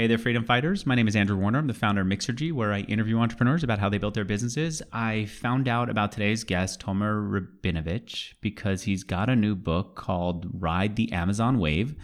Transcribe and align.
Hey 0.00 0.06
there, 0.06 0.16
freedom 0.16 0.44
fighters. 0.44 0.86
My 0.86 0.94
name 0.94 1.08
is 1.08 1.14
Andrew 1.14 1.36
Warner. 1.36 1.58
I'm 1.58 1.66
the 1.66 1.74
founder 1.74 2.00
of 2.00 2.06
Mixergy, 2.06 2.54
where 2.54 2.72
I 2.72 2.80
interview 2.80 3.18
entrepreneurs 3.18 3.62
about 3.62 3.80
how 3.80 3.90
they 3.90 3.98
built 3.98 4.14
their 4.14 4.24
businesses. 4.24 4.80
I 4.94 5.26
found 5.26 5.68
out 5.68 5.90
about 5.90 6.10
today's 6.10 6.42
guest, 6.42 6.80
Tomer 6.80 7.20
Rabinovich, 7.62 8.32
because 8.40 8.84
he's 8.84 9.04
got 9.04 9.28
a 9.28 9.36
new 9.36 9.54
book 9.54 9.96
called 9.96 10.46
Ride 10.54 10.96
the 10.96 11.12
Amazon 11.12 11.58
Wave. 11.58 11.96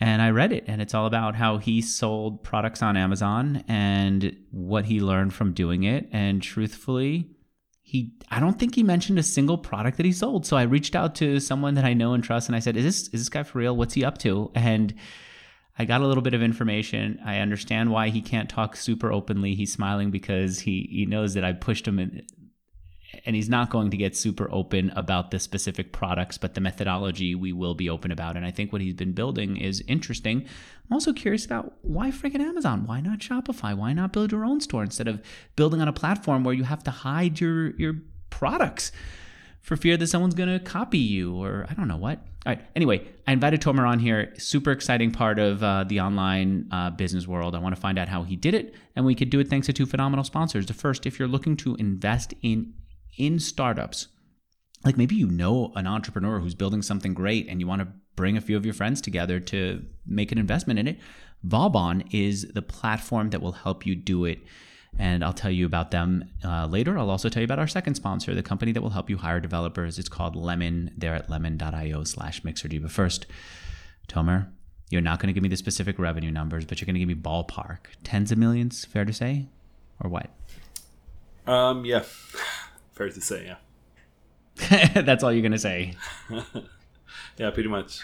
And 0.00 0.20
I 0.20 0.30
read 0.30 0.50
it, 0.50 0.64
and 0.66 0.82
it's 0.82 0.92
all 0.92 1.06
about 1.06 1.36
how 1.36 1.58
he 1.58 1.80
sold 1.80 2.42
products 2.42 2.82
on 2.82 2.96
Amazon 2.96 3.62
and 3.68 4.36
what 4.50 4.86
he 4.86 4.98
learned 4.98 5.32
from 5.32 5.52
doing 5.52 5.84
it. 5.84 6.08
And 6.10 6.42
truthfully, 6.42 7.30
he 7.82 8.14
I 8.32 8.40
don't 8.40 8.58
think 8.58 8.74
he 8.74 8.82
mentioned 8.82 9.20
a 9.20 9.22
single 9.22 9.58
product 9.58 9.96
that 9.98 10.06
he 10.06 10.12
sold. 10.12 10.44
So 10.44 10.56
I 10.56 10.62
reached 10.62 10.96
out 10.96 11.14
to 11.16 11.38
someone 11.38 11.74
that 11.74 11.84
I 11.84 11.94
know 11.94 12.14
and 12.14 12.24
trust, 12.24 12.48
and 12.48 12.56
I 12.56 12.58
said, 12.58 12.76
"Is 12.76 12.82
this 12.82 13.02
is 13.14 13.20
this 13.20 13.28
guy 13.28 13.44
for 13.44 13.60
real? 13.60 13.76
What's 13.76 13.94
he 13.94 14.04
up 14.04 14.18
to?" 14.18 14.50
And 14.56 14.92
I 15.80 15.86
got 15.86 16.02
a 16.02 16.06
little 16.06 16.22
bit 16.22 16.34
of 16.34 16.42
information. 16.42 17.18
I 17.24 17.38
understand 17.38 17.90
why 17.90 18.10
he 18.10 18.20
can't 18.20 18.50
talk 18.50 18.76
super 18.76 19.10
openly. 19.10 19.54
He's 19.54 19.72
smiling 19.72 20.10
because 20.10 20.58
he 20.58 20.86
he 20.92 21.06
knows 21.06 21.32
that 21.32 21.42
I 21.42 21.54
pushed 21.54 21.88
him 21.88 21.98
in, 21.98 22.26
and 23.24 23.34
he's 23.34 23.48
not 23.48 23.70
going 23.70 23.90
to 23.90 23.96
get 23.96 24.14
super 24.14 24.46
open 24.52 24.90
about 24.90 25.30
the 25.30 25.38
specific 25.38 25.90
products, 25.90 26.36
but 26.36 26.52
the 26.52 26.60
methodology 26.60 27.34
we 27.34 27.54
will 27.54 27.74
be 27.74 27.88
open 27.88 28.12
about. 28.12 28.36
And 28.36 28.44
I 28.44 28.50
think 28.50 28.74
what 28.74 28.82
he's 28.82 28.92
been 28.92 29.14
building 29.14 29.56
is 29.56 29.82
interesting. 29.88 30.42
I'm 30.42 30.92
also 30.92 31.14
curious 31.14 31.46
about 31.46 31.72
why 31.80 32.10
freaking 32.10 32.40
Amazon? 32.40 32.84
Why 32.84 33.00
not 33.00 33.20
Shopify? 33.20 33.74
Why 33.74 33.94
not 33.94 34.12
build 34.12 34.32
your 34.32 34.44
own 34.44 34.60
store 34.60 34.82
instead 34.82 35.08
of 35.08 35.22
building 35.56 35.80
on 35.80 35.88
a 35.88 35.94
platform 35.94 36.44
where 36.44 36.54
you 36.54 36.64
have 36.64 36.84
to 36.84 36.90
hide 36.90 37.40
your 37.40 37.70
your 37.76 37.94
products? 38.28 38.92
For 39.60 39.76
fear 39.76 39.96
that 39.96 40.06
someone's 40.06 40.34
going 40.34 40.48
to 40.48 40.58
copy 40.58 40.98
you 40.98 41.36
or 41.36 41.66
I 41.68 41.74
don't 41.74 41.88
know 41.88 41.96
what. 41.96 42.18
All 42.46 42.54
right. 42.54 42.64
Anyway, 42.74 43.06
I 43.26 43.32
invited 43.32 43.60
Tomer 43.60 43.86
on 43.86 43.98
here. 43.98 44.32
Super 44.38 44.70
exciting 44.70 45.10
part 45.10 45.38
of 45.38 45.62
uh, 45.62 45.84
the 45.84 46.00
online 46.00 46.68
uh, 46.70 46.90
business 46.90 47.26
world. 47.26 47.54
I 47.54 47.58
want 47.58 47.74
to 47.74 47.80
find 47.80 47.98
out 47.98 48.08
how 48.08 48.22
he 48.22 48.34
did 48.34 48.54
it, 48.54 48.74
and 48.96 49.04
we 49.04 49.14
could 49.14 49.28
do 49.28 49.40
it 49.40 49.48
thanks 49.48 49.66
to 49.66 49.74
two 49.74 49.84
phenomenal 49.84 50.24
sponsors. 50.24 50.64
The 50.64 50.72
first, 50.72 51.04
if 51.04 51.18
you're 51.18 51.28
looking 51.28 51.56
to 51.58 51.74
invest 51.76 52.32
in 52.40 52.72
in 53.18 53.38
startups, 53.38 54.08
like 54.86 54.96
maybe 54.96 55.16
you 55.16 55.26
know 55.26 55.72
an 55.76 55.86
entrepreneur 55.86 56.38
who's 56.38 56.54
building 56.54 56.80
something 56.80 57.12
great, 57.12 57.46
and 57.46 57.60
you 57.60 57.66
want 57.66 57.82
to 57.82 57.88
bring 58.16 58.38
a 58.38 58.40
few 58.40 58.56
of 58.56 58.64
your 58.64 58.74
friends 58.74 59.02
together 59.02 59.38
to 59.38 59.84
make 60.06 60.32
an 60.32 60.38
investment 60.38 60.78
in 60.78 60.88
it. 60.88 60.98
Vauban 61.42 62.04
is 62.10 62.48
the 62.54 62.62
platform 62.62 63.30
that 63.30 63.42
will 63.42 63.52
help 63.52 63.84
you 63.84 63.94
do 63.94 64.24
it 64.24 64.38
and 64.98 65.24
I'll 65.24 65.32
tell 65.32 65.50
you 65.50 65.66
about 65.66 65.90
them 65.90 66.30
uh, 66.44 66.66
later. 66.66 66.98
I'll 66.98 67.10
also 67.10 67.28
tell 67.28 67.40
you 67.40 67.44
about 67.44 67.58
our 67.58 67.68
second 67.68 67.94
sponsor, 67.94 68.34
the 68.34 68.42
company 68.42 68.72
that 68.72 68.82
will 68.82 68.90
help 68.90 69.08
you 69.08 69.16
hire 69.16 69.40
developers. 69.40 69.98
It's 69.98 70.08
called 70.08 70.36
Lemon. 70.36 70.92
They're 70.96 71.14
at 71.14 71.30
lemon.io 71.30 72.04
slash 72.04 72.42
mixergy. 72.42 72.80
But 72.80 72.90
first, 72.90 73.26
Tomer, 74.08 74.48
you're 74.90 75.00
not 75.00 75.20
going 75.20 75.28
to 75.28 75.32
give 75.32 75.42
me 75.42 75.48
the 75.48 75.56
specific 75.56 75.98
revenue 75.98 76.30
numbers, 76.30 76.64
but 76.64 76.80
you're 76.80 76.86
going 76.86 76.94
to 76.94 77.00
give 77.00 77.08
me 77.08 77.14
ballpark. 77.14 77.78
Tens 78.04 78.32
of 78.32 78.38
millions, 78.38 78.84
fair 78.84 79.04
to 79.04 79.12
say? 79.12 79.46
Or 80.00 80.10
what? 80.10 80.30
Um, 81.46 81.84
yeah. 81.84 82.04
Fair 82.92 83.08
to 83.08 83.20
say, 83.20 83.46
yeah. 83.46 84.92
That's 85.02 85.24
all 85.24 85.32
you're 85.32 85.40
going 85.40 85.52
to 85.52 85.58
say. 85.58 85.94
yeah, 87.38 87.50
pretty 87.50 87.68
much. 87.70 88.00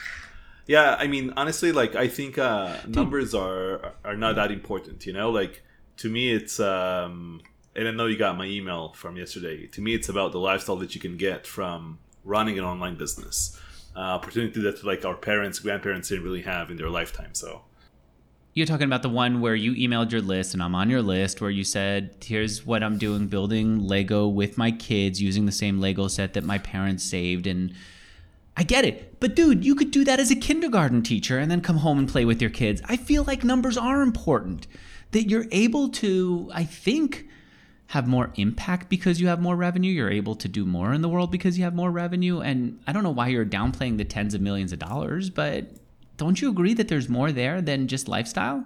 Yeah, 0.67 0.97
I 0.99 1.07
mean, 1.07 1.33
honestly, 1.37 1.71
like 1.71 1.95
I 1.95 2.09
think 2.09 2.39
uh, 2.39 2.77
numbers 2.89 3.35
are 3.35 3.93
are 4.05 4.17
not 4.17 4.37
that 4.37 4.51
important. 4.51 5.07
You 5.07 5.13
know, 5.13 5.31
like 5.31 5.63
to 5.99 6.11
me 6.11 6.33
it's 6.33 6.61
um 6.61 7.41
and 7.77 7.87
I 7.87 7.91
know 7.91 8.07
you 8.07 8.17
got 8.17 8.37
my 8.39 8.47
email 8.47 8.95
from 8.95 9.17
yesterday. 9.17 9.67
To 9.67 9.81
me, 9.83 9.95
it's 9.95 10.09
about 10.09 10.33
the 10.33 10.41
lifestyle 10.41 10.77
that 10.77 10.95
you 10.95 11.01
can 11.01 11.19
get 11.19 11.47
from 11.47 11.99
running 12.25 12.59
an 12.59 12.65
online 12.65 12.97
business. 12.97 13.61
Uh, 13.95 14.01
opportunity 14.01 14.61
that 14.63 14.83
like 14.83 15.05
our 15.05 15.15
parents, 15.15 15.59
grandparents 15.59 16.09
didn't 16.09 16.25
really 16.25 16.43
have 16.43 16.71
in 16.71 16.79
their 16.79 16.89
lifetime. 16.89 17.35
So 17.35 17.63
you're 18.55 18.67
talking 18.67 18.87
about 18.87 19.03
the 19.03 19.11
one 19.11 19.43
where 19.43 19.55
you 19.55 19.73
emailed 19.73 20.11
your 20.11 20.23
list 20.23 20.55
and 20.55 20.63
I'm 20.63 20.75
on 20.75 20.89
your 20.89 21.03
list 21.03 21.43
where 21.43 21.51
you 21.51 21.65
said, 21.65 22.15
here's 22.25 22.65
what 22.65 22.83
I'm 22.83 22.97
doing 22.97 23.27
building 23.27 23.87
Lego 23.87 24.27
with 24.27 24.57
my 24.57 24.71
kids 24.71 25.21
using 25.21 25.45
the 25.45 25.53
same 25.53 25.79
Lego 25.79 26.09
set 26.09 26.33
that 26.35 26.45
my 26.45 26.59
parents 26.59 27.05
saved. 27.05 27.47
And 27.47 27.75
I 28.57 28.63
get 28.63 28.87
it. 28.87 29.21
But 29.21 29.37
dude, 29.37 29.65
you 29.65 29.75
could 29.75 29.91
do 29.91 30.05
that 30.05 30.21
as 30.21 30.31
a 30.31 30.37
kindergarten 30.37 31.03
teacher 31.03 31.39
and 31.39 31.51
then 31.51 31.61
come 31.61 31.79
home 31.79 31.99
and 31.99 32.09
play 32.09 32.25
with 32.25 32.41
your 32.41 32.51
kids. 32.51 32.81
I 32.87 32.97
feel 32.97 33.25
like 33.25 33.45
numbers 33.45 33.77
are 33.77 34.01
important 34.01 34.67
that 35.13 35.29
you're 35.29 35.47
able 35.51 35.89
to, 35.91 36.51
I 36.53 36.65
think, 36.65 37.27
have 37.89 38.07
more 38.07 38.33
impact 38.35 38.89
because 38.89 39.21
you 39.21 39.29
have 39.29 39.41
more 39.41 39.57
revenue. 39.57 39.91
You're 39.91 40.11
able 40.11 40.35
to 40.37 40.49
do 40.49 40.65
more 40.65 40.93
in 40.93 41.03
the 41.03 41.09
world 41.09 41.31
because 41.31 41.57
you 41.57 41.65
have 41.65 41.75
more 41.75 41.91
revenue. 41.91 42.41
And 42.41 42.81
I 42.87 42.93
don't 42.93 43.03
know 43.03 43.11
why 43.11 43.29
you're 43.29 43.47
downplaying 43.47 43.99
the 43.99 44.05
tens 44.05 44.35
of 44.35 44.41
millions 44.41 44.73
of 44.73 44.79
dollars, 44.79 45.31
but 45.31 45.67
don't 46.17 46.41
you 46.41 46.51
agree 46.51 46.75
that 46.75 46.89
there's 46.89 47.09
more 47.09 47.31
there 47.31 47.63
than 47.63 47.87
just 47.87 48.09
lifestyle? 48.09 48.65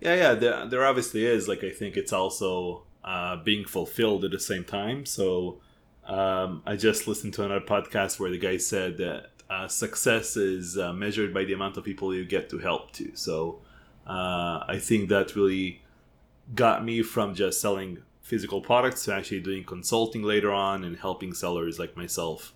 Yeah, 0.00 0.14
yeah, 0.14 0.34
there, 0.34 0.66
there 0.66 0.86
obviously 0.86 1.24
is. 1.26 1.48
Like, 1.48 1.62
I 1.64 1.70
think 1.70 1.96
it's 1.96 2.12
also 2.12 2.84
uh, 3.04 3.36
being 3.36 3.64
fulfilled 3.64 4.24
at 4.24 4.30
the 4.30 4.40
same 4.40 4.64
time. 4.64 5.06
So, 5.06 5.60
um, 6.06 6.62
I 6.66 6.76
just 6.76 7.08
listened 7.08 7.34
to 7.34 7.44
another 7.44 7.64
podcast 7.64 8.20
where 8.20 8.30
the 8.30 8.38
guy 8.38 8.58
said 8.58 8.98
that 8.98 9.30
uh, 9.48 9.68
success 9.68 10.36
is 10.36 10.76
uh, 10.76 10.92
measured 10.92 11.32
by 11.32 11.44
the 11.44 11.52
amount 11.52 11.76
of 11.76 11.84
people 11.84 12.14
you 12.14 12.24
get 12.24 12.50
to 12.50 12.58
help 12.58 12.92
to. 12.92 13.14
So, 13.14 13.60
uh, 14.06 14.64
I 14.68 14.78
think 14.80 15.08
that 15.08 15.34
really 15.34 15.82
got 16.54 16.84
me 16.84 17.02
from 17.02 17.34
just 17.34 17.60
selling 17.60 17.98
physical 18.20 18.60
products 18.60 19.04
to 19.04 19.14
actually 19.14 19.40
doing 19.40 19.64
consulting 19.64 20.22
later 20.22 20.52
on 20.52 20.84
and 20.84 20.96
helping 20.96 21.32
sellers 21.32 21.78
like 21.78 21.96
myself. 21.96 22.52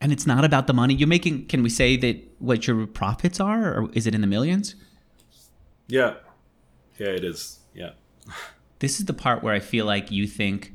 And 0.00 0.12
it's 0.12 0.26
not 0.26 0.44
about 0.44 0.66
the 0.66 0.74
money 0.74 0.94
you're 0.94 1.08
making. 1.08 1.46
Can 1.46 1.62
we 1.62 1.70
say 1.70 1.96
that 1.96 2.22
what 2.38 2.66
your 2.66 2.86
profits 2.86 3.40
are, 3.40 3.74
or 3.74 3.90
is 3.92 4.06
it 4.06 4.14
in 4.14 4.20
the 4.20 4.26
millions? 4.26 4.74
Yeah, 5.86 6.14
yeah, 6.98 7.08
it 7.08 7.24
is. 7.24 7.60
Yeah. 7.72 7.92
this 8.80 8.98
is 8.98 9.06
the 9.06 9.14
part 9.14 9.42
where 9.42 9.54
I 9.54 9.60
feel 9.60 9.86
like 9.86 10.10
you 10.10 10.26
think 10.26 10.73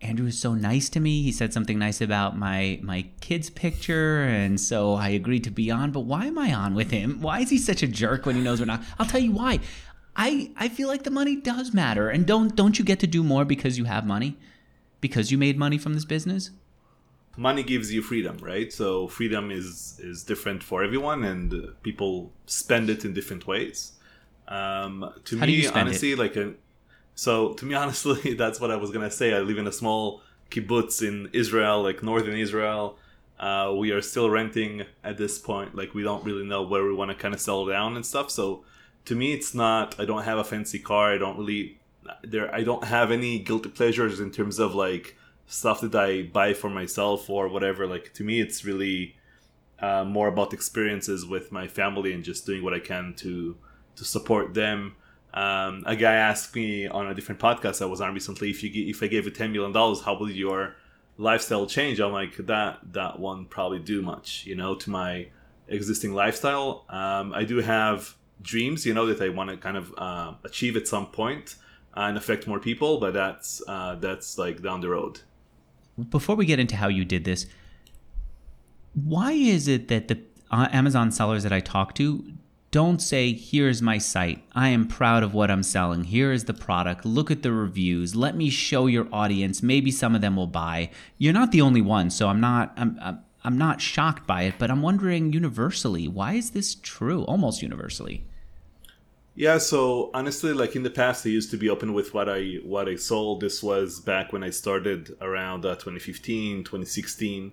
Andrew 0.00 0.26
was 0.26 0.38
so 0.38 0.54
nice 0.54 0.88
to 0.90 1.00
me. 1.00 1.22
He 1.22 1.32
said 1.32 1.52
something 1.52 1.78
nice 1.78 2.00
about 2.00 2.38
my 2.38 2.78
my 2.82 3.06
kid's 3.20 3.50
picture, 3.50 4.22
and 4.22 4.60
so 4.60 4.94
I 4.94 5.08
agreed 5.08 5.44
to 5.44 5.50
be 5.50 5.70
on. 5.70 5.90
But 5.90 6.00
why 6.00 6.26
am 6.26 6.38
I 6.38 6.52
on 6.54 6.74
with 6.74 6.90
him? 6.90 7.20
Why 7.20 7.40
is 7.40 7.50
he 7.50 7.58
such 7.58 7.82
a 7.82 7.88
jerk 7.88 8.24
when 8.24 8.36
he 8.36 8.42
knows 8.42 8.60
we're 8.60 8.66
not? 8.66 8.82
I'll 8.98 9.06
tell 9.06 9.20
you 9.20 9.32
why. 9.32 9.60
I 10.14 10.50
I 10.56 10.68
feel 10.68 10.88
like 10.88 11.02
the 11.02 11.10
money 11.10 11.36
does 11.36 11.74
matter, 11.74 12.10
and 12.10 12.26
don't 12.26 12.54
don't 12.54 12.78
you 12.78 12.84
get 12.84 13.00
to 13.00 13.06
do 13.06 13.24
more 13.24 13.44
because 13.44 13.76
you 13.76 13.84
have 13.84 14.06
money, 14.06 14.36
because 15.00 15.32
you 15.32 15.38
made 15.38 15.58
money 15.58 15.78
from 15.78 15.94
this 15.94 16.04
business. 16.04 16.50
Money 17.36 17.62
gives 17.62 17.92
you 17.92 18.02
freedom, 18.02 18.36
right? 18.38 18.72
So 18.72 19.08
freedom 19.08 19.50
is 19.50 19.98
is 20.02 20.22
different 20.22 20.62
for 20.62 20.84
everyone, 20.84 21.24
and 21.24 21.72
people 21.82 22.32
spend 22.46 22.88
it 22.90 23.04
in 23.04 23.14
different 23.14 23.46
ways. 23.46 23.92
Um, 24.48 25.12
to 25.24 25.38
How 25.38 25.46
me, 25.46 25.66
honestly, 25.66 26.12
it? 26.12 26.18
like 26.18 26.36
a 26.36 26.54
so 27.18 27.52
to 27.54 27.64
me, 27.66 27.74
honestly, 27.82 28.34
that's 28.34 28.60
what 28.60 28.70
I 28.70 28.76
was 28.76 28.92
gonna 28.92 29.10
say. 29.10 29.34
I 29.34 29.40
live 29.40 29.58
in 29.58 29.66
a 29.66 29.72
small 29.72 30.22
kibbutz 30.52 31.06
in 31.06 31.28
Israel, 31.32 31.82
like 31.82 32.00
northern 32.00 32.36
Israel. 32.36 32.96
Uh, 33.40 33.74
we 33.76 33.90
are 33.90 34.00
still 34.00 34.30
renting 34.30 34.84
at 35.02 35.18
this 35.18 35.36
point. 35.36 35.74
Like 35.74 35.94
we 35.94 36.04
don't 36.04 36.24
really 36.24 36.44
know 36.44 36.62
where 36.62 36.84
we 36.84 36.94
want 36.94 37.10
to 37.10 37.16
kind 37.16 37.34
of 37.34 37.40
settle 37.40 37.66
down 37.66 37.96
and 37.96 38.06
stuff. 38.06 38.30
So 38.30 38.62
to 39.06 39.16
me, 39.16 39.32
it's 39.32 39.52
not. 39.52 39.98
I 39.98 40.04
don't 40.04 40.22
have 40.22 40.38
a 40.38 40.44
fancy 40.44 40.78
car. 40.78 41.12
I 41.12 41.18
don't 41.18 41.36
really 41.36 41.80
there. 42.22 42.54
I 42.54 42.62
don't 42.62 42.84
have 42.84 43.10
any 43.10 43.40
guilty 43.40 43.70
pleasures 43.70 44.20
in 44.20 44.30
terms 44.30 44.60
of 44.60 44.76
like 44.76 45.16
stuff 45.48 45.80
that 45.80 45.96
I 45.96 46.22
buy 46.22 46.54
for 46.54 46.70
myself 46.70 47.28
or 47.28 47.48
whatever. 47.48 47.88
Like 47.88 48.14
to 48.14 48.22
me, 48.22 48.40
it's 48.40 48.64
really 48.64 49.16
uh, 49.80 50.04
more 50.04 50.28
about 50.28 50.52
experiences 50.52 51.26
with 51.26 51.50
my 51.50 51.66
family 51.66 52.12
and 52.12 52.22
just 52.22 52.46
doing 52.46 52.62
what 52.62 52.74
I 52.74 52.78
can 52.78 53.14
to 53.24 53.56
to 53.96 54.04
support 54.04 54.54
them 54.54 54.94
um, 55.34 55.84
a 55.86 55.94
guy 55.94 56.14
asked 56.14 56.54
me 56.54 56.86
on 56.86 57.06
a 57.06 57.14
different 57.14 57.40
podcast 57.40 57.82
I 57.82 57.84
was 57.84 58.00
on 58.00 58.14
recently 58.14 58.50
if 58.50 58.62
you 58.62 58.70
if 58.88 59.02
I 59.02 59.06
gave 59.06 59.24
you 59.24 59.30
ten 59.30 59.52
million 59.52 59.72
dollars, 59.72 60.00
how 60.02 60.18
would 60.18 60.34
your 60.34 60.76
lifestyle 61.16 61.66
change? 61.66 62.00
I'm 62.00 62.12
like 62.12 62.36
that 62.38 62.78
that 62.92 63.18
won't 63.18 63.50
probably 63.50 63.78
do 63.78 64.02
much, 64.02 64.44
you 64.46 64.54
know, 64.54 64.74
to 64.76 64.90
my 64.90 65.28
existing 65.68 66.14
lifestyle. 66.14 66.84
Um, 66.88 67.32
I 67.34 67.44
do 67.44 67.58
have 67.58 68.16
dreams, 68.40 68.86
you 68.86 68.94
know, 68.94 69.06
that 69.06 69.20
I 69.20 69.28
want 69.28 69.50
to 69.50 69.56
kind 69.56 69.76
of 69.76 69.94
uh, 69.98 70.34
achieve 70.44 70.76
at 70.76 70.88
some 70.88 71.06
point 71.06 71.56
and 71.94 72.16
affect 72.16 72.46
more 72.46 72.60
people, 72.60 72.98
but 72.98 73.12
that's 73.12 73.62
uh, 73.68 73.96
that's 73.96 74.38
like 74.38 74.62
down 74.62 74.80
the 74.80 74.88
road. 74.88 75.20
Before 76.10 76.36
we 76.36 76.46
get 76.46 76.58
into 76.60 76.76
how 76.76 76.88
you 76.88 77.04
did 77.04 77.24
this, 77.24 77.46
why 78.94 79.32
is 79.32 79.68
it 79.68 79.88
that 79.88 80.08
the 80.08 80.18
uh, 80.50 80.68
Amazon 80.72 81.10
sellers 81.10 81.42
that 81.42 81.52
I 81.52 81.60
talk 81.60 81.94
to 81.96 82.24
don't 82.70 83.00
say, 83.00 83.32
here's 83.32 83.80
my 83.80 83.96
site. 83.96 84.42
I 84.52 84.68
am 84.68 84.86
proud 84.86 85.22
of 85.22 85.32
what 85.32 85.50
I'm 85.50 85.62
selling. 85.62 86.04
Here 86.04 86.32
is 86.32 86.44
the 86.44 86.54
product. 86.54 87.06
Look 87.06 87.30
at 87.30 87.42
the 87.42 87.52
reviews. 87.52 88.14
Let 88.14 88.36
me 88.36 88.50
show 88.50 88.86
your 88.86 89.08
audience. 89.10 89.62
Maybe 89.62 89.90
some 89.90 90.14
of 90.14 90.20
them 90.20 90.36
will 90.36 90.46
buy. 90.46 90.90
You're 91.16 91.32
not 91.32 91.50
the 91.50 91.62
only 91.62 91.80
one, 91.80 92.10
so 92.10 92.28
I'm 92.28 92.40
not 92.40 92.74
I'm 92.76 93.22
I'm 93.44 93.56
not 93.56 93.80
shocked 93.80 94.26
by 94.26 94.42
it, 94.42 94.54
but 94.58 94.70
I'm 94.70 94.82
wondering 94.82 95.32
universally, 95.32 96.08
why 96.08 96.34
is 96.34 96.50
this 96.50 96.74
true? 96.74 97.22
Almost 97.24 97.62
universally. 97.62 98.24
Yeah, 99.34 99.58
so 99.58 100.10
honestly, 100.12 100.52
like 100.52 100.74
in 100.74 100.82
the 100.82 100.90
past, 100.90 101.24
I 101.24 101.30
used 101.30 101.52
to 101.52 101.56
be 101.56 101.70
open 101.70 101.94
with 101.94 102.12
what 102.12 102.28
I 102.28 102.56
what 102.64 102.88
I 102.88 102.96
sold. 102.96 103.40
This 103.40 103.62
was 103.62 104.00
back 104.00 104.32
when 104.32 104.42
I 104.42 104.50
started 104.50 105.16
around 105.20 105.64
uh, 105.64 105.76
2015, 105.76 106.64
2016. 106.64 107.52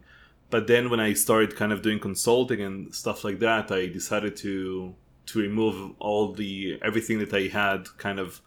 But 0.50 0.68
then 0.68 0.90
when 0.90 1.00
I 1.00 1.14
started 1.14 1.56
kind 1.56 1.72
of 1.72 1.82
doing 1.82 2.00
consulting 2.00 2.62
and 2.62 2.94
stuff 2.94 3.24
like 3.24 3.40
that, 3.40 3.72
I 3.72 3.86
decided 3.86 4.36
to 4.38 4.96
to 5.28 5.40
remove 5.40 5.94
all 6.00 6.34
the 6.34 6.80
everything 6.82 7.20
that 7.20 7.34
I 7.34 7.48
had 7.48 7.88
kind 7.98 8.20
of 8.20 8.42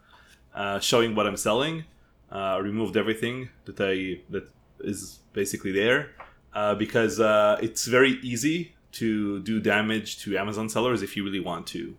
uh, 0.55 0.79
showing 0.81 1.15
what 1.15 1.27
I'm 1.27 1.37
selling. 1.37 1.85
Uh, 2.31 2.61
removed 2.63 2.97
everything 2.97 3.49
that 3.65 3.81
I 3.81 4.21
that 4.31 4.51
is 4.81 5.21
basically 5.33 5.73
there 5.73 6.11
uh, 6.53 6.75
because 6.75 7.21
uh, 7.21 7.59
it's 7.63 7.87
very 7.87 8.19
easy 8.23 8.75
to 8.93 9.41
do 9.41 9.61
damage 9.61 10.19
to 10.23 10.37
Amazon 10.37 10.69
sellers 10.69 11.03
if 11.03 11.17
you 11.17 11.25
really 11.25 11.41
want 11.41 11.67
to. 11.69 11.97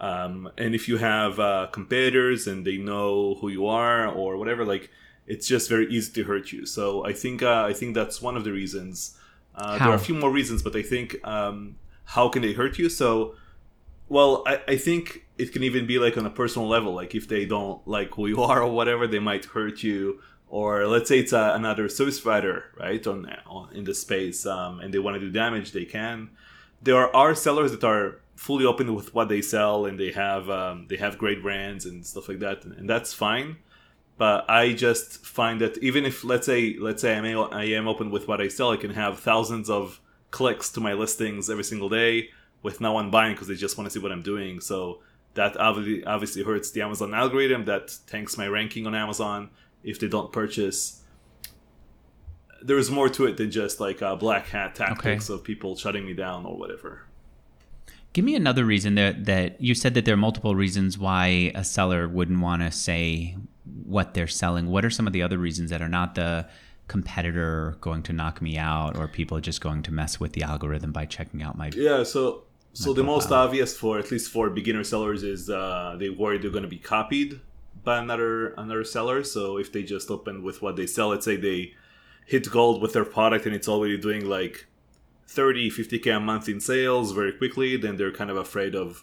Um, 0.00 0.50
and 0.56 0.74
if 0.74 0.88
you 0.88 0.96
have 0.96 1.40
uh, 1.40 1.66
competitors 1.72 2.46
and 2.46 2.64
they 2.64 2.76
know 2.76 3.34
who 3.40 3.48
you 3.48 3.66
are 3.66 4.06
or 4.06 4.36
whatever, 4.36 4.64
like 4.64 4.90
it's 5.26 5.46
just 5.46 5.68
very 5.68 5.88
easy 5.90 6.12
to 6.12 6.24
hurt 6.24 6.52
you. 6.52 6.66
So 6.66 7.04
I 7.04 7.12
think 7.12 7.42
uh, 7.42 7.64
I 7.66 7.72
think 7.72 7.94
that's 7.94 8.22
one 8.22 8.36
of 8.36 8.44
the 8.44 8.52
reasons. 8.52 9.16
Uh, 9.54 9.76
there 9.78 9.88
are 9.88 9.94
a 9.94 9.98
few 9.98 10.14
more 10.14 10.30
reasons, 10.30 10.62
but 10.62 10.76
I 10.76 10.82
think 10.82 11.16
um, 11.26 11.76
how 12.04 12.28
can 12.28 12.42
they 12.42 12.52
hurt 12.52 12.78
you? 12.78 12.88
So, 12.88 13.34
well, 14.08 14.42
I, 14.46 14.60
I 14.68 14.76
think 14.76 15.26
it 15.36 15.52
can 15.52 15.62
even 15.62 15.86
be 15.86 15.98
like 15.98 16.16
on 16.16 16.26
a 16.26 16.30
personal 16.30 16.68
level. 16.68 16.94
Like 16.94 17.14
if 17.14 17.28
they 17.28 17.44
don't 17.44 17.86
like 17.86 18.14
who 18.14 18.26
you 18.26 18.42
are 18.48 18.62
or 18.62 18.72
whatever, 18.72 19.06
they 19.06 19.18
might 19.18 19.46
hurt 19.46 19.82
you. 19.82 20.20
Or 20.50 20.86
let's 20.86 21.10
say 21.10 21.18
it's 21.18 21.34
uh, 21.34 21.52
another 21.54 21.90
service 21.90 22.18
provider, 22.18 22.72
right, 22.78 23.06
on, 23.06 23.30
on 23.46 23.68
in 23.74 23.84
the 23.84 23.94
space, 23.94 24.46
um, 24.46 24.80
and 24.80 24.94
they 24.94 24.98
want 24.98 25.14
to 25.14 25.20
do 25.20 25.30
damage, 25.30 25.72
they 25.72 25.84
can. 25.84 26.30
There 26.80 27.14
are 27.14 27.34
sellers 27.34 27.70
that 27.72 27.84
are 27.84 28.20
fully 28.38 28.64
open 28.64 28.94
with 28.94 29.12
what 29.12 29.28
they 29.28 29.42
sell 29.42 29.84
and 29.84 29.98
they 29.98 30.12
have 30.12 30.48
um, 30.48 30.86
they 30.88 30.96
have 30.96 31.18
great 31.18 31.42
brands 31.42 31.84
and 31.84 32.06
stuff 32.06 32.28
like 32.28 32.38
that 32.38 32.64
and 32.64 32.88
that's 32.88 33.12
fine 33.12 33.56
but 34.16 34.48
i 34.48 34.72
just 34.72 35.26
find 35.26 35.60
that 35.60 35.76
even 35.78 36.04
if 36.04 36.22
let's 36.22 36.46
say 36.46 36.76
let's 36.78 37.02
say 37.02 37.14
i 37.14 37.18
am, 37.18 37.48
I 37.52 37.64
am 37.64 37.88
open 37.88 38.12
with 38.12 38.28
what 38.28 38.40
i 38.40 38.46
sell 38.46 38.70
i 38.70 38.76
can 38.76 38.92
have 38.92 39.18
thousands 39.18 39.68
of 39.68 40.00
clicks 40.30 40.70
to 40.70 40.80
my 40.80 40.92
listings 40.92 41.50
every 41.50 41.64
single 41.64 41.88
day 41.88 42.28
with 42.62 42.80
no 42.80 42.92
one 42.92 43.10
buying 43.10 43.34
because 43.34 43.48
they 43.48 43.54
just 43.54 43.76
want 43.78 43.86
to 43.86 43.90
see 43.90 44.02
what 44.02 44.12
i'm 44.12 44.22
doing 44.22 44.60
so 44.60 45.00
that 45.34 45.56
obviously 45.58 46.04
obviously 46.04 46.42
hurts 46.42 46.70
the 46.70 46.82
amazon 46.82 47.14
algorithm 47.14 47.64
that 47.64 47.96
tanks 48.06 48.36
my 48.36 48.46
ranking 48.46 48.86
on 48.86 48.94
amazon 48.94 49.50
if 49.82 49.98
they 50.00 50.08
don't 50.08 50.32
purchase 50.32 51.02
there's 52.60 52.90
more 52.90 53.08
to 53.08 53.24
it 53.24 53.36
than 53.36 53.50
just 53.50 53.78
like 53.78 54.02
uh, 54.02 54.16
black 54.16 54.46
hat 54.48 54.74
tactics 54.74 55.30
okay. 55.30 55.38
of 55.38 55.44
people 55.44 55.76
shutting 55.76 56.04
me 56.04 56.12
down 56.12 56.44
or 56.44 56.56
whatever 56.56 57.02
Give 58.14 58.24
me 58.24 58.34
another 58.34 58.64
reason 58.64 58.94
that 58.94 59.26
that 59.26 59.60
you 59.60 59.74
said 59.74 59.94
that 59.94 60.04
there 60.04 60.14
are 60.14 60.16
multiple 60.16 60.56
reasons 60.56 60.98
why 60.98 61.52
a 61.54 61.62
seller 61.62 62.08
wouldn't 62.08 62.40
want 62.40 62.62
to 62.62 62.72
say 62.72 63.36
what 63.84 64.14
they're 64.14 64.26
selling. 64.26 64.66
What 64.68 64.84
are 64.84 64.90
some 64.90 65.06
of 65.06 65.12
the 65.12 65.22
other 65.22 65.38
reasons 65.38 65.70
that 65.70 65.82
are 65.82 65.88
not 65.88 66.14
the 66.14 66.48
competitor 66.88 67.76
going 67.80 68.02
to 68.02 68.12
knock 68.12 68.40
me 68.40 68.56
out 68.56 68.96
or 68.96 69.08
people 69.08 69.38
just 69.40 69.60
going 69.60 69.82
to 69.82 69.92
mess 69.92 70.18
with 70.18 70.32
the 70.32 70.42
algorithm 70.42 70.90
by 70.90 71.04
checking 71.04 71.42
out 71.42 71.56
my 71.56 71.70
Yeah, 71.74 72.02
so 72.02 72.44
so 72.78 72.92
the 72.92 73.02
most 73.02 73.32
obvious 73.32 73.76
for 73.76 73.98
at 73.98 74.12
least 74.12 74.30
for 74.30 74.50
beginner 74.50 74.84
sellers 74.84 75.24
is 75.24 75.50
uh, 75.50 75.96
they 75.98 76.10
worry 76.10 76.38
they're 76.38 76.50
going 76.50 76.62
to 76.62 76.68
be 76.68 76.78
copied 76.78 77.40
by 77.82 77.98
another 77.98 78.50
another 78.50 78.84
seller. 78.84 79.24
So 79.24 79.56
if 79.56 79.72
they 79.72 79.82
just 79.82 80.10
open 80.10 80.44
with 80.44 80.62
what 80.62 80.76
they 80.76 80.86
sell, 80.86 81.08
let's 81.08 81.24
say 81.24 81.36
they 81.36 81.72
hit 82.24 82.48
gold 82.50 82.80
with 82.80 82.92
their 82.92 83.04
product 83.04 83.46
and 83.46 83.54
it's 83.54 83.68
already 83.68 83.96
doing 83.98 84.28
like 84.28 84.66
30 85.26 85.70
50k 85.70 86.16
a 86.16 86.20
month 86.20 86.48
in 86.48 86.60
sales 86.60 87.12
very 87.12 87.32
quickly 87.32 87.76
then 87.76 87.96
they're 87.96 88.12
kind 88.12 88.30
of 88.30 88.36
afraid 88.36 88.74
of 88.74 89.02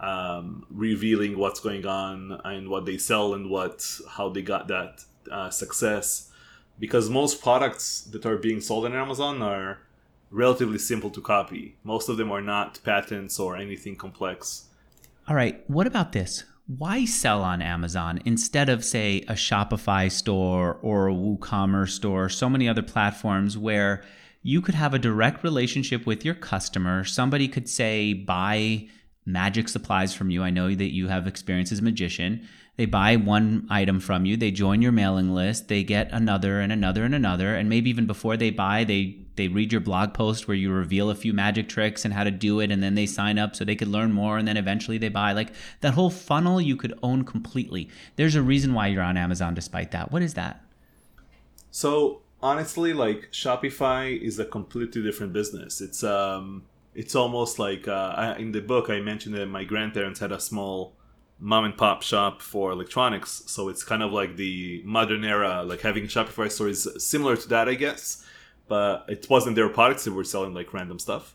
um, 0.00 0.66
revealing 0.70 1.38
what's 1.38 1.60
going 1.60 1.86
on 1.86 2.40
and 2.44 2.68
what 2.68 2.86
they 2.86 2.98
sell 2.98 3.34
and 3.34 3.48
what 3.48 3.86
how 4.16 4.28
they 4.30 4.42
got 4.42 4.68
that 4.68 5.04
uh, 5.30 5.50
success 5.50 6.30
because 6.78 7.08
most 7.08 7.42
products 7.42 8.02
that 8.12 8.26
are 8.26 8.36
being 8.36 8.60
sold 8.60 8.84
on 8.86 8.94
amazon 8.94 9.42
are 9.42 9.78
relatively 10.32 10.78
simple 10.78 11.10
to 11.10 11.20
copy 11.20 11.76
most 11.84 12.08
of 12.08 12.16
them 12.16 12.32
are 12.32 12.40
not 12.40 12.80
patents 12.82 13.38
or 13.38 13.56
anything 13.56 13.94
complex 13.94 14.68
all 15.28 15.36
right 15.36 15.62
what 15.68 15.86
about 15.86 16.12
this 16.12 16.44
why 16.66 17.04
sell 17.04 17.42
on 17.42 17.60
Amazon 17.60 18.20
instead 18.24 18.68
of, 18.68 18.84
say, 18.84 19.22
a 19.22 19.32
Shopify 19.32 20.10
store 20.10 20.78
or 20.80 21.08
a 21.08 21.12
WooCommerce 21.12 21.90
store, 21.90 22.28
so 22.28 22.48
many 22.48 22.68
other 22.68 22.82
platforms 22.82 23.58
where 23.58 24.04
you 24.42 24.60
could 24.60 24.74
have 24.74 24.94
a 24.94 24.98
direct 24.98 25.42
relationship 25.42 26.06
with 26.06 26.24
your 26.24 26.34
customer. 26.34 27.04
Somebody 27.04 27.48
could 27.48 27.68
say, 27.68 28.12
buy 28.12 28.88
magic 29.26 29.68
supplies 29.68 30.14
from 30.14 30.30
you. 30.30 30.42
I 30.42 30.50
know 30.50 30.74
that 30.74 30.94
you 30.94 31.08
have 31.08 31.26
experience 31.26 31.72
as 31.72 31.78
a 31.80 31.84
magician. 31.84 32.48
They 32.76 32.86
buy 32.86 33.16
one 33.16 33.66
item 33.68 34.00
from 34.00 34.24
you, 34.24 34.36
they 34.36 34.50
join 34.50 34.80
your 34.80 34.92
mailing 34.92 35.34
list, 35.34 35.68
they 35.68 35.84
get 35.84 36.10
another 36.10 36.58
and 36.58 36.72
another 36.72 37.04
and 37.04 37.14
another, 37.14 37.54
and 37.54 37.68
maybe 37.68 37.90
even 37.90 38.06
before 38.06 38.38
they 38.38 38.50
buy, 38.50 38.84
they 38.84 39.21
they 39.36 39.48
read 39.48 39.72
your 39.72 39.80
blog 39.80 40.14
post 40.14 40.46
where 40.46 40.56
you 40.56 40.70
reveal 40.70 41.10
a 41.10 41.14
few 41.14 41.32
magic 41.32 41.68
tricks 41.68 42.04
and 42.04 42.12
how 42.12 42.24
to 42.24 42.30
do 42.30 42.60
it 42.60 42.70
and 42.70 42.82
then 42.82 42.94
they 42.94 43.06
sign 43.06 43.38
up 43.38 43.56
so 43.56 43.64
they 43.64 43.76
could 43.76 43.88
learn 43.88 44.12
more 44.12 44.38
and 44.38 44.46
then 44.46 44.56
eventually 44.56 44.98
they 44.98 45.08
buy. 45.08 45.32
Like 45.32 45.52
that 45.80 45.94
whole 45.94 46.10
funnel 46.10 46.60
you 46.60 46.76
could 46.76 46.98
own 47.02 47.24
completely. 47.24 47.88
There's 48.16 48.34
a 48.34 48.42
reason 48.42 48.74
why 48.74 48.88
you're 48.88 49.02
on 49.02 49.16
Amazon 49.16 49.54
despite 49.54 49.90
that. 49.92 50.12
What 50.12 50.22
is 50.22 50.34
that? 50.34 50.62
So 51.70 52.20
honestly, 52.42 52.92
like 52.92 53.30
Shopify 53.32 54.20
is 54.20 54.38
a 54.38 54.44
completely 54.44 55.02
different 55.02 55.32
business. 55.32 55.80
It's 55.80 56.04
um, 56.04 56.64
it's 56.94 57.14
almost 57.14 57.58
like 57.58 57.88
uh, 57.88 58.34
in 58.38 58.52
the 58.52 58.60
book 58.60 58.90
I 58.90 59.00
mentioned 59.00 59.34
that 59.36 59.46
my 59.46 59.64
grandparents 59.64 60.20
had 60.20 60.32
a 60.32 60.40
small 60.40 60.94
mom 61.38 61.64
and 61.64 61.76
pop 61.76 62.02
shop 62.02 62.42
for 62.42 62.70
electronics, 62.70 63.42
so 63.46 63.68
it's 63.68 63.82
kind 63.82 64.02
of 64.02 64.12
like 64.12 64.36
the 64.36 64.82
modern 64.84 65.24
era. 65.24 65.62
Like 65.62 65.80
having 65.80 66.04
a 66.04 66.08
Shopify 66.08 66.50
store 66.50 66.68
is 66.68 66.88
similar 66.98 67.36
to 67.36 67.48
that, 67.48 67.68
I 67.68 67.74
guess, 67.74 68.24
but 68.68 69.04
it 69.08 69.26
wasn't 69.28 69.56
their 69.56 69.68
products; 69.68 70.04
they 70.04 70.10
were 70.10 70.24
selling 70.24 70.54
like 70.54 70.72
random 70.72 70.98
stuff. 70.98 71.34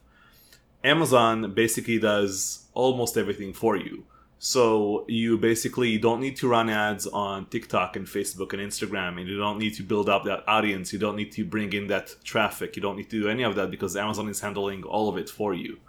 Amazon 0.84 1.54
basically 1.54 2.00
does 2.00 2.66
almost 2.74 3.18
everything 3.18 3.54
for 3.54 3.76
you. 3.76 4.06
So 4.40 5.04
you 5.08 5.38
basically 5.38 5.98
don't 5.98 6.22
need 6.22 6.36
to 6.38 6.48
run 6.48 6.70
ads 6.70 7.08
on 7.08 7.48
TikTok 7.48 7.96
and 7.96 8.06
Facebook 8.06 8.54
and 8.54 8.62
Instagram, 8.62 9.20
and 9.20 9.28
you 9.28 9.38
don't 9.38 9.58
need 9.58 9.74
to 9.76 9.84
build 9.84 10.10
up 10.10 10.26
that 10.26 10.44
audience. 10.48 10.94
You 10.94 11.00
don't 11.00 11.16
need 11.16 11.32
to 11.34 11.44
bring 11.44 11.74
in 11.74 11.88
that 11.88 12.16
traffic. 12.24 12.76
You 12.76 12.84
don't 12.84 12.98
need 12.98 13.10
to 13.10 13.22
do 13.22 13.30
any 13.30 13.44
of 13.44 13.56
that 13.56 13.72
because 13.72 13.98
Amazon 13.98 14.30
is 14.30 14.40
handling 14.40 14.84
all 14.84 15.10
of 15.10 15.18
it 15.18 15.30
for 15.30 15.56
you. 15.56 15.80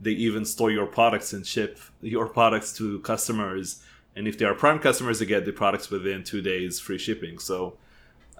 They 0.00 0.12
even 0.12 0.44
store 0.46 0.70
your 0.70 0.86
products 0.86 1.32
and 1.34 1.46
ship 1.46 1.78
your 2.00 2.28
products 2.28 2.72
to 2.78 3.00
customers. 3.00 3.82
And 4.16 4.26
if 4.26 4.38
they 4.38 4.46
are 4.46 4.54
Prime 4.54 4.78
customers, 4.78 5.18
they 5.18 5.26
get 5.26 5.44
the 5.44 5.52
products 5.52 5.90
within 5.90 6.24
two 6.24 6.40
days 6.40 6.80
free 6.80 6.98
shipping. 6.98 7.38
So 7.38 7.76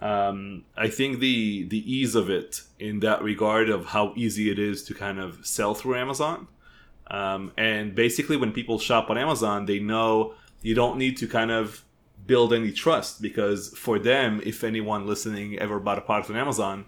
um, 0.01 0.65
I 0.77 0.89
think 0.89 1.21
the 1.21 1.65
the 1.69 1.93
ease 1.93 2.15
of 2.15 2.31
it 2.31 2.63
in 2.79 3.01
that 3.01 3.23
regard 3.23 3.69
of 3.69 3.87
how 3.87 4.13
easy 4.17 4.51
it 4.51 4.59
is 4.59 4.85
to 4.85 4.95
kind 4.95 5.19
of 5.19 5.45
sell 5.45 5.75
through 5.75 5.97
Amazon 5.97 6.49
um, 7.11 7.53
and 7.57 7.95
basically, 7.95 8.37
when 8.37 8.53
people 8.53 8.79
shop 8.79 9.11
on 9.11 9.19
Amazon, 9.19 9.67
they 9.67 9.79
know 9.79 10.35
you 10.63 10.75
don't 10.75 10.99
need 10.99 11.17
to 11.19 11.27
kind 11.27 11.51
of 11.51 11.85
build 12.27 12.53
any 12.53 12.73
trust 12.73 13.23
because 13.23 13.77
for 13.77 13.99
them, 13.99 14.43
if 14.45 14.63
anyone 14.63 15.07
listening 15.07 15.59
ever 15.59 15.79
bought 15.81 15.99
a 15.99 16.03
product 16.03 16.31
on 16.31 16.37
Amazon, 16.37 16.85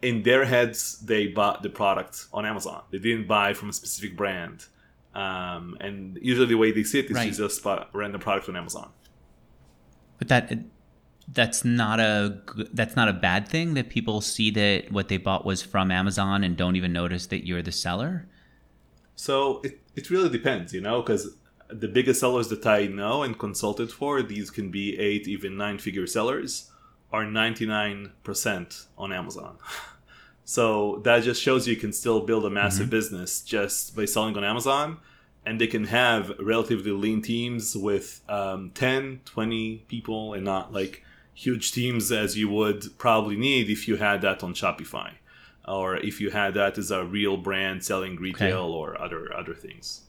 in 0.00 0.22
their 0.22 0.44
heads, 0.44 0.98
they 1.00 1.26
bought 1.26 1.62
the 1.62 1.68
product 1.68 2.26
on 2.32 2.46
Amazon. 2.46 2.82
They 2.90 2.98
didn't 2.98 3.28
buy 3.28 3.52
from 3.52 3.68
a 3.68 3.72
specific 3.72 4.16
brand. 4.16 4.64
Um, 5.14 5.76
and 5.80 6.18
usually, 6.22 6.46
the 6.46 6.54
way 6.54 6.72
they 6.72 6.82
see 6.82 7.00
it 7.00 7.06
is 7.06 7.12
right. 7.12 7.26
you 7.26 7.32
just 7.32 7.62
bought 7.62 7.90
a 7.94 7.98
random 7.98 8.20
product 8.20 8.48
on 8.48 8.56
Amazon. 8.56 8.90
But 10.18 10.28
that 10.28 10.58
that's 11.28 11.64
not 11.64 12.00
a 12.00 12.40
that's 12.72 12.96
not 12.96 13.08
a 13.08 13.12
bad 13.12 13.48
thing 13.48 13.74
that 13.74 13.88
people 13.88 14.20
see 14.20 14.50
that 14.50 14.90
what 14.90 15.08
they 15.08 15.16
bought 15.16 15.44
was 15.44 15.62
from 15.62 15.90
Amazon 15.90 16.44
and 16.44 16.56
don't 16.56 16.76
even 16.76 16.92
notice 16.92 17.26
that 17.28 17.46
you're 17.46 17.62
the 17.62 17.72
seller. 17.72 18.26
So 19.14 19.60
it, 19.62 19.80
it 19.94 20.10
really 20.10 20.28
depends, 20.28 20.72
you 20.72 20.80
know, 20.80 21.00
because 21.02 21.36
the 21.68 21.88
biggest 21.88 22.20
sellers 22.20 22.48
that 22.48 22.66
I 22.66 22.86
know 22.86 23.22
and 23.22 23.38
consulted 23.38 23.90
for, 23.90 24.22
these 24.22 24.50
can 24.50 24.70
be 24.70 24.98
eight, 24.98 25.26
even 25.28 25.56
nine 25.56 25.78
figure 25.78 26.06
sellers, 26.06 26.70
are 27.12 27.24
99% 27.24 28.86
on 28.98 29.12
Amazon. 29.12 29.58
so 30.44 31.00
that 31.04 31.22
just 31.22 31.42
shows 31.42 31.68
you 31.68 31.76
can 31.76 31.92
still 31.92 32.20
build 32.20 32.44
a 32.44 32.50
massive 32.50 32.84
mm-hmm. 32.84 32.90
business 32.90 33.42
just 33.42 33.94
by 33.94 34.04
selling 34.04 34.36
on 34.36 34.44
Amazon. 34.44 34.98
And 35.44 35.60
they 35.60 35.66
can 35.66 35.84
have 35.84 36.32
relatively 36.38 36.92
lean 36.92 37.20
teams 37.20 37.76
with 37.76 38.20
um, 38.28 38.70
10, 38.74 39.22
20 39.24 39.84
people 39.88 40.34
and 40.34 40.44
not 40.44 40.72
like 40.72 41.02
huge 41.34 41.72
teams 41.72 42.12
as 42.12 42.36
you 42.36 42.48
would 42.48 42.98
probably 42.98 43.36
need 43.36 43.70
if 43.70 43.88
you 43.88 43.96
had 43.96 44.22
that 44.22 44.42
on 44.42 44.54
Shopify 44.54 45.12
or 45.66 45.96
if 45.96 46.20
you 46.20 46.30
had 46.30 46.54
that 46.54 46.78
as 46.78 46.90
a 46.90 47.04
real 47.04 47.36
brand 47.36 47.84
selling 47.84 48.16
retail 48.16 48.64
okay. 48.64 48.74
or 48.74 49.00
other 49.00 49.32
other 49.34 49.54
things. 49.54 50.02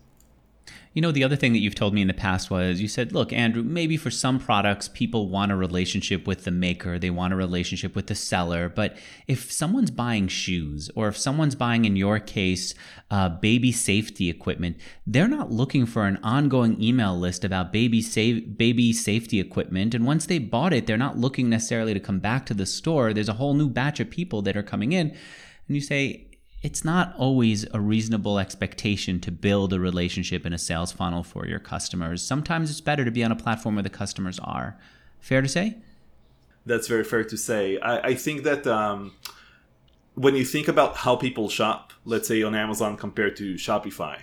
You 0.93 1.01
know, 1.01 1.12
the 1.12 1.24
other 1.24 1.36
thing 1.36 1.53
that 1.53 1.60
you've 1.60 1.74
told 1.74 1.93
me 1.93 2.01
in 2.01 2.08
the 2.08 2.13
past 2.13 2.51
was 2.51 2.79
you 2.79 2.88
said, 2.88 3.13
look, 3.13 3.34
Andrew, 3.34 3.63
maybe 3.63 3.98
for 3.98 4.12
some 4.12 4.39
products, 4.39 4.88
people 4.88 5.27
want 5.27 5.51
a 5.51 5.55
relationship 5.55 6.27
with 6.27 6.43
the 6.43 6.51
maker, 6.51 7.00
they 7.00 7.10
want 7.10 7.34
a 7.34 7.36
relationship 7.36 7.96
with 7.96 8.08
the 8.08 8.15
seller. 8.15 8.70
But 8.70 8.96
if 9.27 9.51
someone's 9.51 9.89
buying 9.89 10.27
shoes, 10.27 10.91
or 10.96 11.08
if 11.08 11.17
someone's 11.17 11.55
buying, 11.55 11.86
in 11.86 11.96
your 11.96 12.20
case, 12.20 12.75
uh, 13.10 13.29
baby 13.29 13.72
safety 13.72 14.29
equipment, 14.29 14.77
they're 15.08 15.27
not 15.27 15.51
looking 15.51 15.88
for 15.88 16.05
an 16.05 16.20
ongoing 16.24 16.82
email 16.82 17.17
list 17.17 17.43
about 17.43 17.74
baby, 17.74 18.01
sa- 18.01 18.46
baby 18.55 18.93
safety 18.93 19.39
equipment. 19.39 19.96
And 19.96 20.05
once 20.05 20.27
they 20.27 20.38
bought 20.38 20.74
it, 20.74 20.86
they're 20.86 20.98
not 20.98 21.17
looking 21.17 21.50
necessarily 21.50 21.96
to 21.96 22.00
come 22.00 22.20
back 22.20 22.46
to 22.46 22.53
the 22.53 22.67
store. 22.67 23.13
There's 23.13 23.29
a 23.29 23.34
whole 23.34 23.55
new 23.55 23.70
batch 23.70 24.00
of 24.00 24.12
people 24.12 24.43
that 24.43 24.55
are 24.55 24.63
coming 24.63 24.91
in. 24.91 25.10
And 25.67 25.75
you 25.75 25.82
say, 25.82 26.33
it's 26.63 26.86
not 26.86 27.13
always 27.17 27.67
a 27.74 27.79
reasonable 27.79 28.39
expectation 28.39 29.20
to 29.20 29.32
build 29.32 29.74
a 29.74 29.79
relationship 29.79 30.46
in 30.46 30.53
a 30.53 30.58
sales 30.58 30.93
funnel 30.93 31.22
for 31.22 31.46
your 31.46 31.60
customers. 31.60 32.22
Sometimes 32.22 32.72
it's 32.72 32.79
better 32.79 33.03
to 33.03 33.12
be 33.12 33.22
on 33.22 33.34
a 33.34 33.36
platform 33.36 33.75
where 33.75 33.84
the 33.84 33.89
customers 33.89 34.39
are. 34.39 34.77
Fair 35.20 35.41
to 35.41 35.50
say? 35.50 35.75
That's 36.65 36.88
very 36.88 37.03
fair 37.03 37.25
to 37.25 37.38
say. 37.38 37.77
I, 37.79 38.00
I 38.00 38.15
think 38.15 38.43
that 38.43 38.65
um, 38.65 39.13
when 40.15 40.36
you 40.36 40.46
think 40.46 40.70
about 40.70 40.96
how 40.96 41.17
people 41.17 41.50
shop, 41.50 41.91
let's 42.05 42.29
say 42.29 42.41
on 42.43 42.55
Amazon 42.55 42.96
compared 42.96 43.36
to 43.38 43.55
Shopify, 43.55 44.20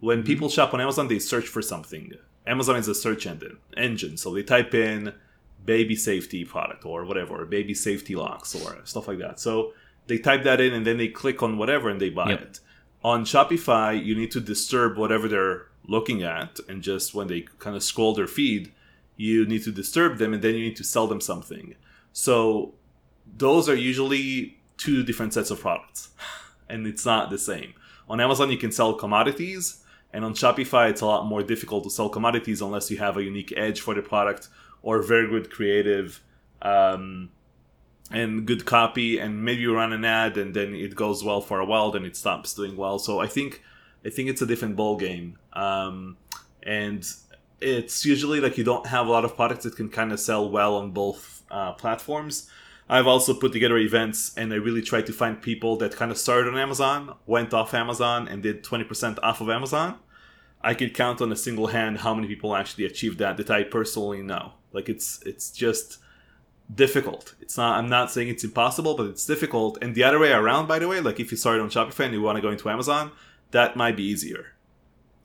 when 0.00 0.18
mm-hmm. 0.18 0.26
people 0.26 0.48
shop 0.48 0.74
on 0.74 0.80
Amazon, 0.80 1.06
they 1.06 1.20
search 1.20 1.46
for 1.46 1.62
something. 1.62 2.12
Amazon 2.48 2.74
is 2.74 2.88
a 2.88 2.96
search 2.96 3.28
engine, 3.28 3.58
engine, 3.76 4.16
so 4.16 4.34
they 4.34 4.42
type 4.42 4.74
in 4.74 5.14
baby 5.64 5.94
safety 5.94 6.44
product 6.44 6.84
or 6.84 7.04
whatever, 7.04 7.42
or 7.42 7.44
baby 7.44 7.74
safety 7.74 8.16
locks 8.16 8.56
or 8.56 8.80
stuff 8.84 9.06
like 9.06 9.18
that. 9.18 9.38
So 9.38 9.72
they 10.06 10.18
type 10.18 10.44
that 10.44 10.60
in 10.60 10.72
and 10.72 10.86
then 10.86 10.98
they 10.98 11.08
click 11.08 11.42
on 11.42 11.58
whatever 11.58 11.88
and 11.88 12.00
they 12.00 12.10
buy 12.10 12.30
yep. 12.30 12.42
it. 12.42 12.60
On 13.04 13.24
Shopify, 13.24 14.02
you 14.02 14.14
need 14.16 14.30
to 14.32 14.40
disturb 14.40 14.96
whatever 14.96 15.28
they're 15.28 15.66
looking 15.86 16.22
at, 16.22 16.58
and 16.68 16.82
just 16.82 17.14
when 17.14 17.28
they 17.28 17.42
kind 17.58 17.76
of 17.76 17.82
scroll 17.82 18.14
their 18.14 18.26
feed, 18.26 18.72
you 19.16 19.46
need 19.46 19.62
to 19.62 19.70
disturb 19.70 20.18
them 20.18 20.34
and 20.34 20.42
then 20.42 20.54
you 20.54 20.60
need 20.60 20.76
to 20.76 20.84
sell 20.84 21.06
them 21.06 21.20
something. 21.20 21.74
So 22.12 22.74
those 23.36 23.68
are 23.68 23.74
usually 23.74 24.58
two 24.76 25.02
different 25.02 25.34
sets 25.34 25.50
of 25.50 25.60
products, 25.60 26.10
and 26.68 26.86
it's 26.86 27.06
not 27.06 27.30
the 27.30 27.38
same. 27.38 27.74
On 28.08 28.20
Amazon, 28.20 28.50
you 28.50 28.58
can 28.58 28.72
sell 28.72 28.94
commodities, 28.94 29.84
and 30.12 30.24
on 30.24 30.34
Shopify, 30.34 30.90
it's 30.90 31.00
a 31.00 31.06
lot 31.06 31.26
more 31.26 31.42
difficult 31.42 31.84
to 31.84 31.90
sell 31.90 32.08
commodities 32.08 32.62
unless 32.62 32.90
you 32.90 32.98
have 32.98 33.16
a 33.16 33.22
unique 33.22 33.52
edge 33.56 33.80
for 33.80 33.94
the 33.94 34.02
product 34.02 34.48
or 34.82 35.02
very 35.02 35.28
good 35.28 35.50
creative 35.50 36.20
um, 36.62 37.30
and 38.10 38.46
good 38.46 38.64
copy 38.64 39.18
and 39.18 39.44
maybe 39.44 39.62
you 39.62 39.74
run 39.74 39.92
an 39.92 40.04
ad 40.04 40.36
and 40.36 40.54
then 40.54 40.74
it 40.74 40.94
goes 40.94 41.24
well 41.24 41.40
for 41.40 41.58
a 41.58 41.64
while 41.64 41.90
then 41.90 42.04
it 42.04 42.16
stops 42.16 42.54
doing 42.54 42.76
well. 42.76 42.98
So 42.98 43.20
i 43.20 43.26
think 43.26 43.62
i 44.04 44.10
think 44.10 44.28
it's 44.28 44.42
a 44.42 44.46
different 44.46 44.76
ball 44.76 44.96
game 44.96 45.38
um, 45.52 46.16
and 46.62 47.06
it's 47.60 48.04
usually 48.04 48.40
like 48.40 48.58
you 48.58 48.64
don't 48.64 48.86
have 48.86 49.06
a 49.06 49.10
lot 49.10 49.24
of 49.24 49.34
products 49.34 49.64
that 49.64 49.76
can 49.76 49.88
kind 49.88 50.12
of 50.12 50.20
sell 50.20 50.48
well 50.48 50.76
on 50.76 50.90
both 50.90 51.42
uh, 51.50 51.72
platforms. 51.72 52.50
I've 52.88 53.06
also 53.06 53.34
put 53.34 53.52
together 53.52 53.78
events 53.78 54.32
and 54.36 54.52
i 54.52 54.56
really 54.56 54.82
try 54.82 55.02
to 55.02 55.12
find 55.12 55.42
people 55.42 55.76
that 55.78 55.96
kind 55.96 56.12
of 56.12 56.18
started 56.18 56.52
on 56.52 56.58
amazon 56.58 57.16
went 57.26 57.52
off 57.52 57.74
amazon 57.74 58.28
and 58.28 58.42
did 58.42 58.62
20% 58.62 59.18
off 59.22 59.40
of 59.40 59.50
amazon. 59.50 59.98
I 60.62 60.74
could 60.74 60.94
count 60.94 61.20
on 61.20 61.30
a 61.32 61.36
single 61.36 61.68
hand 61.68 61.98
how 61.98 62.14
many 62.14 62.28
people 62.28 62.54
actually 62.54 62.84
achieved 62.84 63.18
that 63.18 63.36
that 63.38 63.50
i 63.50 63.64
personally 63.64 64.22
know. 64.22 64.52
Like 64.72 64.88
it's 64.88 65.20
it's 65.24 65.50
just 65.50 65.98
difficult. 66.74 67.34
It's 67.40 67.56
not. 67.56 67.78
I'm 67.78 67.88
not 67.88 68.10
saying 68.10 68.28
it's 68.28 68.44
impossible, 68.44 68.96
but 68.96 69.06
it's 69.06 69.26
difficult. 69.26 69.78
And 69.80 69.94
the 69.94 70.04
other 70.04 70.18
way 70.18 70.32
around, 70.32 70.66
by 70.66 70.78
the 70.78 70.88
way, 70.88 71.00
like 71.00 71.20
if 71.20 71.30
you 71.30 71.36
started 71.36 71.62
on 71.62 71.70
Shopify 71.70 72.06
and 72.06 72.14
you 72.14 72.22
want 72.22 72.36
to 72.36 72.42
go 72.42 72.50
into 72.50 72.68
Amazon, 72.68 73.12
that 73.50 73.76
might 73.76 73.96
be 73.96 74.02
easier 74.02 74.52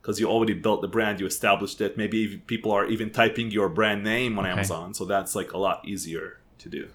because 0.00 0.18
you 0.18 0.26
already 0.26 0.52
built 0.52 0.82
the 0.82 0.88
brand, 0.88 1.20
you 1.20 1.26
established 1.26 1.80
it. 1.80 1.96
Maybe 1.96 2.36
people 2.38 2.72
are 2.72 2.86
even 2.86 3.10
typing 3.10 3.50
your 3.50 3.68
brand 3.68 4.02
name 4.02 4.38
on 4.38 4.44
okay. 4.44 4.52
Amazon, 4.52 4.94
so 4.94 5.04
that's 5.04 5.34
like 5.34 5.52
a 5.52 5.58
lot 5.58 5.86
easier 5.86 6.38
to 6.58 6.68
do. 6.68 6.88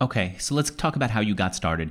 Okay, 0.00 0.34
so 0.38 0.54
let's 0.54 0.70
talk 0.70 0.96
about 0.96 1.10
how 1.10 1.20
you 1.20 1.34
got 1.34 1.54
started. 1.54 1.90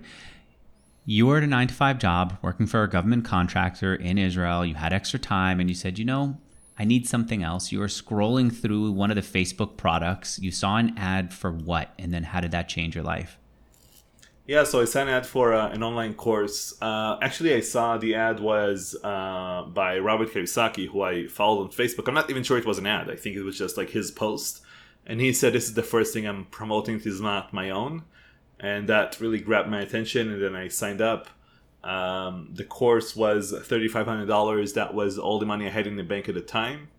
You 1.05 1.27
were 1.27 1.37
at 1.37 1.43
a 1.43 1.47
nine 1.47 1.67
to 1.67 1.73
five 1.73 1.99
job 1.99 2.37
working 2.41 2.67
for 2.67 2.83
a 2.83 2.89
government 2.89 3.23
contractor 3.23 3.95
in 3.95 4.17
Israel. 4.17 4.65
You 4.65 4.75
had 4.75 4.93
extra 4.93 5.19
time, 5.19 5.59
and 5.59 5.69
you 5.69 5.75
said, 5.75 5.97
you 5.97 6.05
know, 6.05 6.37
I 6.79 6.85
need 6.85 7.07
something 7.07 7.43
else. 7.43 7.73
You 7.73 7.79
were 7.79 7.87
scrolling 7.87 8.55
through 8.55 8.93
one 8.93 9.11
of 9.11 9.15
the 9.15 9.21
Facebook 9.21 9.75
products. 9.75 10.39
You 10.39 10.49
saw 10.49 10.77
an 10.77 10.97
ad 10.97 11.33
for 11.33 11.51
what? 11.51 11.93
And 11.99 12.13
then 12.13 12.23
how 12.23 12.39
did 12.39 12.51
that 12.51 12.69
change 12.69 12.95
your 12.95 13.03
life? 13.03 13.37
Yeah, 14.47 14.63
so 14.63 14.81
I 14.81 14.85
saw 14.85 15.01
an 15.01 15.09
ad 15.09 15.27
for 15.27 15.53
uh, 15.53 15.69
an 15.69 15.83
online 15.83 16.15
course. 16.15 16.73
Uh, 16.81 17.17
actually, 17.21 17.53
I 17.53 17.59
saw 17.59 17.97
the 17.97 18.15
ad 18.15 18.39
was 18.39 18.95
uh, 19.03 19.63
by 19.67 19.99
Robert 19.99 20.33
Kiyosaki, 20.33 20.87
who 20.87 21.01
I 21.03 21.27
followed 21.27 21.65
on 21.65 21.69
Facebook. 21.69 22.07
I'm 22.07 22.15
not 22.15 22.31
even 22.31 22.41
sure 22.41 22.57
it 22.57 22.65
was 22.65 22.79
an 22.79 22.87
ad. 22.87 23.11
I 23.11 23.15
think 23.15 23.35
it 23.35 23.43
was 23.43 23.57
just 23.57 23.77
like 23.77 23.91
his 23.91 24.09
post. 24.09 24.61
And 25.05 25.19
he 25.19 25.33
said, 25.33 25.53
This 25.53 25.65
is 25.65 25.73
the 25.73 25.83
first 25.83 26.13
thing 26.13 26.25
I'm 26.25 26.45
promoting. 26.45 26.97
This 26.97 27.07
is 27.07 27.21
not 27.21 27.53
my 27.53 27.69
own. 27.69 28.05
And 28.59 28.89
that 28.89 29.19
really 29.19 29.39
grabbed 29.39 29.69
my 29.69 29.81
attention. 29.81 30.31
And 30.31 30.41
then 30.41 30.55
I 30.55 30.69
signed 30.69 31.01
up. 31.01 31.27
Um, 31.83 32.49
the 32.53 32.63
course 32.63 33.15
was 33.15 33.53
$3,500. 33.53 34.73
That 34.73 34.93
was 34.93 35.17
all 35.17 35.39
the 35.39 35.45
money 35.45 35.65
I 35.67 35.69
had 35.69 35.87
in 35.87 35.95
the 35.95 36.03
bank 36.03 36.27
at 36.27 36.35
the 36.35 36.41
time. 36.41 36.89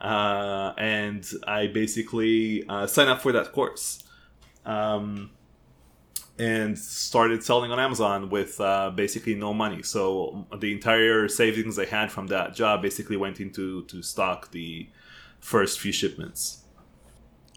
Uh, 0.00 0.72
and 0.78 1.28
I 1.46 1.66
basically 1.66 2.64
uh, 2.68 2.86
signed 2.86 3.10
up 3.10 3.20
for 3.20 3.32
that 3.32 3.52
course 3.52 4.04
um, 4.64 5.30
and 6.38 6.78
started 6.78 7.42
selling 7.42 7.72
on 7.72 7.80
Amazon 7.80 8.30
with 8.30 8.60
uh, 8.60 8.90
basically 8.90 9.34
no 9.34 9.52
money. 9.52 9.82
So 9.82 10.46
the 10.56 10.72
entire 10.72 11.26
savings 11.28 11.78
I 11.78 11.84
had 11.84 12.12
from 12.12 12.28
that 12.28 12.54
job 12.54 12.82
basically 12.82 13.16
went 13.16 13.40
into 13.40 13.84
to 13.86 14.02
stock 14.02 14.52
the 14.52 14.88
first 15.40 15.80
few 15.80 15.92
shipments. 15.92 16.64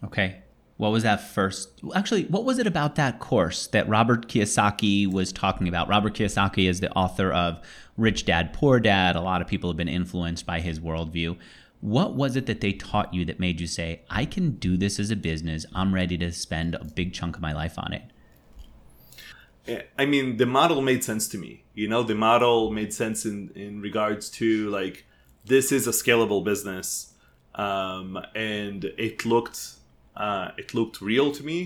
Okay. 0.04 0.42
What 0.82 0.92
was 0.92 1.04
that 1.04 1.22
first? 1.22 1.80
Actually, 1.94 2.24
what 2.24 2.44
was 2.44 2.58
it 2.58 2.66
about 2.66 2.96
that 2.96 3.20
course 3.20 3.68
that 3.68 3.88
Robert 3.88 4.28
Kiyosaki 4.28 5.06
was 5.06 5.32
talking 5.32 5.68
about? 5.68 5.88
Robert 5.88 6.16
Kiyosaki 6.16 6.68
is 6.68 6.80
the 6.80 6.92
author 6.94 7.32
of 7.32 7.60
Rich 7.98 8.26
Dad, 8.26 8.52
Poor 8.52 8.80
Dad. 8.80 9.16
A 9.16 9.22
lot 9.22 9.44
of 9.44 9.48
people 9.48 9.70
have 9.70 9.78
been 9.78 9.88
influenced 9.88 10.44
by 10.48 10.60
his 10.60 10.80
worldview. 10.80 11.38
What 11.82 12.16
was 12.16 12.36
it 12.36 12.48
that 12.48 12.62
they 12.62 12.72
taught 12.74 13.14
you 13.14 13.26
that 13.26 13.40
made 13.40 13.62
you 13.62 13.68
say, 13.68 14.02
I 14.10 14.26
can 14.26 14.54
do 14.54 14.76
this 14.76 15.00
as 15.00 15.12
a 15.12 15.16
business? 15.16 15.68
I'm 15.76 15.94
ready 15.94 16.18
to 16.18 16.32
spend 16.32 16.74
a 16.74 16.84
big 16.84 17.14
chunk 17.14 17.36
of 17.36 17.44
my 17.44 17.54
life 17.54 17.78
on 17.78 17.94
it? 17.94 19.86
I 20.00 20.08
mean, 20.08 20.38
the 20.38 20.48
model 20.48 20.82
made 20.82 21.04
sense 21.04 21.28
to 21.28 21.38
me. 21.38 21.64
You 21.76 21.90
know, 21.90 22.02
the 22.02 22.16
model 22.16 22.72
made 22.72 22.92
sense 22.92 23.24
in, 23.24 23.52
in 23.54 23.82
regards 23.82 24.32
to 24.32 24.68
like, 24.72 25.06
this 25.46 25.72
is 25.72 25.86
a 25.86 25.92
scalable 25.92 26.44
business. 26.44 27.14
Um, 27.54 28.18
and 28.34 28.86
it 28.98 29.28
looked 29.28 29.76
uh, 30.22 30.52
it 30.62 30.74
looked 30.74 31.02
real 31.02 31.32
to 31.32 31.44
me. 31.44 31.60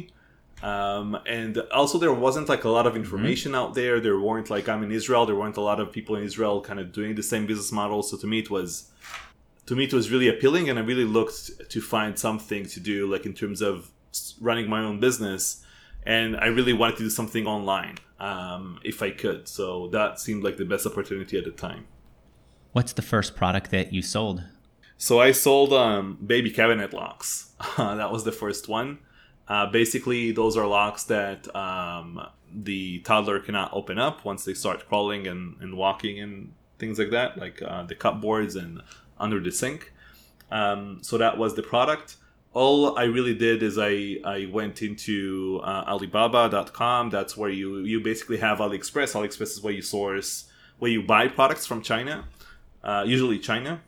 Um, 0.63 1.17
and 1.27 1.57
also 1.79 1.97
there 1.97 2.13
wasn't 2.13 2.47
like 2.47 2.63
a 2.63 2.69
lot 2.69 2.87
of 2.87 2.93
mm-hmm. 2.93 3.03
information 3.03 3.51
mm-hmm. 3.51 3.61
out 3.61 3.73
there. 3.73 3.99
There 3.99 4.19
weren't 4.19 4.49
like 4.49 4.69
I'm 4.69 4.81
in 4.87 4.91
Israel. 4.91 5.25
There 5.25 5.35
weren't 5.35 5.57
a 5.57 5.67
lot 5.71 5.79
of 5.81 5.91
people 5.91 6.15
in 6.15 6.23
Israel 6.23 6.61
kind 6.61 6.79
of 6.79 6.93
doing 6.93 7.15
the 7.15 7.27
same 7.33 7.45
business 7.45 7.71
model. 7.71 8.01
So 8.01 8.15
to 8.17 8.27
me 8.31 8.39
it 8.39 8.49
was 8.49 8.69
to 9.67 9.75
me 9.75 9.83
it 9.83 9.93
was 9.93 10.09
really 10.13 10.29
appealing, 10.29 10.69
and 10.69 10.79
I 10.79 10.83
really 10.91 11.09
looked 11.17 11.69
to 11.73 11.81
find 11.81 12.17
something 12.17 12.65
to 12.73 12.79
do 12.79 12.97
like 13.13 13.25
in 13.25 13.33
terms 13.33 13.61
of 13.61 13.91
running 14.39 14.69
my 14.69 14.81
own 14.87 14.97
business. 15.07 15.41
And 16.05 16.37
I 16.37 16.47
really 16.57 16.75
wanted 16.79 16.97
to 16.97 17.03
do 17.03 17.09
something 17.09 17.45
online 17.47 17.95
um, 18.19 18.79
if 18.91 19.01
I 19.07 19.09
could. 19.09 19.47
So 19.57 19.87
that 19.87 20.19
seemed 20.25 20.43
like 20.45 20.57
the 20.57 20.69
best 20.73 20.85
opportunity 20.85 21.35
at 21.37 21.45
the 21.49 21.55
time. 21.67 21.83
What's 22.71 22.93
the 22.93 23.01
first 23.13 23.35
product 23.35 23.71
that 23.71 23.91
you 23.91 24.01
sold? 24.01 24.43
So 24.97 25.19
I 25.19 25.31
sold 25.31 25.73
um, 25.73 26.17
baby 26.25 26.49
cabinet 26.49 26.93
locks. 26.93 27.51
that 27.77 28.11
was 28.11 28.23
the 28.23 28.31
first 28.31 28.67
one. 28.67 28.99
Uh, 29.47 29.67
basically, 29.67 30.31
those 30.31 30.57
are 30.57 30.65
locks 30.65 31.03
that 31.03 31.53
um, 31.55 32.25
the 32.53 32.99
toddler 32.99 33.39
cannot 33.39 33.71
open 33.73 33.99
up 33.99 34.25
once 34.25 34.45
they 34.45 34.53
start 34.53 34.87
crawling 34.87 35.27
and, 35.27 35.57
and 35.59 35.77
walking 35.77 36.19
and 36.19 36.53
things 36.79 36.97
like 36.97 37.11
that, 37.11 37.37
like 37.37 37.61
uh, 37.61 37.83
the 37.83 37.95
cupboards 37.95 38.55
and 38.55 38.81
under 39.19 39.39
the 39.39 39.51
sink. 39.51 39.91
Um, 40.51 40.99
so 41.01 41.17
that 41.17 41.37
was 41.37 41.55
the 41.55 41.63
product. 41.63 42.15
All 42.53 42.97
I 42.97 43.03
really 43.03 43.35
did 43.35 43.61
is 43.61 43.77
I, 43.77 44.17
I 44.23 44.47
went 44.49 44.81
into 44.81 45.59
uh, 45.63 45.83
Alibaba.com. 45.87 47.09
That's 47.09 47.35
where 47.35 47.49
you, 47.49 47.79
you 47.79 47.99
basically 47.99 48.37
have 48.37 48.59
AliExpress. 48.59 49.13
AliExpress 49.13 49.41
is 49.41 49.61
where 49.61 49.73
you 49.73 49.81
source, 49.81 50.45
where 50.79 50.89
you 50.89 51.03
buy 51.03 51.27
products 51.27 51.65
from 51.65 51.81
China, 51.81 52.25
uh, 52.83 53.03
usually 53.05 53.39
China 53.39 53.81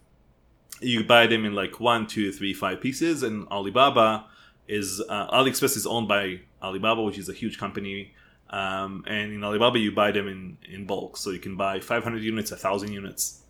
you 0.81 1.03
buy 1.03 1.27
them 1.27 1.45
in 1.45 1.53
like 1.53 1.79
one, 1.79 2.07
two, 2.07 2.31
three, 2.31 2.53
five 2.53 2.81
pieces, 2.81 3.23
and 3.23 3.47
Alibaba 3.49 4.25
is 4.67 5.01
uh, 5.07 5.31
AliExpress 5.31 5.77
is 5.77 5.87
owned 5.87 6.07
by 6.07 6.41
Alibaba, 6.61 7.01
which 7.01 7.17
is 7.17 7.29
a 7.29 7.33
huge 7.33 7.57
company. 7.57 8.13
Um, 8.49 9.03
and 9.07 9.33
in 9.33 9.43
Alibaba, 9.43 9.79
you 9.79 9.91
buy 9.91 10.11
them 10.11 10.27
in, 10.27 10.57
in 10.69 10.85
bulk, 10.85 11.17
so 11.17 11.31
you 11.31 11.39
can 11.39 11.57
buy 11.57 11.79
500 11.79 12.23
units, 12.23 12.51
1,000 12.51 12.91
units. 12.91 13.41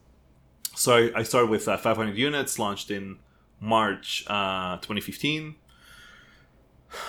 So 0.75 0.95
I, 0.95 1.19
I 1.19 1.23
started 1.23 1.49
with 1.49 1.67
uh, 1.67 1.77
500 1.77 2.17
units, 2.17 2.57
launched 2.57 2.91
in 2.91 3.19
March 3.59 4.23
uh, 4.27 4.77
2015. 4.77 5.55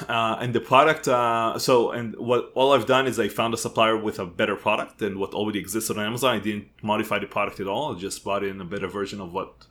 Uh, 0.08 0.36
and 0.40 0.54
the 0.54 0.60
product, 0.60 1.06
uh, 1.06 1.56
so 1.58 1.92
and 1.92 2.16
what 2.16 2.50
all 2.54 2.72
I've 2.72 2.86
done 2.86 3.06
is 3.06 3.20
I 3.20 3.28
found 3.28 3.54
a 3.54 3.56
supplier 3.56 3.96
with 3.96 4.18
a 4.18 4.26
better 4.26 4.56
product 4.56 4.98
than 4.98 5.18
what 5.18 5.34
already 5.34 5.60
existed 5.60 5.96
on 5.96 6.04
Amazon. 6.04 6.34
I 6.34 6.40
didn't 6.40 6.68
modify 6.82 7.20
the 7.20 7.26
product 7.26 7.60
at 7.60 7.68
all. 7.68 7.94
I 7.94 7.98
just 7.98 8.24
brought 8.24 8.42
in 8.42 8.60
a 8.60 8.64
better 8.64 8.88
version 8.88 9.20
of 9.20 9.32
what 9.32 9.66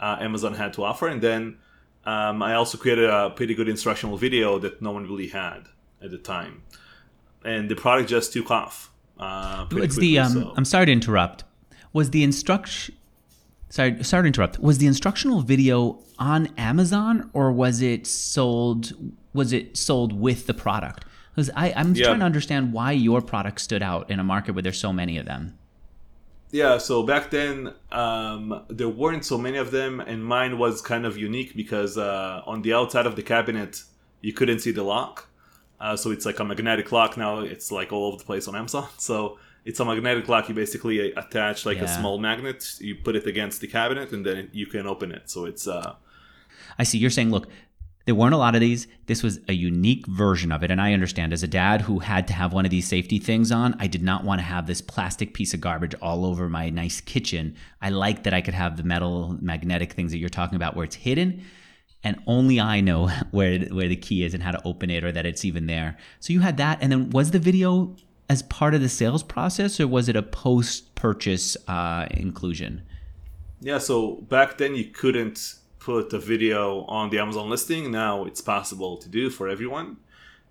uh, 0.00 0.16
Amazon 0.20 0.54
had 0.54 0.72
to 0.74 0.84
offer. 0.84 1.06
And 1.08 1.20
then 1.20 1.58
um, 2.04 2.42
I 2.42 2.54
also 2.54 2.78
created 2.78 3.08
a 3.10 3.30
pretty 3.30 3.54
good 3.54 3.68
instructional 3.68 4.16
video 4.16 4.58
that 4.58 4.80
no 4.80 4.92
one 4.92 5.04
really 5.04 5.28
had 5.28 5.68
at 6.02 6.10
the 6.10 6.18
time. 6.18 6.62
And 7.44 7.68
the 7.68 7.76
product 7.76 8.08
just 8.08 8.32
took 8.32 8.50
off. 8.50 8.90
Uh, 9.18 9.66
it's 9.70 9.94
quickly, 9.94 10.08
the 10.12 10.18
um, 10.20 10.32
so. 10.32 10.54
I'm 10.56 10.64
sorry 10.64 10.86
to 10.86 10.92
interrupt. 10.92 11.44
Was 11.92 12.10
the 12.10 12.22
instruction 12.22 12.94
sorry 13.70 14.02
sorry 14.04 14.24
to 14.24 14.26
interrupt. 14.26 14.58
Was 14.58 14.78
the 14.78 14.86
instructional 14.86 15.40
video 15.40 16.02
on 16.18 16.48
Amazon 16.58 17.30
or 17.32 17.52
was 17.52 17.80
it 17.80 18.06
sold 18.06 18.92
was 19.32 19.52
it 19.52 19.76
sold 19.76 20.12
with 20.12 20.46
the 20.46 20.54
product? 20.54 21.04
Because 21.34 21.50
I'm 21.54 21.94
yeah. 21.94 22.06
trying 22.06 22.20
to 22.20 22.24
understand 22.24 22.72
why 22.72 22.92
your 22.92 23.20
product 23.20 23.60
stood 23.60 23.82
out 23.82 24.10
in 24.10 24.18
a 24.18 24.24
market 24.24 24.54
where 24.54 24.62
there's 24.62 24.80
so 24.80 24.92
many 24.92 25.18
of 25.18 25.26
them. 25.26 25.58
Yeah, 26.56 26.78
so 26.78 27.02
back 27.02 27.30
then 27.30 27.74
um, 27.92 28.64
there 28.68 28.88
weren't 28.88 29.26
so 29.26 29.36
many 29.36 29.58
of 29.58 29.72
them, 29.72 30.00
and 30.00 30.24
mine 30.24 30.56
was 30.56 30.80
kind 30.80 31.04
of 31.04 31.18
unique 31.18 31.54
because 31.54 31.98
uh, 31.98 32.40
on 32.46 32.62
the 32.62 32.72
outside 32.72 33.04
of 33.04 33.14
the 33.14 33.22
cabinet 33.22 33.82
you 34.22 34.32
couldn't 34.32 34.60
see 34.60 34.70
the 34.70 34.82
lock. 34.82 35.28
Uh, 35.78 35.96
so 35.96 36.10
it's 36.10 36.24
like 36.24 36.38
a 36.40 36.44
magnetic 36.44 36.90
lock 36.92 37.18
now. 37.18 37.40
It's 37.40 37.70
like 37.70 37.92
all 37.92 38.06
over 38.06 38.16
the 38.16 38.24
place 38.24 38.48
on 38.48 38.56
Amazon. 38.56 38.88
So 38.98 39.38
it's 39.66 39.80
a 39.80 39.84
magnetic 39.84 40.30
lock. 40.30 40.48
You 40.48 40.54
basically 40.54 41.12
attach 41.12 41.66
like 41.66 41.76
yeah. 41.76 41.84
a 41.84 41.88
small 41.88 42.16
magnet. 42.18 42.76
You 42.80 42.94
put 42.94 43.16
it 43.16 43.26
against 43.26 43.60
the 43.60 43.66
cabinet, 43.66 44.12
and 44.12 44.24
then 44.24 44.48
you 44.52 44.66
can 44.66 44.86
open 44.86 45.12
it. 45.12 45.28
So 45.28 45.44
it's. 45.44 45.68
Uh, 45.68 45.96
I 46.78 46.84
see. 46.84 46.96
You're 46.96 47.10
saying, 47.10 47.30
look, 47.30 47.48
there 48.06 48.14
weren't 48.14 48.34
a 48.34 48.38
lot 48.38 48.54
of 48.54 48.60
these. 48.60 48.86
This 49.06 49.22
was 49.22 49.40
a 49.48 49.52
unique 49.52 50.06
version 50.06 50.52
of 50.52 50.62
it. 50.62 50.70
And 50.70 50.80
I 50.80 50.92
understand 50.92 51.32
as 51.32 51.42
a 51.42 51.48
dad 51.48 51.82
who 51.82 51.98
had 51.98 52.28
to 52.28 52.32
have 52.32 52.52
one 52.52 52.64
of 52.64 52.70
these 52.70 52.86
safety 52.86 53.18
things 53.18 53.50
on, 53.50 53.76
I 53.80 53.88
did 53.88 54.02
not 54.02 54.24
want 54.24 54.38
to 54.38 54.44
have 54.44 54.66
this 54.66 54.80
plastic 54.80 55.34
piece 55.34 55.52
of 55.52 55.60
garbage 55.60 55.94
all 56.00 56.24
over 56.24 56.48
my 56.48 56.70
nice 56.70 57.00
kitchen. 57.00 57.56
I 57.82 57.90
like 57.90 58.22
that 58.22 58.32
I 58.32 58.40
could 58.40 58.54
have 58.54 58.76
the 58.76 58.84
metal 58.84 59.36
magnetic 59.40 59.92
things 59.92 60.12
that 60.12 60.18
you're 60.18 60.28
talking 60.28 60.56
about 60.56 60.76
where 60.76 60.84
it's 60.84 60.94
hidden 60.94 61.44
and 62.04 62.22
only 62.28 62.60
I 62.60 62.80
know 62.80 63.08
where 63.32 63.58
where 63.58 63.88
the 63.88 63.96
key 63.96 64.24
is 64.24 64.32
and 64.32 64.42
how 64.42 64.52
to 64.52 64.62
open 64.64 64.88
it 64.90 65.04
or 65.04 65.10
that 65.10 65.26
it's 65.26 65.44
even 65.44 65.66
there. 65.66 65.96
So 66.20 66.32
you 66.32 66.40
had 66.40 66.56
that 66.58 66.78
and 66.80 66.92
then 66.92 67.10
was 67.10 67.32
the 67.32 67.40
video 67.40 67.96
as 68.30 68.42
part 68.44 68.74
of 68.74 68.80
the 68.80 68.88
sales 68.88 69.24
process 69.24 69.80
or 69.80 69.88
was 69.88 70.08
it 70.08 70.14
a 70.14 70.22
post 70.22 70.94
purchase 70.94 71.56
uh, 71.66 72.06
inclusion? 72.12 72.82
Yeah, 73.60 73.78
so 73.78 74.16
back 74.28 74.58
then 74.58 74.76
you 74.76 74.84
couldn't 74.84 75.56
put 75.86 76.12
a 76.12 76.18
video 76.18 76.84
on 76.98 77.10
the 77.10 77.18
Amazon 77.20 77.48
listing. 77.48 77.92
Now 77.92 78.24
it's 78.24 78.40
possible 78.40 78.96
to 78.96 79.08
do 79.08 79.30
for 79.30 79.48
everyone. 79.48 79.98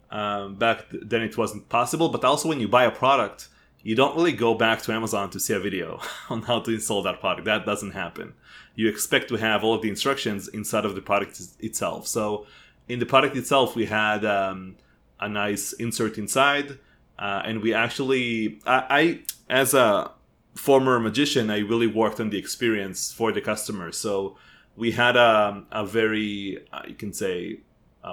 Um, 0.10 0.56
back 0.56 0.86
then 0.90 1.24
it 1.24 1.38
wasn't 1.38 1.68
possible, 1.68 2.08
but 2.08 2.24
also 2.24 2.48
when 2.48 2.62
you 2.62 2.70
buy 2.70 2.86
a 2.86 2.92
product, 3.04 3.50
you 3.84 3.96
don't 3.96 4.16
really 4.16 4.32
go 4.32 4.56
back 4.56 4.82
to 4.84 4.94
Amazon 4.94 5.30
to 5.32 5.40
see 5.42 5.54
a 5.54 5.60
video 5.60 6.00
on 6.30 6.44
how 6.44 6.62
to 6.62 6.72
install 6.72 7.02
that 7.04 7.20
product. 7.20 7.44
That 7.44 7.66
doesn't 7.66 7.92
happen. 7.92 8.34
You 8.76 8.88
expect 8.88 9.28
to 9.28 9.36
have 9.36 9.62
all 9.62 9.74
of 9.74 9.82
the 9.82 9.90
instructions 9.90 10.48
inside 10.48 10.86
of 10.86 10.96
the 10.96 11.02
product 11.02 11.42
itself. 11.60 12.08
So 12.08 12.46
in 12.88 13.00
the 13.00 13.06
product 13.06 13.36
itself, 13.36 13.76
we 13.76 13.88
had 13.88 14.24
um, 14.24 14.78
a 15.20 15.28
nice 15.28 15.74
insert 15.74 16.18
inside, 16.18 16.80
uh, 17.20 17.42
and 17.44 17.62
we 17.62 17.74
actually, 17.74 18.62
I, 18.66 18.80
I, 19.00 19.20
as 19.50 19.74
a 19.74 20.12
former 20.54 20.98
magician, 20.98 21.50
I 21.50 21.60
really 21.60 21.88
worked 21.88 22.22
on 22.22 22.30
the 22.30 22.38
experience 22.38 23.12
for 23.12 23.34
the 23.34 23.42
customer. 23.42 23.92
So 23.92 24.38
we 24.76 24.92
had 24.92 25.16
a, 25.16 25.64
a 25.72 25.86
very 25.86 26.66
uh, 26.72 26.82
you 26.88 26.96
can 26.96 27.14
say 27.14 27.60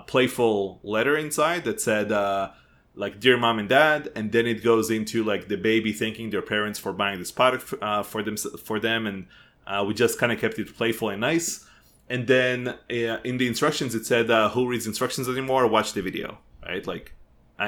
playful 0.07 0.81
letter 0.83 1.17
inside 1.17 1.65
that 1.65 1.81
said 1.81 2.11
uh, 2.11 2.51
like 2.95 3.21
dear 3.21 3.37
mom 3.37 3.59
and 3.59 3.69
dad 3.69 4.11
and 4.17 4.33
then 4.33 4.47
it 4.47 4.65
goes 4.65 4.91
into 4.91 5.23
like 5.23 5.49
the 5.49 5.57
baby 5.57 5.93
thanking 5.93 6.31
their 6.31 6.43
parents 6.43 6.79
for 6.79 6.93
buying 6.93 7.19
this 7.19 7.31
product 7.31 7.63
for, 7.63 7.85
uh, 7.85 8.03
for 8.03 8.23
them 8.23 8.37
for 8.37 8.81
them 8.81 9.07
and 9.07 9.27
uh, 9.67 9.85
we 9.87 9.93
just 9.95 10.19
kind 10.19 10.33
of 10.33 10.41
kept 10.41 10.59
it 10.59 10.75
playful 10.77 11.09
and 11.11 11.21
nice. 11.21 11.67
And 12.09 12.27
then 12.27 12.75
in 12.89 13.39
the 13.39 13.47
instructions 13.47 13.95
it 13.95 14.07
said 14.07 14.27
who 14.51 14.67
reads 14.67 14.87
instructions 14.87 15.29
anymore? 15.29 15.67
Watch 15.67 15.93
the 15.93 16.03
video 16.03 16.39
right? 16.67 16.87
Like 16.87 17.15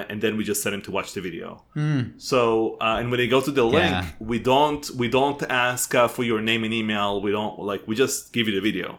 and 0.09 0.21
then 0.23 0.37
we 0.37 0.45
just 0.45 0.63
send 0.63 0.75
him 0.75 0.83
to 0.83 0.91
watch 0.91 1.13
the 1.13 1.21
video. 1.21 1.63
Mm. 1.77 2.21
So 2.21 2.77
uh, 2.81 2.97
and 2.99 3.11
when 3.11 3.19
they 3.19 3.29
go 3.29 3.41
to 3.41 3.51
the 3.51 3.65
link, 3.65 3.91
yeah. 3.91 4.07
we 4.19 4.39
don't 4.39 4.89
we 4.93 5.09
don't 5.09 5.43
ask 5.45 5.95
uh, 5.95 6.09
for 6.09 6.23
your 6.23 6.41
name 6.41 6.65
and 6.65 6.73
email. 6.73 7.21
We 7.21 7.31
don't 7.31 7.59
like 7.59 7.87
we 7.87 7.95
just 7.95 8.33
give 8.33 8.49
you 8.49 8.55
the 8.55 8.61
video, 8.61 8.99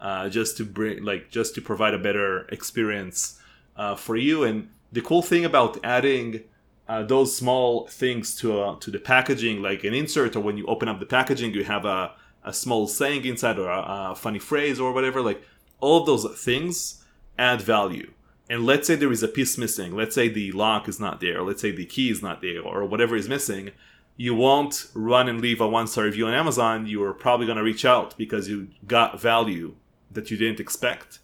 uh, 0.00 0.28
just 0.28 0.56
to 0.58 0.64
bring 0.64 1.04
like 1.04 1.30
just 1.30 1.54
to 1.56 1.60
provide 1.60 1.94
a 1.94 1.98
better 1.98 2.46
experience 2.48 3.40
uh, 3.76 3.94
for 3.94 4.16
you. 4.16 4.44
And 4.44 4.68
the 4.90 5.02
cool 5.02 5.22
thing 5.22 5.44
about 5.44 5.78
adding 5.84 6.44
uh, 6.88 7.02
those 7.02 7.36
small 7.36 7.86
things 7.86 8.34
to 8.36 8.60
uh, 8.60 8.76
to 8.80 8.90
the 8.90 8.98
packaging, 8.98 9.62
like 9.62 9.84
an 9.84 9.94
insert, 9.94 10.36
or 10.36 10.40
when 10.40 10.56
you 10.56 10.66
open 10.66 10.88
up 10.88 10.98
the 10.98 11.06
packaging, 11.06 11.54
you 11.54 11.64
have 11.64 11.84
a 11.84 12.12
a 12.44 12.52
small 12.52 12.88
saying 12.88 13.24
inside 13.24 13.58
or 13.58 13.70
a, 13.70 14.10
a 14.10 14.14
funny 14.16 14.38
phrase 14.38 14.80
or 14.80 14.92
whatever. 14.92 15.20
Like 15.20 15.42
all 15.80 16.00
of 16.00 16.06
those 16.06 16.26
things 16.40 17.04
add 17.38 17.60
value 17.60 18.12
and 18.52 18.66
let's 18.66 18.86
say 18.86 18.96
there 18.96 19.10
is 19.10 19.22
a 19.22 19.28
piece 19.28 19.56
missing. 19.56 19.96
Let's 19.96 20.14
say 20.14 20.28
the 20.28 20.52
lock 20.52 20.86
is 20.86 21.00
not 21.00 21.22
there 21.22 21.42
let's 21.42 21.62
say 21.62 21.70
the 21.72 21.86
key 21.86 22.10
is 22.10 22.20
not 22.22 22.42
there 22.42 22.60
or 22.60 22.84
whatever 22.84 23.16
is 23.16 23.26
missing. 23.26 23.70
You 24.18 24.34
won't 24.34 24.88
run 24.92 25.26
and 25.26 25.40
leave 25.40 25.62
a 25.62 25.66
one 25.66 25.86
star 25.86 26.04
review 26.04 26.26
on 26.26 26.34
amazon. 26.34 26.86
You're 26.86 27.14
probably 27.14 27.46
going 27.46 27.56
to 27.56 27.64
reach 27.64 27.86
out 27.86 28.14
because 28.18 28.50
you 28.50 28.68
got 28.86 29.18
value 29.18 29.74
that 30.10 30.30
you 30.30 30.36
didn't 30.36 30.60
expect. 30.60 31.18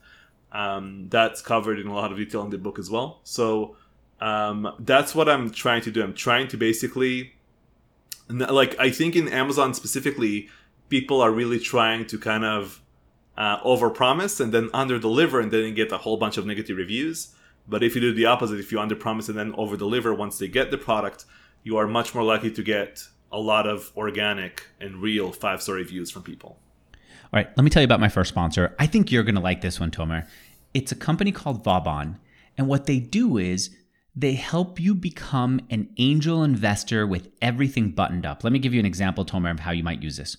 Um, 0.53 1.09
that's 1.11 1.43
covered 1.43 1.79
in 1.79 1.87
a 1.87 1.95
lot 1.95 2.11
of 2.11 2.17
detail 2.17 2.43
in 2.45 2.51
the 2.51 2.57
book 2.57 2.79
as 2.79 2.91
well. 2.91 3.21
So 3.25 3.77
um, 4.23 4.75
that's 4.79 5.15
what 5.15 5.29
i'm 5.29 5.51
trying 5.51 5.83
to 5.83 5.91
do. 5.91 6.03
I'm 6.03 6.15
trying 6.15 6.49
to 6.49 6.57
basically 6.57 7.35
like 8.31 8.79
i 8.79 8.91
think 8.91 9.17
in 9.17 9.27
amazon 9.29 9.73
specifically 9.73 10.51
people 10.91 11.23
are 11.23 11.31
really 11.31 11.59
trying 11.59 12.05
to 12.07 12.19
kind 12.19 12.45
of 12.45 12.83
uh, 13.39 13.61
overpromise 13.61 14.41
and 14.41 14.53
then 14.53 14.69
under 14.75 14.99
deliver 14.99 15.41
and 15.41 15.51
then 15.51 15.73
get 15.73 15.93
a 15.93 15.99
whole 15.99 16.17
bunch 16.17 16.37
of 16.37 16.45
negative 16.45 16.77
reviews. 16.77 17.35
But 17.69 17.83
if 17.83 17.95
you 17.95 18.01
do 18.01 18.13
the 18.13 18.27
opposite, 18.27 18.59
if 18.59 18.73
you 18.73 18.81
under 18.81 18.97
promise 18.97 19.29
and 19.29 19.39
then 19.39 19.55
over 19.57 19.77
deliver 19.77 20.13
once 20.13 20.39
they 20.39 20.49
get 20.49 20.71
the 20.71 20.79
product, 20.79 21.25
you 21.63 21.77
are 21.77 21.87
much 21.87 22.15
more 22.15 22.25
likely 22.25 22.51
to 22.51 22.63
get 22.63 23.05
a 23.31 23.39
lot 23.39 23.67
of 23.67 23.93
organic 23.97 24.67
and 24.81 25.01
real 25.01 25.33
five 25.33 25.63
star 25.63 25.77
reviews 25.77 26.11
from 26.11 26.23
people. 26.23 26.59
All 27.33 27.39
right, 27.39 27.49
let 27.57 27.63
me 27.63 27.71
tell 27.71 27.83
you 27.83 27.85
about 27.85 28.01
my 28.01 28.09
first 28.09 28.31
sponsor. 28.31 28.75
I 28.79 28.87
think 28.87 29.13
you're 29.13 29.23
going 29.23 29.35
to 29.37 29.41
like 29.41 29.61
this 29.61 29.79
one, 29.79 29.91
Tomer. 29.91 30.27
It's 30.75 30.93
a 30.93 30.97
company 30.97 31.31
called 31.31 31.63
Vauban. 31.63 32.19
And 32.57 32.67
what 32.67 32.87
they 32.87 32.99
do 32.99 33.37
is 33.37 33.71
they 34.17 34.35
help 34.35 34.81
you 34.81 34.95
become 34.95 35.61
an 35.71 35.91
angel 35.99 36.43
investor 36.43 37.07
with 37.07 37.29
everything 37.41 37.93
buttoned 37.93 38.27
up. 38.27 38.43
Let 38.43 38.53
me 38.53 38.59
give 38.59 38.75
you 38.75 38.81
an 38.81 38.87
example, 38.87 39.25
Tomer, 39.25 39.53
of 39.53 39.61
how 39.61 39.71
you 39.71 39.85
might 39.85 40.03
use 40.03 40.17
this. 40.17 40.39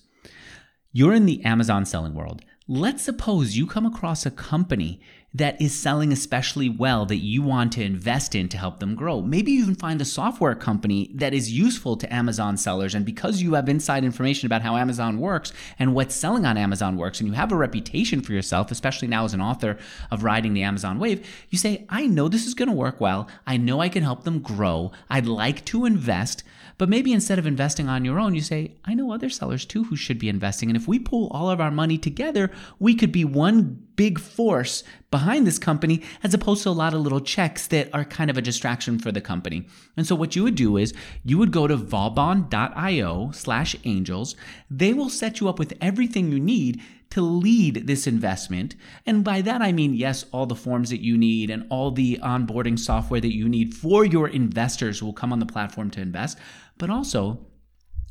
You're 0.92 1.14
in 1.14 1.24
the 1.24 1.42
Amazon 1.44 1.86
selling 1.86 2.14
world. 2.14 2.42
Let's 2.72 3.02
suppose 3.02 3.56
you 3.56 3.66
come 3.66 3.84
across 3.84 4.24
a 4.24 4.30
company 4.30 5.00
that 5.34 5.60
is 5.60 5.74
selling 5.74 6.12
especially 6.12 6.68
well 6.68 7.04
that 7.06 7.16
you 7.16 7.42
want 7.42 7.72
to 7.72 7.82
invest 7.82 8.36
in 8.36 8.48
to 8.48 8.56
help 8.56 8.78
them 8.78 8.94
grow. 8.94 9.20
Maybe 9.20 9.50
you 9.50 9.62
even 9.62 9.74
find 9.74 10.00
a 10.00 10.04
software 10.04 10.54
company 10.54 11.10
that 11.14 11.34
is 11.34 11.50
useful 11.50 11.96
to 11.96 12.14
Amazon 12.14 12.56
sellers. 12.56 12.94
And 12.94 13.04
because 13.04 13.42
you 13.42 13.54
have 13.54 13.68
inside 13.68 14.04
information 14.04 14.46
about 14.46 14.62
how 14.62 14.76
Amazon 14.76 15.18
works 15.18 15.52
and 15.80 15.96
what's 15.96 16.14
selling 16.14 16.46
on 16.46 16.56
Amazon 16.56 16.96
works, 16.96 17.18
and 17.18 17.28
you 17.28 17.34
have 17.34 17.50
a 17.50 17.56
reputation 17.56 18.20
for 18.20 18.34
yourself, 18.34 18.70
especially 18.70 19.08
now 19.08 19.24
as 19.24 19.34
an 19.34 19.40
author 19.40 19.76
of 20.12 20.22
Riding 20.22 20.54
the 20.54 20.62
Amazon 20.62 21.00
Wave, 21.00 21.26
you 21.48 21.58
say, 21.58 21.86
I 21.88 22.06
know 22.06 22.28
this 22.28 22.46
is 22.46 22.54
going 22.54 22.68
to 22.68 22.72
work 22.72 23.00
well. 23.00 23.26
I 23.48 23.56
know 23.56 23.80
I 23.80 23.88
can 23.88 24.04
help 24.04 24.22
them 24.22 24.38
grow. 24.38 24.92
I'd 25.08 25.26
like 25.26 25.64
to 25.64 25.86
invest. 25.86 26.44
But 26.80 26.88
maybe 26.88 27.12
instead 27.12 27.38
of 27.38 27.46
investing 27.46 27.90
on 27.90 28.06
your 28.06 28.18
own, 28.18 28.34
you 28.34 28.40
say, 28.40 28.72
I 28.86 28.94
know 28.94 29.12
other 29.12 29.28
sellers 29.28 29.66
too 29.66 29.84
who 29.84 29.96
should 29.96 30.18
be 30.18 30.30
investing. 30.30 30.70
And 30.70 30.78
if 30.78 30.88
we 30.88 30.98
pull 30.98 31.28
all 31.28 31.50
of 31.50 31.60
our 31.60 31.70
money 31.70 31.98
together, 31.98 32.50
we 32.78 32.94
could 32.94 33.12
be 33.12 33.22
one 33.22 33.86
big 33.96 34.18
force 34.18 34.82
behind 35.10 35.46
this 35.46 35.58
company 35.58 36.00
as 36.22 36.32
opposed 36.32 36.62
to 36.62 36.70
a 36.70 36.70
lot 36.70 36.94
of 36.94 37.02
little 37.02 37.20
checks 37.20 37.66
that 37.66 37.90
are 37.92 38.06
kind 38.06 38.30
of 38.30 38.38
a 38.38 38.40
distraction 38.40 38.98
for 38.98 39.12
the 39.12 39.20
company. 39.20 39.66
And 39.98 40.06
so 40.06 40.14
what 40.14 40.34
you 40.34 40.42
would 40.42 40.54
do 40.54 40.78
is 40.78 40.94
you 41.22 41.36
would 41.36 41.52
go 41.52 41.66
to 41.66 41.76
vauban.io 41.76 43.30
slash 43.32 43.76
angels. 43.84 44.34
They 44.70 44.94
will 44.94 45.10
set 45.10 45.38
you 45.38 45.50
up 45.50 45.58
with 45.58 45.74
everything 45.82 46.32
you 46.32 46.40
need 46.40 46.80
to 47.10 47.20
lead 47.20 47.88
this 47.88 48.06
investment. 48.06 48.76
And 49.04 49.24
by 49.24 49.42
that, 49.42 49.60
I 49.60 49.72
mean, 49.72 49.94
yes, 49.94 50.24
all 50.32 50.46
the 50.46 50.54
forms 50.54 50.90
that 50.90 51.02
you 51.02 51.18
need 51.18 51.50
and 51.50 51.66
all 51.68 51.90
the 51.90 52.18
onboarding 52.22 52.78
software 52.78 53.20
that 53.20 53.34
you 53.34 53.48
need 53.48 53.74
for 53.74 54.04
your 54.04 54.28
investors 54.28 55.00
who 55.00 55.06
will 55.06 55.12
come 55.12 55.32
on 55.32 55.40
the 55.40 55.46
platform 55.46 55.90
to 55.90 56.00
invest, 56.00 56.38
but 56.80 56.90
also 56.90 57.38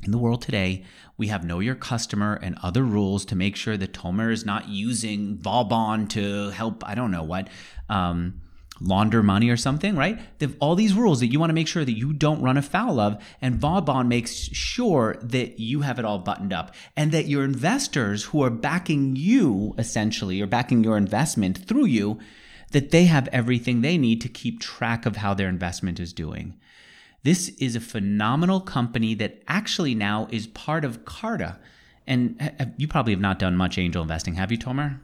in 0.04 0.12
the 0.12 0.18
world 0.18 0.42
today, 0.42 0.86
we 1.18 1.28
have 1.28 1.44
know 1.44 1.60
your 1.60 1.76
customer 1.76 2.40
and 2.42 2.58
other 2.64 2.84
rules 2.84 3.26
to 3.26 3.36
make 3.36 3.58
sure 3.58 3.76
that 3.76 3.92
Tomer 3.92 4.32
is 4.32 4.46
not 4.46 4.70
using 4.70 5.38
Vauban 5.38 6.08
to 6.10 6.52
help, 6.52 6.88
I 6.88 6.96
don't 6.96 7.12
know 7.12 7.24
what, 7.24 7.50
um, 7.90 8.40
launder 8.80 9.22
money 9.22 9.50
or 9.50 9.58
something, 9.58 9.98
right? 9.98 10.18
They 10.40 10.46
have 10.46 10.56
all 10.62 10.76
these 10.76 10.94
rules 10.94 11.20
that 11.20 11.28
you 11.28 11.40
want 11.40 11.50
to 11.50 11.56
make 11.56 11.68
sure 11.68 11.84
that 11.84 11.98
you 11.98 12.14
don't 12.14 12.42
run 12.42 12.56
afoul 12.56 12.98
of. 13.00 13.22
And 13.42 13.56
Vauban 13.56 14.08
makes 14.08 14.32
sure 14.32 15.18
that 15.22 15.60
you 15.60 15.82
have 15.82 16.00
it 16.00 16.06
all 16.06 16.20
buttoned 16.20 16.54
up 16.54 16.74
and 16.96 17.12
that 17.12 17.28
your 17.28 17.44
investors 17.44 18.26
who 18.26 18.42
are 18.42 18.50
backing 18.50 19.18
you 19.18 19.74
essentially 19.78 20.40
or 20.40 20.48
backing 20.48 20.82
your 20.82 20.96
investment 20.96 21.58
through 21.58 21.88
you, 21.88 22.20
that 22.72 22.92
they 22.92 23.06
have 23.06 23.28
everything 23.34 23.82
they 23.82 23.98
need 23.98 24.22
to 24.22 24.30
keep 24.30 24.62
track 24.62 25.06
of 25.06 25.18
how 25.18 25.34
their 25.34 25.50
investment 25.50 26.00
is 26.00 26.14
doing. 26.14 26.58
This 27.24 27.50
is 27.58 27.76
a 27.76 27.80
phenomenal 27.80 28.62
company 28.62 29.14
that 29.16 29.42
actually 29.48 29.96
now 29.96 30.28
is 30.32 30.48
part 30.48 30.86
of 30.86 31.06
Carta. 31.06 31.60
And 32.08 32.74
you 32.78 32.88
probably 32.88 33.14
have 33.14 33.22
not 33.22 33.38
done 33.38 33.56
much 33.56 33.78
angel 33.78 34.02
investing, 34.02 34.36
have 34.36 34.52
you, 34.52 34.58
Tomer? 34.58 35.00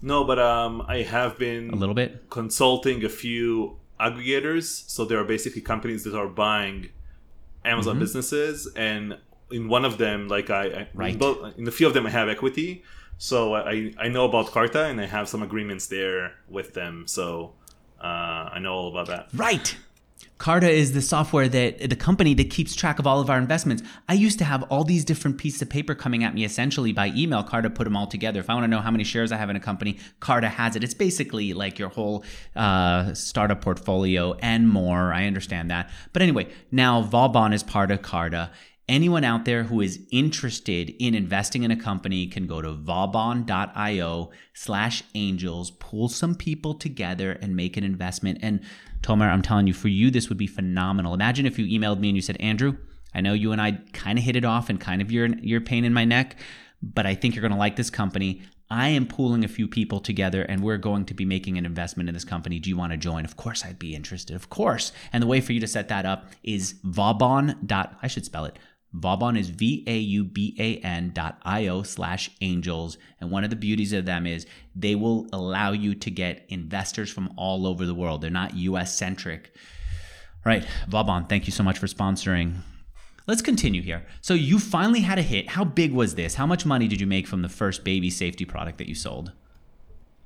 No, 0.00 0.24
but 0.24 0.38
um, 0.38 0.82
I 0.88 1.02
have 1.02 1.38
been 1.38 1.70
a 1.70 1.76
little 1.76 1.94
bit 1.94 2.30
consulting 2.30 3.04
a 3.04 3.08
few 3.08 3.76
aggregators. 4.00 4.88
So 4.88 5.04
there 5.04 5.18
are 5.18 5.24
basically 5.24 5.60
companies 5.60 6.04
that 6.04 6.14
are 6.14 6.28
buying 6.28 6.88
Amazon 7.64 7.94
mm-hmm. 7.94 8.00
businesses, 8.00 8.68
and 8.74 9.18
in 9.50 9.68
one 9.68 9.84
of 9.84 9.98
them, 9.98 10.28
like 10.28 10.50
I, 10.50 10.64
I 10.64 10.88
right. 10.94 11.12
in, 11.12 11.18
both, 11.18 11.58
in 11.58 11.68
a 11.68 11.70
few 11.70 11.86
of 11.86 11.94
them, 11.94 12.06
I 12.06 12.10
have 12.10 12.28
equity. 12.28 12.82
So 13.18 13.54
I 13.54 13.92
I 13.98 14.08
know 14.08 14.24
about 14.24 14.46
Carta, 14.50 14.86
and 14.86 15.00
I 15.00 15.06
have 15.06 15.28
some 15.28 15.42
agreements 15.42 15.86
there 15.86 16.32
with 16.48 16.74
them. 16.74 17.06
So 17.06 17.52
uh, 18.00 18.50
I 18.54 18.58
know 18.58 18.72
all 18.72 18.88
about 18.88 19.06
that. 19.08 19.28
Right. 19.34 19.76
Carta 20.42 20.68
is 20.68 20.90
the 20.90 21.00
software 21.00 21.48
that 21.48 21.88
the 21.88 21.94
company 21.94 22.34
that 22.34 22.50
keeps 22.50 22.74
track 22.74 22.98
of 22.98 23.06
all 23.06 23.20
of 23.20 23.30
our 23.30 23.38
investments. 23.38 23.80
I 24.08 24.14
used 24.14 24.40
to 24.40 24.44
have 24.44 24.64
all 24.64 24.82
these 24.82 25.04
different 25.04 25.38
pieces 25.38 25.62
of 25.62 25.70
paper 25.70 25.94
coming 25.94 26.24
at 26.24 26.34
me 26.34 26.42
essentially 26.42 26.92
by 26.92 27.12
email. 27.14 27.44
Carta 27.44 27.70
put 27.70 27.84
them 27.84 27.96
all 27.96 28.08
together. 28.08 28.40
If 28.40 28.50
I 28.50 28.54
want 28.54 28.64
to 28.64 28.68
know 28.68 28.80
how 28.80 28.90
many 28.90 29.04
shares 29.04 29.30
I 29.30 29.36
have 29.36 29.50
in 29.50 29.54
a 29.54 29.60
company, 29.60 29.98
Carta 30.18 30.48
has 30.48 30.74
it. 30.74 30.82
It's 30.82 30.94
basically 30.94 31.52
like 31.52 31.78
your 31.78 31.90
whole 31.90 32.24
uh, 32.56 33.14
startup 33.14 33.60
portfolio 33.60 34.32
and 34.42 34.68
more. 34.68 35.12
I 35.12 35.26
understand 35.26 35.70
that. 35.70 35.90
But 36.12 36.22
anyway, 36.22 36.48
now 36.72 37.02
Vauban 37.02 37.52
is 37.52 37.62
part 37.62 37.92
of 37.92 38.02
Carta. 38.02 38.50
Anyone 38.88 39.22
out 39.22 39.44
there 39.44 39.62
who 39.62 39.80
is 39.80 40.00
interested 40.10 40.90
in 40.98 41.14
investing 41.14 41.62
in 41.62 41.70
a 41.70 41.76
company 41.76 42.26
can 42.26 42.48
go 42.48 42.60
to 42.60 42.72
vauban.io 42.72 44.30
slash 44.54 45.04
angels, 45.14 45.70
pull 45.70 46.08
some 46.08 46.34
people 46.34 46.74
together 46.74 47.30
and 47.40 47.54
make 47.54 47.76
an 47.76 47.84
investment. 47.84 48.40
And 48.42 48.60
Tomer, 49.02 49.28
I'm 49.28 49.42
telling 49.42 49.66
you, 49.66 49.74
for 49.74 49.88
you, 49.88 50.10
this 50.10 50.28
would 50.28 50.38
be 50.38 50.46
phenomenal. 50.46 51.14
Imagine 51.14 51.46
if 51.46 51.58
you 51.58 51.66
emailed 51.66 51.98
me 51.98 52.08
and 52.08 52.16
you 52.16 52.22
said, 52.22 52.36
Andrew, 52.40 52.76
I 53.14 53.20
know 53.20 53.32
you 53.32 53.52
and 53.52 53.60
I 53.60 53.72
kind 53.92 54.18
of 54.18 54.24
hit 54.24 54.36
it 54.36 54.44
off 54.44 54.70
and 54.70 54.80
kind 54.80 55.02
of 55.02 55.12
your, 55.12 55.26
your 55.40 55.60
pain 55.60 55.84
in 55.84 55.92
my 55.92 56.04
neck, 56.04 56.36
but 56.82 57.04
I 57.04 57.14
think 57.14 57.34
you're 57.34 57.42
going 57.42 57.52
to 57.52 57.58
like 57.58 57.76
this 57.76 57.90
company. 57.90 58.42
I 58.70 58.88
am 58.88 59.06
pooling 59.06 59.44
a 59.44 59.48
few 59.48 59.68
people 59.68 60.00
together 60.00 60.44
and 60.44 60.62
we're 60.62 60.78
going 60.78 61.04
to 61.06 61.14
be 61.14 61.26
making 61.26 61.58
an 61.58 61.66
investment 61.66 62.08
in 62.08 62.14
this 62.14 62.24
company. 62.24 62.58
Do 62.58 62.70
you 62.70 62.76
want 62.76 62.92
to 62.92 62.96
join? 62.96 63.26
Of 63.26 63.36
course, 63.36 63.64
I'd 63.66 63.78
be 63.78 63.94
interested. 63.94 64.34
Of 64.34 64.48
course. 64.48 64.92
And 65.12 65.22
the 65.22 65.26
way 65.26 65.42
for 65.42 65.52
you 65.52 65.60
to 65.60 65.66
set 65.66 65.88
that 65.88 66.06
up 66.06 66.30
is 66.42 66.76
vauban. 66.82 67.68
I 67.70 68.06
should 68.06 68.24
spell 68.24 68.46
it 68.46 68.58
Vauban 68.92 69.36
is 69.36 69.48
V 69.48 69.84
A 69.86 69.96
U 69.96 70.24
B 70.24 70.54
A 70.58 70.76
N 70.86 71.12
dot 71.14 71.38
I 71.42 71.68
O 71.68 71.82
slash 71.82 72.30
angels. 72.40 72.98
And 73.20 73.30
one 73.30 73.44
of 73.44 73.50
the 73.50 73.56
beauties 73.56 73.92
of 73.92 74.04
them 74.04 74.26
is 74.26 74.46
they 74.76 74.94
will 74.94 75.26
allow 75.32 75.72
you 75.72 75.94
to 75.94 76.10
get 76.10 76.44
investors 76.48 77.10
from 77.10 77.32
all 77.36 77.66
over 77.66 77.86
the 77.86 77.94
world. 77.94 78.20
They're 78.20 78.30
not 78.30 78.54
US 78.54 78.94
centric. 78.94 79.54
Right. 80.44 80.66
Vauban, 80.88 81.26
thank 81.26 81.46
you 81.46 81.52
so 81.52 81.62
much 81.62 81.78
for 81.78 81.86
sponsoring. 81.86 82.56
Let's 83.26 83.42
continue 83.42 83.82
here. 83.82 84.04
So 84.20 84.34
you 84.34 84.58
finally 84.58 85.00
had 85.00 85.18
a 85.18 85.22
hit. 85.22 85.50
How 85.50 85.64
big 85.64 85.92
was 85.92 86.16
this? 86.16 86.34
How 86.34 86.46
much 86.46 86.66
money 86.66 86.88
did 86.88 87.00
you 87.00 87.06
make 87.06 87.28
from 87.28 87.42
the 87.42 87.48
first 87.48 87.84
baby 87.84 88.10
safety 88.10 88.44
product 88.44 88.78
that 88.78 88.88
you 88.88 88.96
sold? 88.96 89.32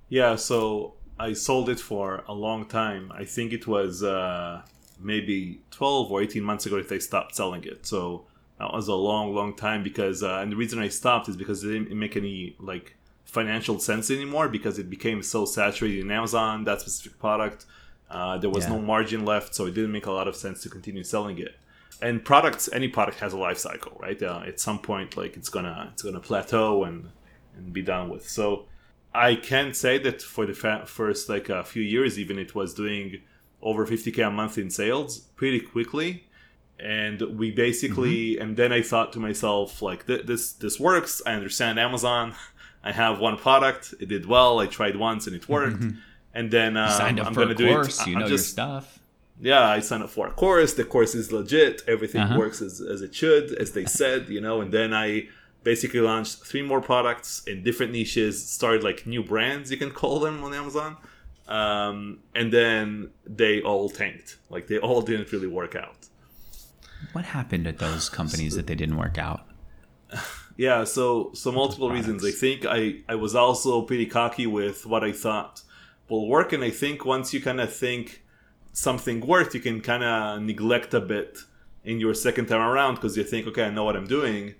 Yeah, 0.08 0.36
so 0.36 0.94
I 1.18 1.34
sold 1.34 1.68
it 1.68 1.78
for 1.78 2.24
a 2.26 2.32
long 2.32 2.64
time. 2.66 3.12
I 3.14 3.24
think 3.24 3.52
it 3.52 3.66
was 3.66 4.02
uh, 4.02 4.62
maybe 4.98 5.60
12 5.72 6.10
or 6.10 6.22
18 6.22 6.42
months 6.42 6.64
ago 6.64 6.80
that 6.80 6.90
I 6.90 6.98
stopped 6.98 7.36
selling 7.36 7.64
it. 7.64 7.86
So 7.86 8.24
that 8.58 8.72
was 8.72 8.88
a 8.88 8.94
long, 8.94 9.34
long 9.34 9.54
time 9.54 9.82
because, 9.82 10.22
uh, 10.22 10.38
and 10.38 10.50
the 10.50 10.56
reason 10.56 10.78
I 10.78 10.88
stopped 10.88 11.28
is 11.28 11.36
because 11.36 11.62
it 11.62 11.68
didn't 11.68 11.98
make 11.98 12.16
any 12.16 12.56
like 12.58 12.96
financial 13.24 13.78
sense 13.78 14.10
anymore 14.10 14.48
because 14.48 14.78
it 14.78 14.88
became 14.88 15.22
so 15.22 15.44
saturated 15.44 16.00
in 16.00 16.10
Amazon 16.10 16.64
that 16.64 16.80
specific 16.80 17.18
product. 17.18 17.66
Uh, 18.10 18.38
there 18.38 18.50
was 18.50 18.64
yeah. 18.64 18.70
no 18.70 18.78
margin 18.80 19.24
left, 19.24 19.54
so 19.54 19.66
it 19.66 19.74
didn't 19.74 19.92
make 19.92 20.06
a 20.06 20.12
lot 20.12 20.28
of 20.28 20.36
sense 20.36 20.62
to 20.62 20.68
continue 20.70 21.02
selling 21.02 21.38
it. 21.38 21.56
And 22.00 22.24
products, 22.24 22.68
any 22.72 22.88
product 22.88 23.18
has 23.20 23.32
a 23.32 23.38
life 23.38 23.58
cycle, 23.58 23.96
right? 24.00 24.22
Uh, 24.22 24.42
at 24.46 24.60
some 24.60 24.78
point, 24.78 25.16
like 25.16 25.36
it's 25.36 25.48
gonna 25.48 25.90
it's 25.92 26.02
gonna 26.02 26.20
plateau 26.20 26.84
and 26.84 27.10
and 27.56 27.72
be 27.72 27.82
done 27.82 28.08
with. 28.08 28.28
So 28.28 28.66
I 29.14 29.34
can 29.34 29.74
say 29.74 29.98
that 29.98 30.22
for 30.22 30.46
the 30.46 30.54
fa- 30.54 30.84
first 30.86 31.28
like 31.28 31.48
a 31.48 31.64
few 31.64 31.82
years, 31.82 32.18
even 32.18 32.38
it 32.38 32.54
was 32.54 32.74
doing 32.74 33.22
over 33.62 33.86
50k 33.86 34.26
a 34.26 34.30
month 34.30 34.58
in 34.58 34.70
sales 34.70 35.18
pretty 35.18 35.60
quickly 35.60 36.26
and 36.78 37.20
we 37.38 37.50
basically 37.50 38.34
mm-hmm. 38.34 38.42
and 38.42 38.56
then 38.56 38.72
i 38.72 38.82
thought 38.82 39.12
to 39.12 39.18
myself 39.18 39.80
like 39.80 40.06
this 40.06 40.52
this 40.52 40.78
works. 40.78 41.22
I 41.24 41.32
understand 41.32 41.78
amazon. 41.78 42.34
I 42.84 42.92
have 42.92 43.18
one 43.18 43.36
product. 43.36 43.94
It 43.98 44.08
did 44.08 44.26
well. 44.26 44.60
I 44.60 44.66
tried 44.66 44.96
once 44.96 45.26
and 45.26 45.34
it 45.34 45.48
worked. 45.48 45.80
Mm-hmm. 45.80 45.98
and 46.34 46.50
then 46.50 46.76
um, 46.76 47.00
i'm 47.00 47.34
gonna 47.34 47.54
do 47.54 47.68
course, 47.68 48.00
it 48.00 48.08
you 48.08 48.14
I'm 48.14 48.22
know 48.22 48.28
just, 48.28 48.56
your 48.56 48.66
stuff. 48.66 48.98
Yeah 49.40 49.68
i 49.68 49.80
signed 49.80 50.02
up 50.02 50.10
for 50.10 50.26
a 50.26 50.30
course. 50.30 50.74
The 50.74 50.84
course 50.84 51.14
is 51.14 51.32
legit. 51.32 51.82
Everything 51.88 52.22
uh-huh. 52.22 52.38
works 52.38 52.60
as, 52.60 52.80
as 52.80 53.00
it 53.00 53.14
should 53.14 53.52
as 53.52 53.72
they 53.72 53.86
said 53.86 54.28
you 54.28 54.40
know? 54.40 54.60
And 54.60 54.70
then 54.72 54.92
i 54.92 55.28
basically 55.62 56.00
launched 56.00 56.44
three 56.44 56.62
more 56.62 56.80
products 56.80 57.42
in 57.46 57.64
different 57.64 57.90
niches 57.90 58.46
started 58.48 58.84
like 58.84 59.04
new 59.04 59.22
brands 59.22 59.70
you 59.70 59.76
can 59.76 59.90
call 59.90 60.20
them 60.20 60.44
on 60.44 60.52
amazon. 60.52 60.96
Um, 61.48 62.18
and 62.34 62.52
then 62.52 63.10
they 63.24 63.62
all 63.62 63.88
tanked. 63.88 64.36
Like 64.50 64.66
they 64.66 64.78
all 64.78 65.00
didn't 65.10 65.32
really 65.32 65.46
work 65.46 65.74
out 65.74 66.05
what 67.12 67.24
happened 67.24 67.66
at 67.66 67.78
those 67.78 68.08
companies 68.20 68.52
so, 68.52 68.58
that 68.58 68.66
they 68.66 68.74
didn't 68.74 68.96
work 68.96 69.18
out? 69.18 69.46
Yeah, 70.58 70.84
so 70.84 71.32
so 71.34 71.52
multiple 71.52 71.90
reasons. 71.90 72.24
I 72.24 72.30
think 72.30 72.64
I 72.64 73.00
I 73.10 73.14
was 73.14 73.34
also 73.34 73.82
pretty 73.82 74.06
cocky 74.06 74.46
with 74.46 74.86
what 74.86 75.04
I 75.04 75.12
thought 75.12 75.60
will 76.08 76.26
work, 76.26 76.54
and 76.54 76.64
I 76.64 76.70
think 76.70 77.04
once 77.04 77.34
you 77.34 77.42
kind 77.42 77.60
of 77.60 77.70
think 77.70 78.22
something 78.72 79.20
worked, 79.20 79.54
you 79.54 79.60
can 79.60 79.82
kind 79.82 80.02
of 80.02 80.40
neglect 80.40 80.94
a 80.94 81.00
bit 81.00 81.40
in 81.84 82.00
your 82.00 82.14
second 82.14 82.46
time 82.46 82.60
around 82.60 82.96
because 82.96 83.16
you 83.16 83.24
think, 83.24 83.46
okay, 83.46 83.64
I 83.64 83.70
know 83.70 83.84
what 83.84 83.96
I'm 83.96 84.06
doing. 84.06 84.54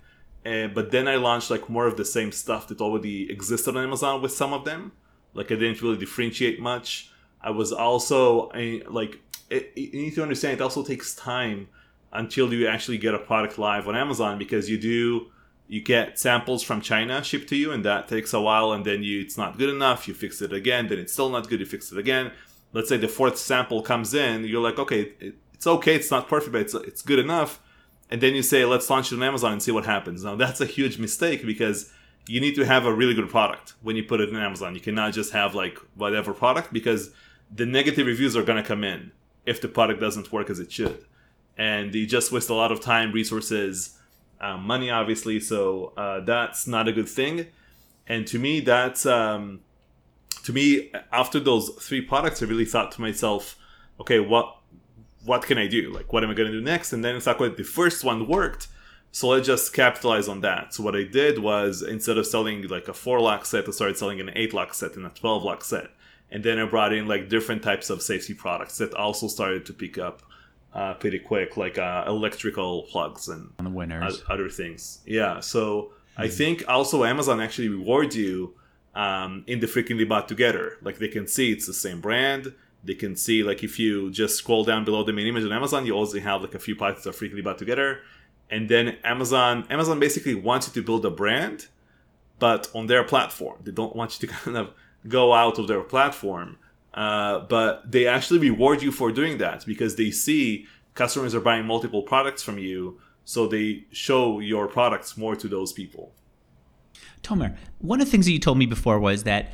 Uh, 0.45 0.67
but 0.67 0.91
then 0.91 1.07
I 1.07 1.15
launched 1.15 1.51
like 1.51 1.69
more 1.69 1.87
of 1.87 1.97
the 1.97 2.05
same 2.05 2.31
stuff 2.31 2.67
that 2.69 2.79
already 2.79 3.29
existed 3.29 3.75
on 3.75 3.83
Amazon 3.83 4.21
with 4.21 4.31
some 4.31 4.53
of 4.53 4.65
them. 4.65 4.93
Like 5.33 5.51
I 5.51 5.55
didn't 5.55 5.81
really 5.81 5.97
differentiate 5.97 6.59
much. 6.59 7.11
I 7.41 7.51
was 7.51 7.71
also 7.73 8.49
I, 8.53 8.81
like, 8.87 9.19
it, 9.49 9.73
you 9.75 10.01
need 10.01 10.15
to 10.15 10.23
understand 10.23 10.53
it 10.53 10.61
also 10.61 10.83
takes 10.83 11.13
time 11.15 11.67
until 12.11 12.53
you 12.53 12.67
actually 12.67 12.97
get 12.97 13.13
a 13.13 13.19
product 13.19 13.57
live 13.57 13.87
on 13.87 13.95
Amazon 13.95 14.37
because 14.37 14.69
you 14.69 14.77
do 14.77 15.27
you 15.67 15.81
get 15.81 16.17
samples 16.17 16.63
from 16.63 16.79
China 16.79 17.21
shipped 17.23 17.49
to 17.49 17.55
you 17.55 17.71
and 17.71 17.83
that 17.83 18.07
takes 18.07 18.33
a 18.33 18.39
while 18.39 18.71
and 18.71 18.85
then 18.85 19.03
you 19.03 19.21
it's 19.21 19.37
not 19.37 19.57
good 19.57 19.69
enough 19.69 20.07
you 20.07 20.13
fix 20.13 20.41
it 20.41 20.53
again 20.53 20.87
then 20.87 20.97
it's 20.97 21.11
still 21.11 21.29
not 21.29 21.49
good 21.49 21.59
you 21.59 21.65
fix 21.65 21.91
it 21.91 21.97
again. 21.97 22.31
Let's 22.73 22.89
say 22.89 22.97
the 22.97 23.07
fourth 23.07 23.37
sample 23.37 23.81
comes 23.81 24.13
in 24.13 24.45
you're 24.45 24.61
like 24.61 24.79
okay 24.79 25.13
it's 25.19 25.67
okay 25.67 25.95
it's 25.95 26.11
not 26.11 26.27
perfect 26.27 26.51
but 26.51 26.61
it's, 26.61 26.73
it's 26.73 27.01
good 27.01 27.19
enough. 27.19 27.59
And 28.09 28.21
then 28.21 28.35
you 28.35 28.43
say 28.43 28.63
let's 28.63 28.89
launch 28.89 29.11
it 29.11 29.15
on 29.15 29.23
Amazon 29.23 29.53
and 29.53 29.61
see 29.63 29.71
what 29.71 29.85
happens. 29.85 30.23
Now 30.23 30.35
that's 30.35 30.61
a 30.61 30.65
huge 30.65 30.97
mistake 30.97 31.45
because 31.45 31.91
you 32.29 32.39
need 32.39 32.55
to 32.55 32.65
have 32.65 32.85
a 32.85 32.93
really 32.93 33.13
good 33.13 33.29
product 33.29 33.73
when 33.81 33.95
you 33.95 34.03
put 34.03 34.21
it 34.21 34.29
in 34.29 34.35
Amazon. 34.35 34.75
You 34.75 34.81
cannot 34.81 35.13
just 35.13 35.33
have 35.33 35.55
like 35.55 35.77
whatever 35.95 36.33
product 36.33 36.71
because 36.71 37.11
the 37.53 37.65
negative 37.65 38.07
reviews 38.07 38.35
are 38.35 38.43
going 38.43 38.61
to 38.61 38.67
come 38.67 38.83
in 38.83 39.11
if 39.45 39.61
the 39.61 39.67
product 39.67 39.99
doesn't 40.01 40.31
work 40.31 40.49
as 40.49 40.59
it 40.59 40.71
should 40.71 41.05
and 41.57 41.91
they 41.91 42.05
just 42.05 42.31
waste 42.31 42.49
a 42.49 42.53
lot 42.53 42.71
of 42.71 42.81
time, 42.81 43.11
resources, 43.11 43.97
um, 44.39 44.63
money, 44.63 44.89
obviously. 44.89 45.39
So 45.39 45.93
uh, 45.97 46.19
that's 46.21 46.67
not 46.67 46.87
a 46.87 46.91
good 46.91 47.09
thing. 47.09 47.47
And 48.07 48.27
to 48.27 48.39
me, 48.39 48.59
that's 48.59 49.05
um, 49.05 49.61
to 50.43 50.53
me 50.53 50.91
after 51.11 51.39
those 51.39 51.69
three 51.81 52.01
products, 52.01 52.41
I 52.41 52.45
really 52.45 52.65
thought 52.65 52.91
to 52.93 53.01
myself, 53.01 53.57
okay, 53.99 54.19
what 54.19 54.57
what 55.25 55.43
can 55.43 55.57
I 55.57 55.67
do? 55.67 55.91
Like, 55.91 56.13
what 56.13 56.23
am 56.23 56.29
I 56.29 56.33
going 56.33 56.51
to 56.51 56.57
do 56.57 56.63
next? 56.63 56.93
And 56.93 57.03
then 57.03 57.15
it's 57.15 57.27
like, 57.27 57.39
well, 57.39 57.53
the 57.53 57.63
first 57.63 58.03
one 58.03 58.27
worked. 58.27 58.67
So 59.11 59.29
let's 59.29 59.47
just 59.47 59.73
capitalize 59.73 60.27
on 60.27 60.41
that. 60.41 60.73
So 60.73 60.83
what 60.83 60.95
I 60.95 61.03
did 61.03 61.39
was 61.39 61.81
instead 61.81 62.17
of 62.17 62.27
selling 62.27 62.67
like 62.67 62.87
a 62.87 62.93
four 62.93 63.19
lock 63.19 63.45
set, 63.45 63.67
I 63.67 63.71
started 63.71 63.97
selling 63.97 64.21
an 64.21 64.31
eight 64.35 64.53
lock 64.53 64.73
set 64.73 64.95
and 64.95 65.05
a 65.05 65.09
12 65.09 65.43
lock 65.43 65.63
set. 65.63 65.89
And 66.29 66.43
then 66.43 66.59
I 66.59 66.65
brought 66.65 66.93
in 66.93 67.07
like 67.07 67.29
different 67.29 67.63
types 67.63 67.89
of 67.89 68.01
safety 68.01 68.33
products 68.33 68.77
that 68.77 68.93
also 68.93 69.27
started 69.27 69.65
to 69.65 69.73
pick 69.73 69.97
up 69.97 70.21
uh, 70.73 70.93
pretty 70.95 71.19
quick, 71.19 71.57
like 71.57 71.77
uh, 71.77 72.03
electrical 72.07 72.83
plugs 72.83 73.27
and 73.29 73.51
the 73.57 73.69
winners. 73.69 74.23
other 74.29 74.49
things. 74.49 74.99
Yeah, 75.05 75.39
so 75.39 75.81
mm-hmm. 75.81 76.21
I 76.21 76.27
hmm. 76.27 76.33
think 76.33 76.63
also 76.67 77.03
Amazon 77.03 77.41
actually 77.41 77.69
rewards 77.69 78.15
you 78.15 78.53
um, 78.95 79.43
in 79.47 79.59
the 79.59 79.67
frequently 79.67 80.05
bought 80.05 80.27
together. 80.27 80.77
Like 80.81 80.97
they 80.97 81.07
can 81.07 81.27
see 81.27 81.51
it's 81.51 81.67
the 81.67 81.73
same 81.73 82.01
brand. 82.01 82.53
They 82.83 82.95
can 82.95 83.15
see 83.15 83.43
like 83.43 83.63
if 83.63 83.79
you 83.79 84.11
just 84.11 84.35
scroll 84.35 84.63
down 84.63 84.85
below 84.85 85.03
the 85.03 85.13
main 85.13 85.27
image 85.27 85.45
on 85.45 85.51
Amazon, 85.51 85.85
you 85.85 85.93
also 85.93 86.19
have 86.19 86.41
like 86.41 86.55
a 86.55 86.59
few 86.59 86.75
products 86.75 87.03
that 87.03 87.11
are 87.11 87.13
frequently 87.13 87.43
bought 87.43 87.57
together. 87.57 88.01
And 88.49 88.69
then 88.69 88.97
Amazon, 89.03 89.67
Amazon 89.69 89.99
basically 89.99 90.35
wants 90.35 90.67
you 90.67 90.73
to 90.73 90.85
build 90.85 91.05
a 91.05 91.09
brand, 91.09 91.67
but 92.39 92.69
on 92.73 92.87
their 92.87 93.03
platform. 93.03 93.59
They 93.63 93.71
don't 93.71 93.95
want 93.95 94.19
you 94.19 94.27
to 94.27 94.33
kind 94.33 94.57
of 94.57 94.73
go 95.07 95.33
out 95.33 95.59
of 95.59 95.67
their 95.67 95.81
platform. 95.81 96.57
Uh, 96.93 97.39
but 97.39 97.91
they 97.91 98.07
actually 98.07 98.39
reward 98.39 98.81
you 98.81 98.91
for 98.91 99.11
doing 99.11 99.37
that 99.37 99.65
because 99.65 99.95
they 99.95 100.09
see 100.09 100.65
customers 100.95 101.35
are 101.35 101.41
buying 101.41 101.65
multiple 101.65 102.01
products 102.01 102.41
from 102.41 102.57
you, 102.57 102.99
so 103.23 103.47
they 103.47 103.85
show 103.91 104.39
your 104.39 104.67
products 104.67 105.17
more 105.17 105.35
to 105.35 105.47
those 105.47 105.71
people. 105.73 106.13
Tomer, 107.21 107.55
one 107.79 108.01
of 108.01 108.07
the 108.07 108.11
things 108.11 108.25
that 108.25 108.31
you 108.31 108.39
told 108.39 108.57
me 108.57 108.65
before 108.65 108.99
was 108.99 109.23
that 109.23 109.53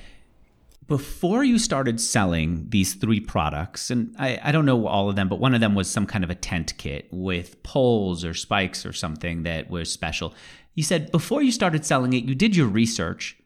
before 0.87 1.43
you 1.43 1.57
started 1.57 1.99
selling 1.99 2.69
these 2.69 2.93
three 2.93 3.19
products, 3.19 3.89
and 3.89 4.15
I, 4.19 4.39
I, 4.43 4.51
don't 4.51 4.65
know 4.65 4.85
all 4.85 5.09
of 5.09 5.15
them, 5.15 5.29
but 5.29 5.39
one 5.39 5.53
of 5.53 5.61
them 5.61 5.75
was 5.75 5.89
some 5.89 6.05
kind 6.05 6.23
of 6.23 6.29
a 6.29 6.35
tent 6.35 6.77
kit 6.77 7.07
with 7.11 7.61
poles 7.63 8.25
or 8.25 8.33
spikes 8.33 8.85
or 8.85 8.93
something 8.93 9.43
that 9.43 9.69
was 9.69 9.91
special. 9.91 10.33
You 10.75 10.83
said 10.83 11.11
before 11.11 11.41
you 11.41 11.51
started 11.51 11.85
selling 11.85 12.13
it, 12.13 12.25
you 12.25 12.35
did 12.35 12.55
your 12.55 12.67
research 12.67 13.37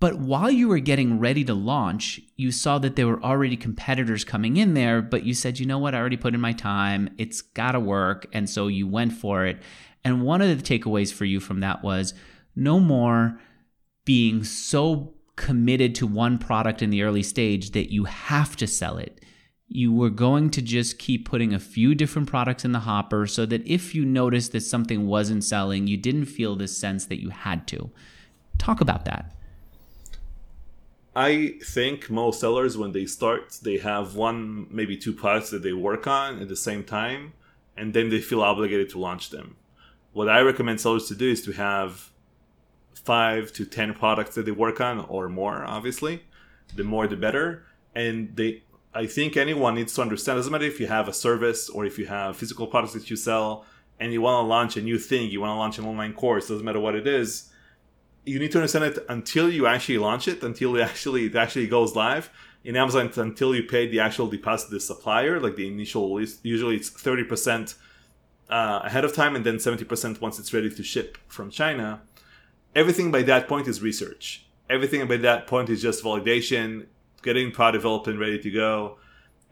but 0.00 0.18
while 0.18 0.50
you 0.50 0.66
were 0.66 0.78
getting 0.78 1.18
ready 1.18 1.44
to 1.44 1.52
launch, 1.54 2.20
you 2.36 2.50
saw 2.50 2.78
that 2.78 2.96
there 2.96 3.06
were 3.06 3.22
already 3.22 3.56
competitors 3.56 4.24
coming 4.24 4.56
in 4.56 4.72
there, 4.72 5.02
but 5.02 5.24
you 5.24 5.34
said, 5.34 5.58
you 5.60 5.66
know 5.66 5.78
what, 5.78 5.94
I 5.94 5.98
already 5.98 6.16
put 6.16 6.34
in 6.34 6.40
my 6.40 6.54
time. 6.54 7.10
It's 7.18 7.42
got 7.42 7.72
to 7.72 7.80
work. 7.80 8.26
And 8.32 8.48
so 8.48 8.66
you 8.66 8.88
went 8.88 9.12
for 9.12 9.44
it. 9.44 9.60
And 10.02 10.22
one 10.22 10.40
of 10.40 10.48
the 10.48 10.78
takeaways 10.78 11.12
for 11.12 11.26
you 11.26 11.38
from 11.38 11.60
that 11.60 11.84
was 11.84 12.14
no 12.56 12.80
more 12.80 13.38
being 14.06 14.42
so 14.42 15.12
committed 15.36 15.94
to 15.96 16.06
one 16.06 16.38
product 16.38 16.80
in 16.80 16.88
the 16.88 17.02
early 17.02 17.22
stage 17.22 17.72
that 17.72 17.92
you 17.92 18.04
have 18.04 18.56
to 18.56 18.66
sell 18.66 18.96
it. 18.96 19.20
you 19.72 19.92
were 19.92 20.10
going 20.10 20.50
to 20.50 20.60
just 20.60 20.98
keep 20.98 21.24
putting 21.24 21.54
a 21.54 21.60
few 21.60 21.94
different 21.94 22.28
products 22.28 22.64
in 22.64 22.72
the 22.72 22.80
hopper 22.80 23.24
so 23.24 23.46
that 23.46 23.64
if 23.64 23.94
you 23.94 24.04
noticed 24.04 24.50
that 24.50 24.62
something 24.62 25.06
wasn't 25.06 25.44
selling, 25.44 25.86
you 25.86 25.96
didn't 25.96 26.26
feel 26.26 26.56
this 26.56 26.76
sense 26.76 27.06
that 27.06 27.20
you 27.20 27.30
had 27.30 27.68
to. 27.68 27.88
Talk 28.58 28.80
about 28.80 29.04
that. 29.04 29.32
I 31.14 31.58
think 31.64 32.08
most 32.08 32.40
sellers, 32.40 32.78
when 32.78 32.92
they 32.92 33.06
start, 33.06 33.58
they 33.62 33.78
have 33.78 34.14
one, 34.14 34.66
maybe 34.70 34.96
two 34.96 35.12
products 35.12 35.50
that 35.50 35.62
they 35.62 35.72
work 35.72 36.06
on 36.06 36.40
at 36.40 36.48
the 36.48 36.56
same 36.56 36.84
time, 36.84 37.32
and 37.76 37.92
then 37.92 38.10
they 38.10 38.20
feel 38.20 38.42
obligated 38.42 38.90
to 38.90 38.98
launch 38.98 39.30
them. 39.30 39.56
What 40.12 40.28
I 40.28 40.40
recommend 40.40 40.80
sellers 40.80 41.08
to 41.08 41.14
do 41.14 41.30
is 41.30 41.42
to 41.44 41.52
have 41.52 42.10
five 42.94 43.52
to 43.54 43.64
ten 43.64 43.94
products 43.94 44.34
that 44.34 44.44
they 44.44 44.52
work 44.52 44.80
on, 44.80 45.00
or 45.00 45.28
more, 45.28 45.64
obviously. 45.64 46.22
The 46.76 46.84
more, 46.84 47.08
the 47.08 47.16
better. 47.16 47.64
And 47.94 48.36
they 48.36 48.62
I 48.92 49.06
think 49.06 49.36
anyone 49.36 49.76
needs 49.76 49.94
to 49.94 50.02
understand. 50.02 50.38
Doesn't 50.38 50.50
matter 50.50 50.64
if 50.64 50.80
you 50.80 50.88
have 50.88 51.08
a 51.08 51.12
service 51.12 51.68
or 51.68 51.84
if 51.84 51.98
you 51.98 52.06
have 52.06 52.36
physical 52.36 52.66
products 52.66 52.92
that 52.94 53.08
you 53.08 53.16
sell 53.16 53.64
and 54.00 54.12
you 54.12 54.20
want 54.20 54.42
to 54.44 54.48
launch 54.48 54.76
a 54.76 54.82
new 54.82 54.98
thing, 54.98 55.30
you 55.30 55.40
want 55.40 55.50
to 55.50 55.56
launch 55.56 55.78
an 55.78 55.84
online 55.84 56.12
course. 56.12 56.48
Doesn't 56.48 56.64
matter 56.64 56.80
what 56.80 56.96
it 56.96 57.06
is. 57.06 57.49
You 58.24 58.38
need 58.38 58.52
to 58.52 58.58
understand 58.58 58.84
it 58.84 59.04
until 59.08 59.50
you 59.50 59.66
actually 59.66 59.98
launch 59.98 60.28
it, 60.28 60.42
until 60.42 60.76
it 60.76 60.82
actually 60.82 61.26
it 61.26 61.36
actually 61.36 61.66
goes 61.66 61.96
live 61.96 62.30
in 62.64 62.76
Amazon. 62.76 63.10
Until 63.16 63.54
you 63.54 63.64
pay 63.64 63.88
the 63.88 64.00
actual 64.00 64.26
deposit 64.26 64.68
to 64.68 64.74
the 64.74 64.80
supplier, 64.80 65.40
like 65.40 65.56
the 65.56 65.66
initial 65.66 66.14
list. 66.14 66.40
Usually 66.44 66.76
it's 66.76 66.90
thirty 66.90 67.24
percent 67.24 67.74
uh, 68.48 68.80
ahead 68.84 69.04
of 69.04 69.14
time, 69.14 69.36
and 69.36 69.44
then 69.44 69.58
seventy 69.58 69.84
percent 69.84 70.20
once 70.20 70.38
it's 70.38 70.52
ready 70.52 70.70
to 70.70 70.82
ship 70.82 71.18
from 71.28 71.50
China. 71.50 72.02
Everything 72.74 73.10
by 73.10 73.22
that 73.22 73.48
point 73.48 73.66
is 73.66 73.82
research. 73.82 74.46
Everything 74.68 75.06
by 75.08 75.16
that 75.16 75.46
point 75.46 75.68
is 75.68 75.82
just 75.82 76.04
validation 76.04 76.86
getting 77.22 77.50
product 77.50 77.82
developed 77.82 78.06
and 78.06 78.18
ready 78.18 78.38
to 78.38 78.50
go 78.50 78.96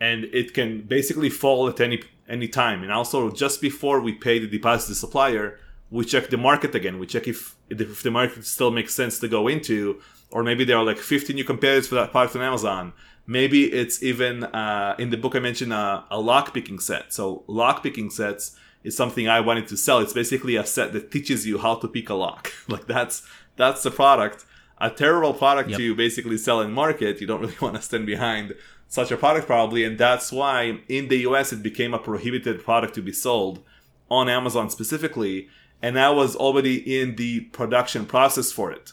and 0.00 0.24
it 0.24 0.54
can 0.54 0.82
basically 0.82 1.30
fall 1.30 1.68
at 1.68 1.80
any 1.80 2.02
any 2.28 2.48
time 2.48 2.82
and 2.82 2.92
also 2.92 3.30
just 3.30 3.60
before 3.60 4.00
we 4.00 4.12
pay 4.12 4.38
the 4.38 4.46
deposit 4.46 4.86
to 4.86 4.92
the 4.92 4.94
supplier 4.94 5.58
we 5.90 6.04
check 6.04 6.28
the 6.30 6.36
market 6.36 6.74
again. 6.74 6.98
We 6.98 7.06
check 7.06 7.26
if 7.28 7.56
if 7.70 8.02
the 8.02 8.10
market 8.10 8.44
still 8.44 8.70
makes 8.70 8.94
sense 8.94 9.18
to 9.20 9.28
go 9.28 9.48
into 9.48 10.00
or 10.30 10.42
maybe 10.42 10.64
there 10.64 10.76
are 10.76 10.84
like 10.84 10.98
50 10.98 11.32
new 11.32 11.44
competitors 11.44 11.88
for 11.88 11.94
that 11.94 12.10
product 12.10 12.36
on 12.36 12.42
amazon. 12.42 12.92
Maybe 13.26 13.64
it's 13.64 14.02
even 14.02 14.44
uh, 14.44 14.94
in 14.98 15.10
the 15.10 15.16
book 15.16 15.34
i 15.36 15.38
mentioned 15.38 15.72
uh, 15.72 16.02
a 16.10 16.20
lock 16.20 16.54
picking 16.54 16.78
set. 16.78 17.12
So 17.12 17.44
lock 17.46 17.82
picking 17.82 18.10
sets 18.10 18.56
is 18.84 18.96
something 18.96 19.28
i 19.28 19.40
wanted 19.40 19.66
to 19.68 19.76
sell. 19.76 19.98
It's 20.00 20.12
basically 20.12 20.56
a 20.56 20.66
set 20.66 20.92
that 20.92 21.10
teaches 21.10 21.46
you 21.46 21.58
how 21.58 21.76
to 21.76 21.88
pick 21.88 22.08
a 22.10 22.14
lock. 22.14 22.52
Like 22.68 22.86
that's 22.86 23.22
that's 23.56 23.82
the 23.82 23.90
product. 23.90 24.44
A 24.80 24.90
terrible 24.90 25.34
product 25.34 25.70
yep. 25.70 25.78
to 25.78 25.94
basically 25.94 26.38
sell 26.38 26.60
and 26.60 26.72
market. 26.72 27.20
You 27.20 27.26
don't 27.26 27.40
really 27.44 27.56
want 27.60 27.76
to 27.76 27.82
stand 27.82 28.06
behind 28.06 28.54
such 28.88 29.10
a 29.10 29.16
product 29.16 29.46
probably, 29.46 29.84
and 29.84 29.98
that's 29.98 30.32
why 30.32 30.80
in 30.88 31.08
the 31.08 31.18
US 31.28 31.52
it 31.52 31.62
became 31.62 31.92
a 31.94 31.98
prohibited 31.98 32.64
product 32.64 32.94
to 32.94 33.02
be 33.02 33.12
sold 33.12 33.62
on 34.10 34.28
Amazon 34.28 34.70
specifically, 34.70 35.48
and 35.82 35.98
I 35.98 36.10
was 36.10 36.36
already 36.36 37.00
in 37.00 37.16
the 37.16 37.40
production 37.40 38.06
process 38.06 38.52
for 38.52 38.70
it. 38.70 38.92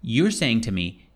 You're 0.00 0.30
saying 0.30 0.60
to 0.62 0.72
me 0.72 1.08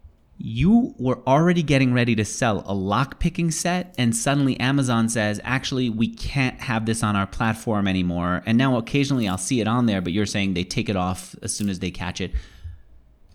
you 0.44 0.92
were 0.98 1.20
already 1.24 1.62
getting 1.62 1.92
ready 1.92 2.16
to 2.16 2.24
sell 2.24 2.64
a 2.66 2.74
lock 2.74 3.20
picking 3.20 3.52
set, 3.52 3.94
and 3.96 4.16
suddenly 4.16 4.58
Amazon 4.58 5.08
says, 5.08 5.40
actually, 5.44 5.88
we 5.88 6.08
can't 6.08 6.60
have 6.62 6.84
this 6.84 7.04
on 7.04 7.14
our 7.14 7.28
platform 7.28 7.86
anymore. 7.86 8.42
And 8.44 8.58
now 8.58 8.76
occasionally 8.76 9.28
I'll 9.28 9.38
see 9.38 9.60
it 9.60 9.68
on 9.68 9.86
there, 9.86 10.00
but 10.00 10.12
you're 10.12 10.26
saying 10.26 10.54
they 10.54 10.64
take 10.64 10.88
it 10.88 10.96
off 10.96 11.36
as 11.42 11.54
soon 11.54 11.68
as 11.68 11.78
they 11.78 11.92
catch 11.92 12.20
it. 12.20 12.32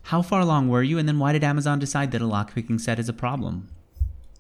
How 0.04 0.22
far 0.22 0.42
along 0.42 0.68
were 0.68 0.84
you, 0.84 0.98
and 0.98 1.08
then 1.08 1.18
why 1.18 1.32
did 1.32 1.46
Amazon 1.46 1.80
decide 1.80 2.12
that 2.12 2.22
a 2.22 2.26
lockpicking 2.26 2.82
set 2.82 3.00
is 3.00 3.08
a 3.08 3.14
problem? 3.14 3.70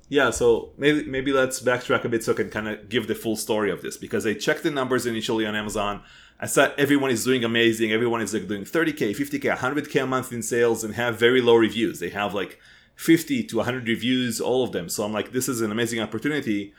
Yeah, 0.09 0.29
so 0.31 0.71
maybe 0.77 1.03
maybe 1.03 1.31
let's 1.33 1.61
backtrack 1.61 2.05
a 2.05 2.09
bit 2.09 2.23
so 2.23 2.31
I 2.33 2.35
can 2.35 2.49
kind 2.49 2.67
of 2.67 2.87
give 2.89 3.07
the 3.07 3.15
full 3.15 3.35
story 3.35 3.71
of 3.71 3.81
this 3.81 3.97
because 3.97 4.25
I 4.25 4.33
checked 4.33 4.63
the 4.63 4.71
numbers 4.71 5.05
initially 5.05 5.45
on 5.45 5.55
Amazon. 5.55 6.01
I 6.39 6.45
saw 6.45 6.69
everyone 6.77 7.09
is 7.09 7.23
doing 7.23 7.43
amazing. 7.43 7.91
Everyone 7.91 8.21
is 8.21 8.33
like 8.33 8.47
doing 8.47 8.63
30k, 8.63 9.15
50k, 9.15 9.57
100k 9.57 10.03
a 10.03 10.05
month 10.05 10.31
in 10.31 10.43
sales 10.43 10.83
and 10.83 10.93
have 10.93 11.17
very 11.17 11.41
low 11.41 11.55
reviews. 11.55 11.99
They 11.99 12.09
have 12.09 12.33
like 12.33 12.59
50 12.95 13.43
to 13.45 13.57
100 13.57 13.87
reviews, 13.87 14.39
all 14.39 14.63
of 14.63 14.71
them. 14.71 14.87
So 14.89 15.03
I'm 15.03 15.13
like, 15.13 15.31
this 15.31 15.47
is 15.47 15.61
an 15.61 15.71
amazing 15.71 15.99
opportunity. 15.99 16.73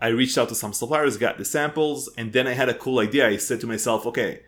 I 0.00 0.08
reached 0.08 0.38
out 0.38 0.48
to 0.50 0.54
some 0.54 0.72
suppliers, 0.72 1.16
got 1.16 1.38
the 1.38 1.44
samples, 1.44 2.08
and 2.16 2.32
then 2.32 2.46
I 2.46 2.52
had 2.52 2.68
a 2.68 2.74
cool 2.74 3.00
idea. 3.00 3.28
I 3.28 3.36
said 3.36 3.60
to 3.60 3.66
myself, 3.66 4.06
okay, 4.06 4.40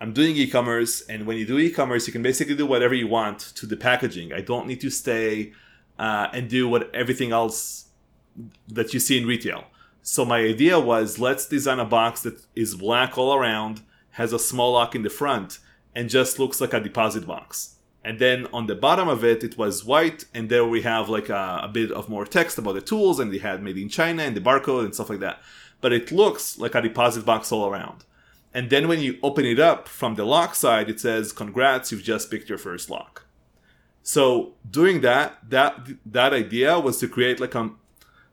I'm 0.00 0.12
doing 0.12 0.36
e-commerce, 0.36 1.02
and 1.02 1.26
when 1.26 1.36
you 1.36 1.46
do 1.46 1.58
e-commerce, 1.58 2.06
you 2.06 2.12
can 2.12 2.22
basically 2.22 2.54
do 2.54 2.64
whatever 2.64 2.94
you 2.94 3.08
want 3.08 3.40
to 3.56 3.66
the 3.66 3.76
packaging. 3.76 4.32
I 4.32 4.40
don't 4.40 4.66
need 4.66 4.80
to 4.82 4.90
stay 4.90 5.52
uh, 5.98 6.28
and 6.32 6.48
do 6.48 6.68
what 6.68 6.94
everything 6.94 7.32
else 7.32 7.86
that 8.68 8.94
you 8.94 9.00
see 9.00 9.18
in 9.18 9.26
retail. 9.26 9.64
So 10.02 10.24
my 10.24 10.38
idea 10.38 10.78
was 10.80 11.18
let's 11.18 11.46
design 11.46 11.78
a 11.78 11.84
box 11.84 12.22
that 12.22 12.40
is 12.54 12.74
black 12.74 13.18
all 13.18 13.34
around, 13.34 13.82
has 14.12 14.32
a 14.32 14.38
small 14.38 14.72
lock 14.72 14.94
in 14.94 15.02
the 15.02 15.10
front, 15.10 15.58
and 15.94 16.08
just 16.08 16.38
looks 16.38 16.60
like 16.60 16.72
a 16.72 16.80
deposit 16.80 17.26
box. 17.26 17.76
And 18.02 18.18
then 18.18 18.46
on 18.52 18.66
the 18.66 18.74
bottom 18.74 19.08
of 19.08 19.24
it, 19.24 19.44
it 19.44 19.58
was 19.58 19.84
white, 19.84 20.24
and 20.32 20.48
there 20.48 20.64
we 20.64 20.82
have 20.82 21.08
like 21.08 21.28
a, 21.28 21.60
a 21.64 21.68
bit 21.68 21.90
of 21.90 22.08
more 22.08 22.24
text 22.24 22.58
about 22.58 22.74
the 22.74 22.80
tools, 22.80 23.20
and 23.20 23.32
they 23.32 23.38
had 23.38 23.62
made 23.62 23.76
in 23.76 23.88
China 23.88 24.22
and 24.22 24.36
the 24.36 24.40
barcode 24.40 24.84
and 24.84 24.94
stuff 24.94 25.10
like 25.10 25.20
that. 25.20 25.40
But 25.80 25.92
it 25.92 26.10
looks 26.10 26.58
like 26.58 26.74
a 26.74 26.82
deposit 26.82 27.24
box 27.26 27.52
all 27.52 27.68
around. 27.68 28.04
And 28.52 28.68
then 28.68 28.88
when 28.88 29.00
you 29.00 29.18
open 29.22 29.44
it 29.44 29.60
up 29.60 29.86
from 29.86 30.14
the 30.14 30.24
lock 30.24 30.54
side, 30.54 30.88
it 30.90 30.98
says, 30.98 31.32
congrats, 31.32 31.92
you've 31.92 32.02
just 32.02 32.30
picked 32.30 32.48
your 32.48 32.58
first 32.58 32.90
lock. 32.90 33.26
So 34.02 34.54
doing 34.68 35.02
that, 35.02 35.38
that, 35.50 35.86
that 36.06 36.32
idea 36.32 36.80
was 36.80 36.98
to 36.98 37.08
create 37.08 37.38
like 37.38 37.54
a, 37.54 37.70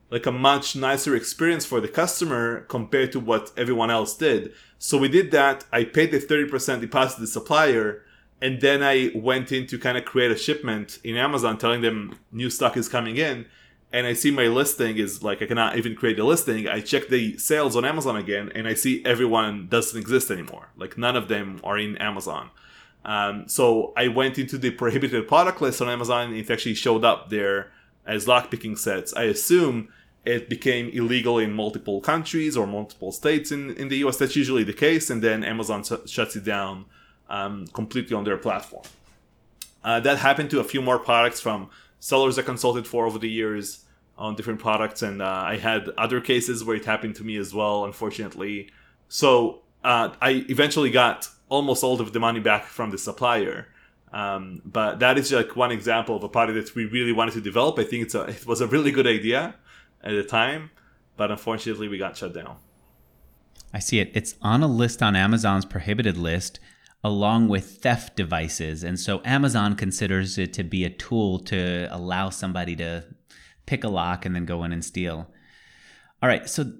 like 0.09 0.25
a 0.25 0.31
much 0.31 0.75
nicer 0.75 1.15
experience 1.15 1.65
for 1.65 1.79
the 1.81 1.87
customer 1.87 2.61
compared 2.61 3.11
to 3.11 3.19
what 3.19 3.51
everyone 3.57 3.91
else 3.91 4.15
did. 4.15 4.53
So 4.79 4.97
we 4.97 5.07
did 5.07 5.31
that. 5.31 5.65
I 5.71 5.83
paid 5.83 6.11
the 6.11 6.19
30% 6.19 6.81
deposit 6.81 7.15
to 7.15 7.21
the 7.21 7.27
supplier. 7.27 8.03
And 8.41 8.61
then 8.61 8.83
I 8.83 9.11
went 9.15 9.51
in 9.51 9.65
to 9.67 9.79
kind 9.79 9.97
of 9.97 10.05
create 10.05 10.31
a 10.31 10.37
shipment 10.37 10.99
in 11.03 11.17
Amazon 11.17 11.57
telling 11.57 11.81
them 11.81 12.19
new 12.31 12.49
stock 12.49 12.77
is 12.77 12.87
coming 12.87 13.17
in 13.17 13.47
and 13.91 14.05
I 14.05 14.13
see 14.13 14.31
my 14.31 14.47
listing 14.47 14.97
is 14.97 15.23
like 15.23 15.41
I 15.41 15.45
cannot 15.45 15.77
even 15.77 15.95
create 15.95 16.19
a 16.19 16.23
listing. 16.23 16.67
I 16.67 16.81
check 16.81 17.07
the 17.07 17.37
sales 17.37 17.75
on 17.75 17.85
Amazon 17.85 18.17
again, 18.17 18.51
and 18.53 18.67
I 18.67 18.73
see 18.73 19.03
everyone 19.05 19.67
doesn't 19.69 19.99
exist 19.99 20.29
anymore. 20.29 20.69
Like 20.75 20.97
none 20.97 21.15
of 21.15 21.29
them 21.29 21.61
are 21.63 21.77
in 21.77 21.97
Amazon. 21.97 22.49
Um, 23.05 23.47
so 23.47 23.93
I 23.95 24.09
went 24.09 24.37
into 24.37 24.57
the 24.57 24.71
prohibited 24.71 25.27
product 25.27 25.61
list 25.61 25.81
on 25.81 25.87
Amazon. 25.87 26.33
It 26.33 26.49
actually 26.51 26.73
showed 26.73 27.05
up 27.05 27.29
there 27.29 27.71
as 28.05 28.25
lockpicking 28.25 28.77
sets. 28.77 29.13
I 29.13 29.23
assume 29.23 29.87
it 30.27 30.49
became 30.49 30.89
illegal 30.89 31.39
in 31.39 31.53
multiple 31.53 32.01
countries 32.01 32.57
or 32.57 32.67
multiple 32.67 33.13
states 33.13 33.51
in, 33.51 33.73
in 33.77 33.87
the 33.87 33.97
US. 34.05 34.17
That's 34.17 34.35
usually 34.35 34.65
the 34.65 34.73
case, 34.73 35.09
and 35.09 35.23
then 35.23 35.43
Amazon 35.43 35.83
sh- 35.83 36.05
shuts 36.05 36.35
it 36.35 36.43
down 36.43 36.85
um, 37.29 37.65
completely 37.67 38.13
on 38.13 38.25
their 38.25 38.37
platform. 38.37 38.83
Uh, 39.83 40.01
that 40.01 40.17
happened 40.17 40.49
to 40.49 40.59
a 40.59 40.65
few 40.65 40.81
more 40.81 40.99
products 40.99 41.39
from 41.39 41.69
sellers 42.01 42.37
I 42.37 42.41
consulted 42.41 42.85
for 42.85 43.05
over 43.05 43.17
the 43.17 43.29
years 43.29 43.85
on 44.17 44.35
different 44.35 44.59
products, 44.59 45.01
and 45.01 45.21
uh, 45.21 45.53
I 45.53 45.57
had 45.57 45.89
other 45.97 46.19
cases 46.19 46.63
where 46.63 46.75
it 46.75 46.83
happened 46.83 47.15
to 47.15 47.23
me 47.23 47.37
as 47.37 47.53
well, 47.53 47.85
unfortunately. 47.85 48.69
So 49.07 49.61
uh, 49.83 50.09
I 50.21 50.45
eventually 50.49 50.91
got 50.91 51.29
almost 51.47 51.85
all 51.85 52.01
of 52.01 52.11
the 52.11 52.19
money 52.19 52.41
back 52.41 52.65
from 52.65 52.89
the 52.91 52.97
supplier. 52.97 53.67
Um, 54.11 54.61
but 54.65 54.99
that 54.99 55.17
is 55.17 55.31
like 55.31 55.55
one 55.55 55.71
example 55.71 56.15
of 56.17 56.23
a 56.23 56.29
product 56.29 56.55
that 56.59 56.75
we 56.75 56.85
really 56.85 57.13
wanted 57.13 57.35
to 57.35 57.41
develop. 57.41 57.79
I 57.79 57.85
think 57.85 58.03
it's 58.03 58.15
a, 58.15 58.23
it 58.23 58.45
was 58.45 58.59
a 58.59 58.67
really 58.67 58.91
good 58.91 59.07
idea 59.07 59.55
at 60.07 60.15
the 60.15 60.23
time, 60.23 60.71
but 61.17 61.31
unfortunately 61.31 61.87
we 61.87 61.97
got 61.97 62.15
shut 62.15 62.33
down. 62.33 62.57
I 63.73 63.79
see 63.79 63.99
it. 63.99 64.11
It's 64.13 64.35
on 64.41 64.63
a 64.63 64.67
list 64.67 65.03
on 65.03 65.15
Amazon's 65.15 65.65
prohibited 65.65 66.17
list 66.17 66.59
along 67.03 67.47
with 67.47 67.77
theft 67.77 68.15
devices. 68.15 68.83
And 68.83 68.99
so 68.99 69.21
Amazon 69.23 69.75
considers 69.75 70.37
it 70.37 70.53
to 70.53 70.63
be 70.63 70.83
a 70.85 70.89
tool 70.89 71.39
to 71.39 71.87
allow 71.91 72.29
somebody 72.29 72.75
to 72.77 73.03
pick 73.65 73.83
a 73.83 73.89
lock 73.89 74.25
and 74.25 74.35
then 74.35 74.45
go 74.45 74.63
in 74.63 74.71
and 74.71 74.83
steal. 74.83 75.29
All 76.23 76.29
right, 76.29 76.49
so 76.49 76.71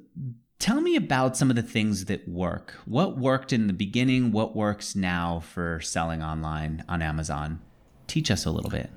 tell 0.58 0.82
me 0.82 0.96
about 0.96 1.38
some 1.38 1.50
of 1.50 1.56
the 1.56 1.62
things 1.62 2.06
that 2.06 2.28
work. 2.28 2.76
What 2.86 3.18
worked 3.18 3.54
in 3.54 3.68
the 3.68 3.74
beginning? 3.74 4.32
What 4.32 4.56
works 4.56 4.96
now 4.96 5.42
for 5.42 5.80
selling 5.82 6.24
online 6.24 6.84
on 6.90 7.02
Amazon? 7.02 7.60
Teach 8.08 8.32
us 8.32 8.46
a 8.46 8.52
little 8.52 8.72
bit. 8.72 8.90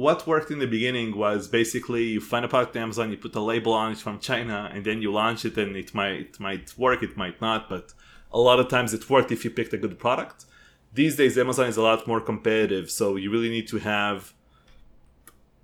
What 0.00 0.26
worked 0.26 0.50
in 0.50 0.60
the 0.60 0.66
beginning 0.66 1.14
was 1.14 1.46
basically 1.46 2.04
you 2.04 2.22
find 2.22 2.42
a 2.42 2.48
product 2.48 2.74
on 2.74 2.84
Amazon, 2.84 3.10
you 3.10 3.18
put 3.18 3.34
a 3.34 3.40
label 3.52 3.74
on 3.74 3.92
it 3.92 3.98
from 3.98 4.18
China, 4.18 4.70
and 4.72 4.82
then 4.82 5.02
you 5.02 5.12
launch 5.12 5.44
it, 5.44 5.58
and 5.58 5.76
it 5.76 5.92
might 5.92 6.20
it 6.20 6.40
might 6.40 6.72
work, 6.78 7.02
it 7.02 7.18
might 7.18 7.38
not, 7.42 7.68
but 7.68 7.92
a 8.32 8.40
lot 8.40 8.58
of 8.58 8.68
times 8.68 8.94
it 8.94 9.10
worked 9.10 9.30
if 9.30 9.44
you 9.44 9.50
picked 9.50 9.74
a 9.74 9.82
good 9.84 9.98
product. 9.98 10.46
These 10.94 11.16
days, 11.16 11.36
Amazon 11.36 11.66
is 11.66 11.76
a 11.76 11.82
lot 11.82 12.06
more 12.06 12.22
competitive, 12.22 12.90
so 12.90 13.16
you 13.16 13.30
really 13.30 13.50
need 13.50 13.68
to 13.68 13.78
have 13.78 14.32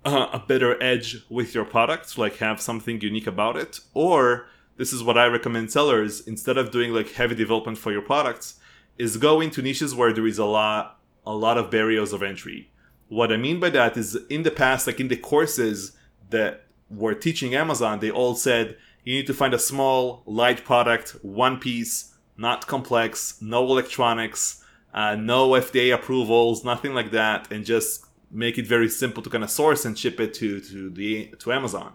uh, 0.05 0.29
a 0.31 0.39
better 0.51 0.71
edge 0.91 1.09
with 1.29 1.55
your 1.55 1.65
product, 1.65 2.15
like 2.15 2.35
have 2.37 2.61
something 2.61 3.01
unique 3.01 3.25
about 3.25 3.57
it. 3.57 3.79
Or 3.95 4.45
this 4.79 4.93
is 4.93 5.01
what 5.01 5.17
I 5.17 5.25
recommend 5.25 5.71
sellers 5.71 6.13
instead 6.27 6.59
of 6.59 6.69
doing 6.69 6.93
like 6.93 7.13
heavy 7.13 7.33
development 7.33 7.79
for 7.79 7.91
your 7.91 8.03
products, 8.03 8.59
is 8.99 9.17
go 9.17 9.41
into 9.41 9.63
niches 9.63 9.95
where 9.95 10.13
there 10.13 10.27
is 10.27 10.37
a 10.37 10.51
lot 10.59 10.99
a 11.25 11.35
lot 11.45 11.57
of 11.57 11.71
barriers 11.71 12.13
of 12.13 12.21
entry. 12.21 12.69
What 13.09 13.31
I 13.31 13.37
mean 13.37 13.59
by 13.59 13.69
that 13.71 13.95
is 13.97 14.15
in 14.29 14.43
the 14.43 14.51
past, 14.51 14.87
like 14.87 14.99
in 14.99 15.07
the 15.07 15.17
courses 15.17 15.93
that 16.29 16.65
were 16.89 17.13
teaching 17.13 17.55
Amazon, 17.55 17.99
they 17.99 18.11
all 18.11 18.35
said 18.35 18.77
you 19.03 19.15
need 19.15 19.27
to 19.27 19.33
find 19.33 19.53
a 19.53 19.59
small, 19.59 20.23
light 20.25 20.65
product, 20.65 21.11
one 21.21 21.59
piece, 21.59 22.13
not 22.37 22.67
complex, 22.67 23.41
no 23.41 23.63
electronics, 23.63 24.63
uh, 24.93 25.15
no 25.15 25.51
FDA 25.51 25.93
approvals, 25.93 26.65
nothing 26.65 26.93
like 26.93 27.11
that, 27.11 27.51
and 27.51 27.65
just 27.65 28.05
make 28.29 28.57
it 28.57 28.67
very 28.67 28.89
simple 28.89 29.23
to 29.23 29.29
kind 29.29 29.43
of 29.43 29.49
source 29.49 29.85
and 29.85 29.97
ship 29.97 30.19
it 30.19 30.33
to 30.35 30.59
to 30.59 30.89
the 30.89 31.27
to 31.39 31.53
Amazon. 31.53 31.93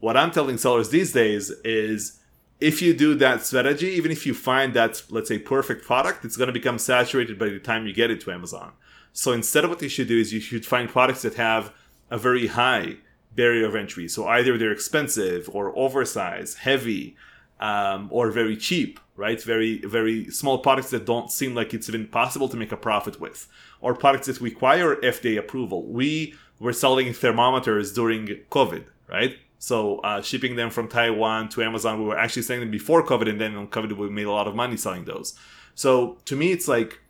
What 0.00 0.16
I'm 0.16 0.30
telling 0.30 0.58
sellers 0.58 0.90
these 0.90 1.12
days 1.12 1.50
is 1.64 2.20
if 2.60 2.80
you 2.80 2.94
do 2.94 3.14
that 3.16 3.44
strategy, 3.44 3.88
even 3.88 4.10
if 4.10 4.26
you 4.26 4.32
find 4.32 4.72
that 4.74 5.02
let's 5.10 5.28
say 5.28 5.38
perfect 5.38 5.84
product, 5.84 6.24
it's 6.24 6.36
going 6.36 6.46
to 6.46 6.52
become 6.52 6.78
saturated 6.78 7.38
by 7.38 7.48
the 7.48 7.58
time 7.58 7.86
you 7.86 7.92
get 7.92 8.10
it 8.10 8.20
to 8.22 8.32
Amazon. 8.32 8.72
So 9.16 9.32
instead 9.32 9.64
of 9.64 9.70
what 9.70 9.80
you 9.80 9.88
should 9.88 10.08
do 10.08 10.20
is 10.20 10.34
you 10.34 10.40
should 10.40 10.66
find 10.66 10.90
products 10.90 11.22
that 11.22 11.36
have 11.36 11.72
a 12.10 12.18
very 12.18 12.48
high 12.48 12.96
barrier 13.34 13.66
of 13.66 13.74
entry. 13.74 14.08
So 14.08 14.28
either 14.28 14.58
they're 14.58 14.70
expensive 14.70 15.48
or 15.50 15.76
oversized, 15.76 16.58
heavy, 16.58 17.16
um, 17.58 18.08
or 18.12 18.30
very 18.30 18.58
cheap, 18.58 19.00
right? 19.16 19.42
Very, 19.42 19.78
very 19.78 20.30
small 20.30 20.58
products 20.58 20.90
that 20.90 21.06
don't 21.06 21.30
seem 21.30 21.54
like 21.54 21.72
it's 21.72 21.88
even 21.88 22.06
possible 22.08 22.46
to 22.50 22.58
make 22.58 22.72
a 22.72 22.76
profit 22.76 23.18
with, 23.18 23.48
or 23.80 23.94
products 23.94 24.26
that 24.26 24.38
require 24.42 24.96
FDA 24.96 25.38
approval. 25.38 25.86
We 25.86 26.34
were 26.60 26.74
selling 26.74 27.14
thermometers 27.14 27.94
during 27.94 28.26
COVID, 28.50 28.84
right? 29.08 29.38
So 29.58 30.00
uh, 30.00 30.20
shipping 30.20 30.56
them 30.56 30.68
from 30.68 30.88
Taiwan 30.88 31.48
to 31.50 31.62
Amazon, 31.62 32.00
we 32.00 32.04
were 32.04 32.18
actually 32.18 32.42
selling 32.42 32.60
them 32.60 32.70
before 32.70 33.02
COVID, 33.02 33.30
and 33.30 33.40
then 33.40 33.56
on 33.56 33.68
COVID, 33.68 33.96
we 33.96 34.10
made 34.10 34.26
a 34.26 34.30
lot 34.30 34.46
of 34.46 34.54
money 34.54 34.76
selling 34.76 35.06
those. 35.06 35.34
So 35.74 36.18
to 36.26 36.36
me, 36.36 36.52
it's 36.52 36.68
like 36.68 37.00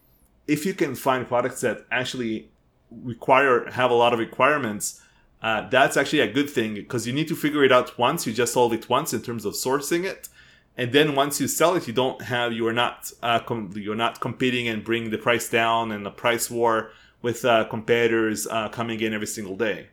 if 0.46 0.64
you 0.64 0.74
can 0.74 0.94
find 0.94 1.26
products 1.26 1.60
that 1.60 1.86
actually 1.90 2.50
require 2.90 3.70
have 3.70 3.90
a 3.90 3.94
lot 3.94 4.12
of 4.12 4.18
requirements 4.18 5.02
uh, 5.42 5.68
that's 5.68 5.96
actually 5.96 6.20
a 6.20 6.32
good 6.32 6.48
thing 6.48 6.74
because 6.74 7.06
you 7.06 7.12
need 7.12 7.28
to 7.28 7.36
figure 7.36 7.62
it 7.62 7.72
out 7.72 7.98
once. 7.98 8.26
You 8.26 8.32
just 8.32 8.52
solve 8.52 8.72
it 8.72 8.88
once 8.88 9.12
in 9.12 9.22
terms 9.22 9.44
of 9.44 9.54
sourcing 9.54 10.04
it, 10.04 10.28
and 10.76 10.92
then 10.92 11.14
once 11.14 11.40
you 11.40 11.48
sell 11.48 11.74
it, 11.76 11.86
you 11.86 11.92
don't 11.92 12.22
have 12.22 12.52
you 12.52 12.66
are 12.66 12.72
not 12.72 13.12
uh, 13.22 13.40
com- 13.40 13.70
you're 13.76 13.94
not 13.94 14.20
competing 14.20 14.66
and 14.66 14.82
bringing 14.82 15.10
the 15.10 15.18
price 15.18 15.48
down 15.48 15.92
and 15.92 16.04
the 16.04 16.10
price 16.10 16.50
war 16.50 16.90
with 17.22 17.44
uh, 17.44 17.64
competitors 17.64 18.46
uh, 18.46 18.68
coming 18.70 19.00
in 19.00 19.12
every 19.12 19.26
single 19.26 19.56
day. 19.56 19.88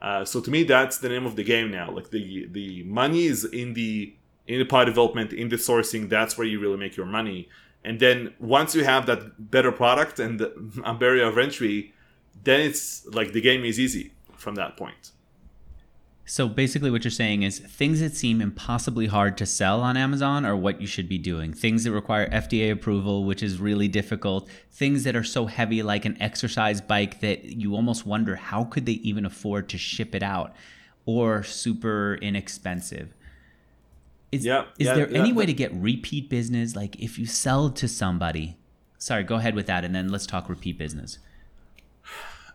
Uh, 0.00 0.24
so 0.24 0.40
to 0.40 0.50
me, 0.50 0.64
that's 0.64 0.98
the 0.98 1.08
name 1.08 1.26
of 1.26 1.36
the 1.36 1.44
game 1.44 1.70
now. 1.70 1.90
Like 1.90 2.10
the 2.10 2.46
the 2.50 2.82
money 2.82 3.26
is 3.26 3.44
in 3.44 3.74
the 3.74 4.14
in 4.48 4.58
the 4.58 4.64
product 4.64 4.90
development, 4.90 5.32
in 5.32 5.48
the 5.48 5.56
sourcing. 5.56 6.08
That's 6.08 6.36
where 6.36 6.46
you 6.46 6.60
really 6.60 6.76
make 6.76 6.96
your 6.96 7.06
money. 7.06 7.48
And 7.84 7.98
then 7.98 8.34
once 8.38 8.74
you 8.74 8.84
have 8.84 9.06
that 9.06 9.50
better 9.50 9.72
product 9.72 10.18
and 10.18 10.40
a 10.84 10.94
barrier 10.94 11.24
of 11.24 11.38
entry, 11.38 11.92
then 12.44 12.60
it's 12.60 13.06
like 13.06 13.32
the 13.32 13.40
game 13.40 13.64
is 13.64 13.78
easy 13.78 14.12
from 14.36 14.54
that 14.56 14.76
point. 14.76 15.12
So 16.24 16.48
basically, 16.48 16.90
what 16.90 17.04
you're 17.04 17.10
saying 17.10 17.42
is 17.42 17.58
things 17.58 18.00
that 18.00 18.14
seem 18.14 18.40
impossibly 18.40 19.06
hard 19.06 19.36
to 19.38 19.46
sell 19.46 19.80
on 19.80 19.96
Amazon 19.96 20.44
are 20.44 20.56
what 20.56 20.80
you 20.80 20.86
should 20.86 21.08
be 21.08 21.18
doing. 21.18 21.52
Things 21.52 21.82
that 21.84 21.92
require 21.92 22.30
FDA 22.30 22.70
approval, 22.70 23.24
which 23.24 23.42
is 23.42 23.58
really 23.58 23.88
difficult. 23.88 24.48
Things 24.70 25.02
that 25.04 25.16
are 25.16 25.24
so 25.24 25.46
heavy, 25.46 25.82
like 25.82 26.04
an 26.04 26.16
exercise 26.22 26.80
bike, 26.80 27.20
that 27.20 27.44
you 27.44 27.74
almost 27.74 28.06
wonder 28.06 28.36
how 28.36 28.64
could 28.64 28.86
they 28.86 28.92
even 28.92 29.26
afford 29.26 29.68
to 29.70 29.78
ship 29.78 30.14
it 30.14 30.22
out, 30.22 30.54
or 31.06 31.42
super 31.42 32.18
inexpensive. 32.22 33.14
Is, 34.32 34.46
yeah, 34.46 34.64
is 34.78 34.86
yeah, 34.86 34.94
there 34.94 35.10
yeah, 35.10 35.18
any 35.18 35.32
way 35.32 35.44
to 35.44 35.52
get 35.52 35.70
repeat 35.74 36.30
business? 36.30 36.74
Like 36.74 36.98
if 36.98 37.18
you 37.18 37.26
sell 37.26 37.70
to 37.70 37.86
somebody, 37.86 38.56
sorry, 38.96 39.24
go 39.24 39.36
ahead 39.36 39.54
with 39.54 39.66
that, 39.66 39.84
and 39.84 39.94
then 39.94 40.08
let's 40.08 40.26
talk 40.26 40.48
repeat 40.48 40.78
business. 40.78 41.18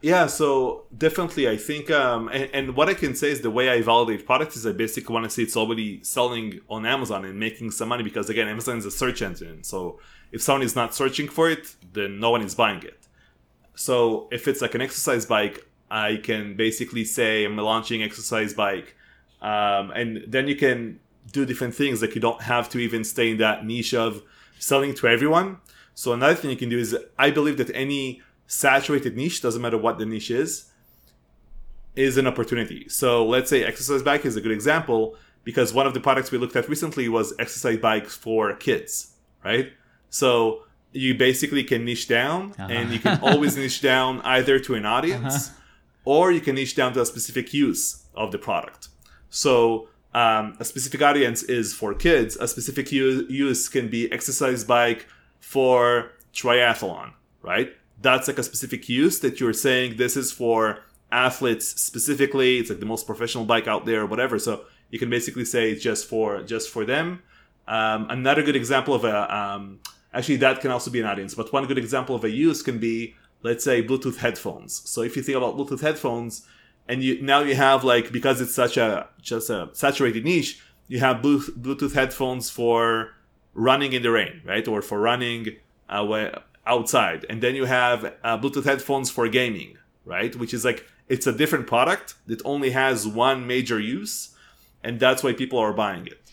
Yeah, 0.02 0.28
so 0.28 0.86
definitely, 0.96 1.50
I 1.50 1.58
think, 1.58 1.90
um, 1.90 2.28
and, 2.28 2.50
and, 2.54 2.76
what 2.76 2.88
I 2.88 2.94
can 2.94 3.16
say 3.16 3.32
is 3.32 3.42
the 3.42 3.50
way 3.50 3.70
I 3.70 3.82
validate 3.82 4.28
products 4.28 4.56
is 4.56 4.66
I 4.66 4.72
basically 4.72 5.12
want 5.12 5.26
to 5.26 5.30
see 5.30 5.42
it's 5.42 5.58
already 5.58 6.04
selling 6.04 6.62
on 6.70 6.86
Amazon 6.86 7.26
and 7.26 7.40
making 7.40 7.72
some 7.72 7.90
money 7.90 8.04
because 8.04 8.30
again, 8.30 8.48
Amazon 8.48 8.78
is 8.78 8.86
a 8.86 8.92
search 8.92 9.24
engine. 9.24 9.64
So 9.64 10.00
if 10.32 10.44
someone 10.44 10.62
is 10.62 10.76
not 10.76 10.94
searching 10.94 11.28
for 11.28 11.50
it, 11.50 11.76
then 11.94 12.20
no 12.20 12.30
one 12.30 12.44
is 12.44 12.54
buying 12.54 12.84
it. 12.84 13.08
So 13.74 14.28
if 14.32 14.48
it's 14.48 14.62
like 14.62 14.76
an 14.76 14.82
exercise 14.82 15.26
bike, 15.26 15.66
I 15.90 16.18
can 16.18 16.56
basically 16.56 17.04
say 17.04 17.44
I'm 17.44 17.58
launching 17.58 18.04
exercise 18.04 18.54
bike, 18.54 18.96
um, 19.42 19.92
and 19.92 20.24
then 20.28 20.48
you 20.48 20.56
can 20.56 21.00
do 21.32 21.46
different 21.46 21.76
things. 21.76 22.02
Like 22.02 22.16
you 22.16 22.22
don't 22.22 22.42
have 22.42 22.70
to 22.70 22.80
even 22.80 23.04
stay 23.04 23.32
in 23.32 23.38
that 23.38 23.66
niche 23.66 23.94
of 23.94 24.24
selling 24.60 24.94
to 24.96 25.08
everyone. 25.08 25.58
So 25.94 26.14
another 26.14 26.36
thing 26.36 26.52
you 26.52 26.58
can 26.58 26.70
do 26.70 26.78
is 26.78 26.96
I 27.18 27.32
believe 27.32 27.58
that 27.58 27.72
any 27.74 28.22
saturated 28.46 29.16
niche, 29.16 29.42
doesn't 29.42 29.62
matter 29.62 29.78
what 29.78 29.98
the 29.98 30.06
niche 30.06 30.32
is, 30.32 30.72
is 31.96 32.18
an 32.18 32.28
opportunity. 32.28 32.88
So 32.88 33.26
let's 33.26 33.50
say 33.50 33.64
exercise 33.64 34.04
bike 34.04 34.26
is 34.26 34.36
a 34.36 34.42
good 34.42 34.52
example 34.52 35.16
because 35.44 35.74
one 35.74 35.88
of 35.88 35.94
the 35.94 36.00
products 36.00 36.32
we 36.32 36.38
looked 36.38 36.56
at 36.56 36.70
recently 36.70 37.10
was 37.10 37.34
exercise 37.40 37.80
bikes 37.80 38.16
for 38.16 38.54
kids, 38.54 39.14
right? 39.44 39.74
So 40.10 40.64
you 40.92 41.16
basically 41.16 41.64
can 41.64 41.84
niche 41.86 42.08
down 42.08 42.54
uh-huh. 42.54 42.68
and 42.70 42.92
you 42.92 43.00
can 43.00 43.20
always 43.22 43.58
niche 43.62 43.82
down 43.82 44.22
either 44.22 44.60
to 44.60 44.76
an 44.76 44.86
audience 44.86 45.50
uh-huh. 45.50 45.60
or 46.06 46.32
you 46.32 46.42
can 46.42 46.56
niche 46.56 46.76
down 46.76 46.94
to 46.94 47.02
a 47.02 47.06
specific 47.06 47.54
use 47.54 48.06
of 48.16 48.32
the 48.32 48.38
product. 48.38 48.90
So 49.30 49.90
um, 50.20 50.44
a 50.60 50.66
specific 50.66 51.02
audience 51.02 51.44
is 51.44 51.74
for 51.74 51.94
kids. 51.94 52.36
A 52.38 52.48
specific 52.48 52.92
use 52.92 53.70
can 53.70 53.86
be 53.90 54.12
exercise 54.12 54.64
bike 54.64 55.02
for 55.40 56.12
triathlon, 56.34 57.14
right? 57.42 57.70
that's 58.02 58.28
like 58.28 58.38
a 58.38 58.44
specific 58.44 58.88
use 58.90 59.20
that 59.20 59.40
you're 59.40 59.54
saying 59.54 59.98
this 59.98 60.16
is 60.16 60.32
for 60.32 60.80
athletes 61.12 61.68
specifically 61.82 62.58
it's 62.58 62.70
like 62.70 62.80
the 62.80 62.86
most 62.86 63.06
professional 63.06 63.46
bike 63.46 63.68
out 63.68 63.86
there 63.86 64.02
or 64.02 64.06
whatever 64.06 64.38
so 64.38 64.66
you 64.90 65.00
can 65.00 65.10
basically 65.10 65.46
say 65.46 65.72
it's 65.72 65.82
just 65.82 66.08
for 66.08 66.44
just 66.44 66.70
for 66.70 66.86
them 66.86 67.22
um, 67.68 68.08
another 68.10 68.44
good 68.44 68.56
example 68.56 68.94
of 68.94 69.04
a 69.04 69.36
um, 69.36 69.80
actually 70.14 70.36
that 70.36 70.60
can 70.62 70.70
also 70.70 70.92
be 70.92 71.00
an 71.00 71.06
audience 71.06 71.34
but 71.34 71.52
one 71.54 71.66
good 71.66 71.78
example 71.78 72.16
of 72.16 72.24
a 72.24 72.30
use 72.30 72.62
can 72.62 72.78
be 72.78 73.16
let's 73.42 73.64
say 73.64 73.82
bluetooth 73.82 74.18
headphones 74.18 74.88
so 74.90 75.02
if 75.02 75.16
you 75.16 75.24
think 75.24 75.38
about 75.38 75.56
bluetooth 75.56 75.82
headphones 75.82 76.46
and 76.88 77.04
you 77.04 77.22
now 77.22 77.42
you 77.42 77.56
have 77.56 77.84
like 77.84 78.12
because 78.12 78.42
it's 78.42 78.54
such 78.54 78.78
a 78.78 79.08
just 79.22 79.50
a 79.50 79.70
saturated 79.74 80.24
niche 80.24 80.62
you 80.88 81.00
have 81.00 81.18
bluetooth 81.18 81.94
headphones 81.94 82.50
for 82.50 83.14
running 83.54 83.94
in 83.94 84.04
the 84.04 84.12
rain 84.12 84.42
right? 84.46 84.68
Or 84.68 84.82
for 84.82 85.00
running 85.00 85.58
uh, 85.90 86.30
outside. 86.66 87.26
And 87.30 87.42
then 87.42 87.56
you 87.56 87.66
have 87.66 88.06
uh, 88.24 88.38
bluetooth 88.38 88.66
headphones 88.66 89.10
for 89.10 89.28
gaming 89.28 89.78
right? 90.06 90.36
Which 90.36 90.54
is 90.54 90.64
like 90.64 90.86
it's 91.10 91.28
a 91.28 91.34
different 91.34 91.68
product 91.68 92.16
that 92.28 92.42
only 92.46 92.72
has 92.72 93.08
one 93.08 93.48
major 93.48 93.80
use 93.80 94.36
and 94.84 95.00
that's 95.00 95.24
why 95.24 95.34
people 95.34 95.60
are 95.60 95.74
buying 95.74 96.08
it 96.08 96.27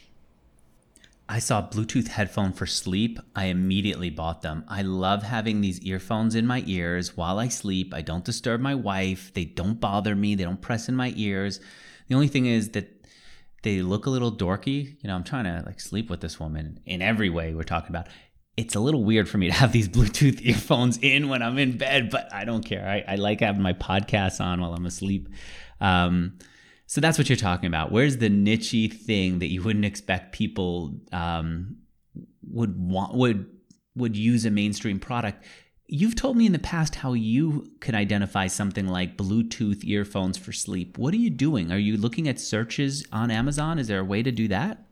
I 1.28 1.38
saw 1.38 1.66
Bluetooth 1.66 2.08
headphone 2.08 2.52
for 2.52 2.66
sleep. 2.66 3.18
I 3.34 3.46
immediately 3.46 4.10
bought 4.10 4.42
them. 4.42 4.64
I 4.68 4.82
love 4.82 5.22
having 5.22 5.60
these 5.60 5.80
earphones 5.80 6.34
in 6.34 6.46
my 6.46 6.62
ears 6.66 7.16
while 7.16 7.38
I 7.38 7.48
sleep. 7.48 7.94
I 7.94 8.02
don't 8.02 8.24
disturb 8.24 8.60
my 8.60 8.74
wife. 8.74 9.32
They 9.32 9.44
don't 9.44 9.80
bother 9.80 10.14
me. 10.14 10.34
They 10.34 10.44
don't 10.44 10.60
press 10.60 10.88
in 10.88 10.96
my 10.96 11.14
ears. 11.16 11.60
The 12.08 12.14
only 12.14 12.28
thing 12.28 12.46
is 12.46 12.70
that 12.70 13.06
they 13.62 13.80
look 13.80 14.04
a 14.04 14.10
little 14.10 14.32
dorky. 14.36 14.96
You 15.02 15.08
know, 15.08 15.14
I'm 15.14 15.24
trying 15.24 15.44
to 15.44 15.62
like 15.64 15.80
sleep 15.80 16.10
with 16.10 16.20
this 16.20 16.38
woman 16.38 16.80
in 16.84 17.00
every 17.00 17.30
way 17.30 17.54
we're 17.54 17.62
talking 17.62 17.90
about 17.90 18.08
it's 18.56 18.74
a 18.74 18.80
little 18.80 19.02
weird 19.02 19.28
for 19.28 19.38
me 19.38 19.48
to 19.48 19.52
have 19.52 19.72
these 19.72 19.88
Bluetooth 19.90 20.44
earphones 20.44 20.98
in 20.98 21.28
when 21.28 21.42
I'm 21.42 21.58
in 21.58 21.76
bed, 21.76 22.10
but 22.10 22.32
I 22.32 22.44
don't 22.44 22.64
care. 22.64 22.86
I, 22.86 23.14
I 23.14 23.16
like 23.16 23.40
having 23.40 23.62
my 23.62 23.72
podcasts 23.72 24.40
on 24.40 24.60
while 24.60 24.74
I'm 24.74 24.86
asleep. 24.86 25.28
Um, 25.80 26.38
so 26.86 27.00
that's 27.00 27.18
what 27.18 27.28
you're 27.28 27.36
talking 27.36 27.66
about. 27.66 27.92
Where's 27.92 28.18
the 28.18 28.28
nichey 28.28 28.92
thing 28.92 29.38
that 29.38 29.48
you 29.48 29.62
wouldn't 29.62 29.84
expect 29.84 30.32
people 30.32 30.98
um, 31.12 31.76
would 32.42 32.78
want 32.78 33.14
would 33.14 33.46
would 33.96 34.16
use 34.16 34.44
a 34.44 34.50
mainstream 34.50 34.98
product? 34.98 35.44
You've 35.86 36.16
told 36.16 36.36
me 36.36 36.46
in 36.46 36.52
the 36.52 36.58
past 36.58 36.96
how 36.96 37.12
you 37.12 37.70
can 37.80 37.94
identify 37.94 38.46
something 38.46 38.88
like 38.88 39.16
Bluetooth 39.16 39.84
earphones 39.84 40.38
for 40.38 40.50
sleep. 40.50 40.96
What 40.96 41.12
are 41.12 41.18
you 41.18 41.30
doing? 41.30 41.70
Are 41.70 41.78
you 41.78 41.98
looking 41.98 42.26
at 42.26 42.40
searches 42.40 43.06
on 43.12 43.30
Amazon? 43.30 43.78
Is 43.78 43.88
there 43.88 44.00
a 44.00 44.04
way 44.04 44.22
to 44.22 44.32
do 44.32 44.48
that? 44.48 44.82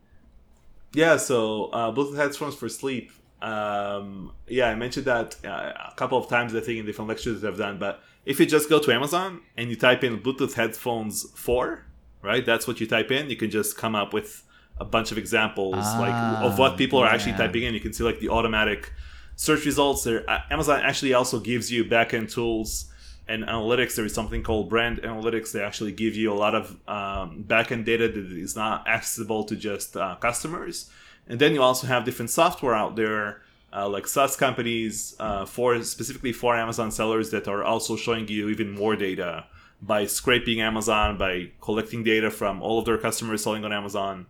Yeah, 0.93 1.17
so 1.17 1.65
uh, 1.65 1.91
Bluetooth 1.91 2.15
headphones 2.15 2.53
for 2.53 2.69
sleep 2.69 3.11
um, 3.43 4.31
yeah, 4.47 4.69
I 4.69 4.75
mentioned 4.75 5.05
that 5.05 5.35
uh, 5.45 5.73
a 5.91 5.93
couple 5.95 6.17
of 6.17 6.29
times, 6.29 6.55
I 6.55 6.61
think, 6.61 6.79
in 6.79 6.85
different 6.85 7.09
lectures 7.09 7.43
I've 7.43 7.57
done. 7.57 7.77
But 7.77 8.01
if 8.25 8.39
you 8.39 8.45
just 8.45 8.69
go 8.69 8.79
to 8.79 8.93
Amazon 8.93 9.41
and 9.57 9.69
you 9.69 9.75
type 9.75 10.03
in 10.03 10.19
Bluetooth 10.19 10.53
headphones 10.53 11.29
4, 11.35 11.85
right? 12.21 12.45
That's 12.45 12.67
what 12.67 12.79
you 12.79 12.87
type 12.87 13.11
in. 13.11 13.29
You 13.29 13.35
can 13.35 13.51
just 13.51 13.77
come 13.77 13.95
up 13.95 14.13
with 14.13 14.43
a 14.79 14.85
bunch 14.85 15.11
of 15.11 15.17
examples 15.17 15.75
ah, 15.77 15.99
like 15.99 16.51
of 16.51 16.57
what 16.57 16.77
people 16.77 16.99
yeah. 16.99 17.05
are 17.05 17.09
actually 17.09 17.33
typing 17.33 17.63
in. 17.63 17.73
You 17.73 17.79
can 17.79 17.93
see 17.93 18.03
like 18.03 18.19
the 18.19 18.29
automatic 18.29 18.91
search 19.35 19.65
results. 19.65 20.03
There, 20.03 20.27
uh, 20.29 20.39
Amazon 20.49 20.81
actually 20.81 21.13
also 21.13 21.39
gives 21.39 21.71
you 21.71 21.83
backend 21.85 22.31
tools 22.31 22.91
and 23.27 23.43
analytics. 23.43 23.95
There 23.95 24.05
is 24.05 24.13
something 24.13 24.41
called 24.41 24.69
brand 24.69 25.01
analytics. 25.01 25.51
They 25.51 25.61
actually 25.61 25.91
give 25.91 26.15
you 26.15 26.31
a 26.31 26.35
lot 26.35 26.55
of 26.55 26.71
um, 26.87 27.43
backend 27.47 27.85
data 27.85 28.07
that 28.07 28.31
is 28.31 28.55
not 28.55 28.87
accessible 28.87 29.43
to 29.45 29.55
just 29.55 29.95
uh, 29.95 30.15
customers. 30.15 30.89
And 31.27 31.39
then 31.39 31.53
you 31.53 31.61
also 31.61 31.87
have 31.87 32.03
different 32.03 32.31
software 32.31 32.73
out 32.73 32.95
there, 32.95 33.41
uh, 33.75 33.89
like 33.89 34.07
SaaS 34.07 34.35
companies 34.35 35.15
uh, 35.19 35.45
for 35.45 35.81
specifically 35.83 36.31
for 36.31 36.55
Amazon 36.55 36.91
sellers 36.91 37.31
that 37.31 37.47
are 37.47 37.63
also 37.63 37.95
showing 37.95 38.27
you 38.27 38.49
even 38.49 38.71
more 38.71 38.95
data 38.95 39.45
by 39.81 40.05
scraping 40.05 40.61
Amazon, 40.61 41.17
by 41.17 41.51
collecting 41.59 42.03
data 42.03 42.29
from 42.29 42.61
all 42.61 42.79
of 42.79 42.85
their 42.85 42.97
customers 42.97 43.43
selling 43.43 43.65
on 43.65 43.73
Amazon. 43.73 44.27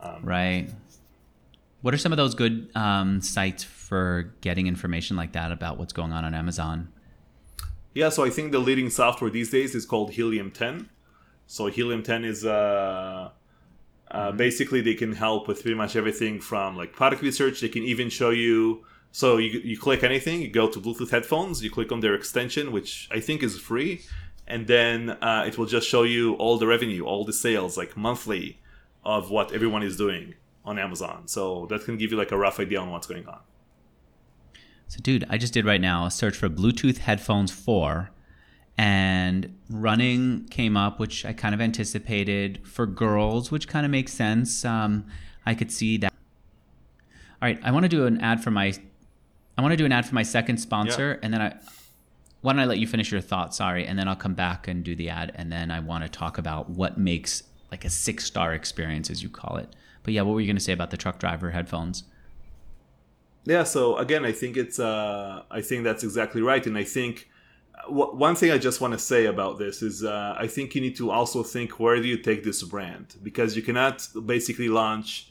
Um, 0.00 0.20
right. 0.22 0.68
What 1.82 1.92
are 1.92 1.98
some 1.98 2.12
of 2.12 2.16
those 2.16 2.34
good 2.34 2.70
um, 2.74 3.20
sites 3.20 3.64
for 3.64 4.34
getting 4.40 4.66
information 4.66 5.16
like 5.16 5.32
that 5.32 5.52
about 5.52 5.78
what's 5.78 5.92
going 5.92 6.12
on 6.12 6.24
on 6.24 6.34
Amazon? 6.34 6.88
Yeah, 7.94 8.08
so 8.08 8.24
I 8.24 8.30
think 8.30 8.52
the 8.52 8.58
leading 8.58 8.90
software 8.90 9.30
these 9.30 9.50
days 9.50 9.74
is 9.74 9.84
called 9.84 10.12
Helium 10.12 10.50
10. 10.50 10.88
So 11.46 11.66
Helium 11.66 12.02
10 12.02 12.24
is 12.24 12.44
uh, 12.44 13.30
uh, 14.10 14.28
mm-hmm. 14.28 14.36
basically 14.36 14.80
they 14.80 14.94
can 14.94 15.12
help 15.12 15.48
with 15.48 15.62
pretty 15.62 15.76
much 15.76 15.96
everything 15.96 16.40
from 16.40 16.76
like 16.76 16.92
product 16.92 17.22
research. 17.22 17.60
They 17.60 17.68
can 17.68 17.82
even 17.82 18.08
show 18.08 18.30
you. 18.30 18.84
So 19.10 19.38
you, 19.38 19.60
you 19.64 19.78
click 19.78 20.04
anything, 20.04 20.42
you 20.42 20.50
go 20.50 20.68
to 20.68 20.78
Bluetooth 20.78 21.10
headphones, 21.10 21.64
you 21.64 21.70
click 21.70 21.90
on 21.90 22.00
their 22.00 22.14
extension, 22.14 22.72
which 22.72 23.08
I 23.10 23.20
think 23.20 23.42
is 23.42 23.58
free, 23.58 24.02
and 24.46 24.66
then 24.66 25.10
uh, 25.10 25.44
it 25.46 25.56
will 25.56 25.64
just 25.64 25.88
show 25.88 26.02
you 26.02 26.34
all 26.34 26.58
the 26.58 26.66
revenue, 26.66 27.04
all 27.06 27.24
the 27.24 27.32
sales, 27.32 27.78
like 27.78 27.96
monthly, 27.96 28.60
of 29.04 29.30
what 29.30 29.52
everyone 29.52 29.82
is 29.82 29.96
doing 29.96 30.34
on 30.62 30.78
Amazon. 30.78 31.26
So 31.26 31.66
that 31.70 31.84
can 31.84 31.96
give 31.96 32.10
you 32.10 32.18
like 32.18 32.32
a 32.32 32.36
rough 32.36 32.60
idea 32.60 32.80
on 32.80 32.90
what's 32.90 33.06
going 33.06 33.26
on. 33.26 33.40
So, 34.88 35.00
dude, 35.02 35.24
I 35.28 35.38
just 35.38 35.52
did 35.52 35.64
right 35.64 35.80
now 35.80 36.06
a 36.06 36.10
search 36.10 36.36
for 36.36 36.48
Bluetooth 36.48 36.98
headphones 36.98 37.50
4 37.50 38.10
and 38.78 39.58
running 39.68 40.46
came 40.50 40.76
up, 40.76 41.00
which 41.00 41.24
I 41.24 41.32
kind 41.32 41.52
of 41.52 41.60
anticipated 41.60 42.60
for 42.64 42.86
girls, 42.86 43.50
which 43.50 43.66
kind 43.66 43.84
of 43.84 43.90
makes 43.90 44.12
sense. 44.12 44.64
Um, 44.64 45.04
I 45.44 45.54
could 45.54 45.72
see 45.72 45.96
that. 45.98 46.12
All 47.42 47.48
right, 47.48 47.58
I 47.64 47.72
want 47.72 47.84
to 47.84 47.88
do 47.88 48.06
an 48.06 48.20
ad 48.20 48.42
for 48.42 48.52
my. 48.52 48.72
I 49.56 49.62
want 49.62 49.72
to 49.72 49.76
do 49.76 49.84
an 49.84 49.90
ad 49.90 50.06
for 50.06 50.14
my 50.14 50.22
second 50.22 50.58
sponsor, 50.58 51.10
yeah. 51.10 51.18
and 51.22 51.34
then 51.34 51.42
I. 51.42 51.56
Why 52.40 52.52
don't 52.52 52.60
I 52.60 52.66
let 52.66 52.78
you 52.78 52.86
finish 52.86 53.10
your 53.10 53.20
thought? 53.20 53.52
Sorry, 53.52 53.84
and 53.84 53.98
then 53.98 54.06
I'll 54.06 54.14
come 54.14 54.34
back 54.34 54.68
and 54.68 54.84
do 54.84 54.94
the 54.94 55.10
ad, 55.10 55.32
and 55.34 55.50
then 55.50 55.72
I 55.72 55.80
want 55.80 56.04
to 56.04 56.08
talk 56.08 56.38
about 56.38 56.70
what 56.70 56.96
makes 56.96 57.42
like 57.72 57.84
a 57.84 57.90
six 57.90 58.26
star 58.26 58.54
experience, 58.54 59.10
as 59.10 59.24
you 59.24 59.28
call 59.28 59.56
it. 59.56 59.74
But 60.04 60.14
yeah, 60.14 60.22
what 60.22 60.34
were 60.34 60.40
you 60.40 60.46
going 60.46 60.56
to 60.56 60.62
say 60.62 60.72
about 60.72 60.90
the 60.90 60.96
truck 60.96 61.18
driver 61.18 61.50
headphones? 61.50 62.04
Yeah, 63.44 63.64
so 63.64 63.96
again, 63.96 64.24
I 64.24 64.30
think 64.30 64.56
it's. 64.56 64.78
Uh, 64.78 65.42
I 65.50 65.62
think 65.62 65.82
that's 65.82 66.04
exactly 66.04 66.42
right, 66.42 66.64
and 66.64 66.78
I 66.78 66.84
think 66.84 67.28
one 67.86 68.34
thing 68.34 68.50
I 68.50 68.58
just 68.58 68.80
want 68.80 68.92
to 68.92 68.98
say 68.98 69.26
about 69.26 69.58
this 69.58 69.82
is 69.82 70.04
uh, 70.04 70.34
I 70.38 70.46
think 70.46 70.74
you 70.74 70.80
need 70.80 70.96
to 70.96 71.10
also 71.10 71.42
think 71.42 71.78
where 71.78 71.96
do 71.96 72.08
you 72.08 72.18
take 72.18 72.44
this 72.44 72.62
brand? 72.62 73.16
Because 73.22 73.56
you 73.56 73.62
cannot 73.62 74.06
basically 74.26 74.68
launch 74.68 75.30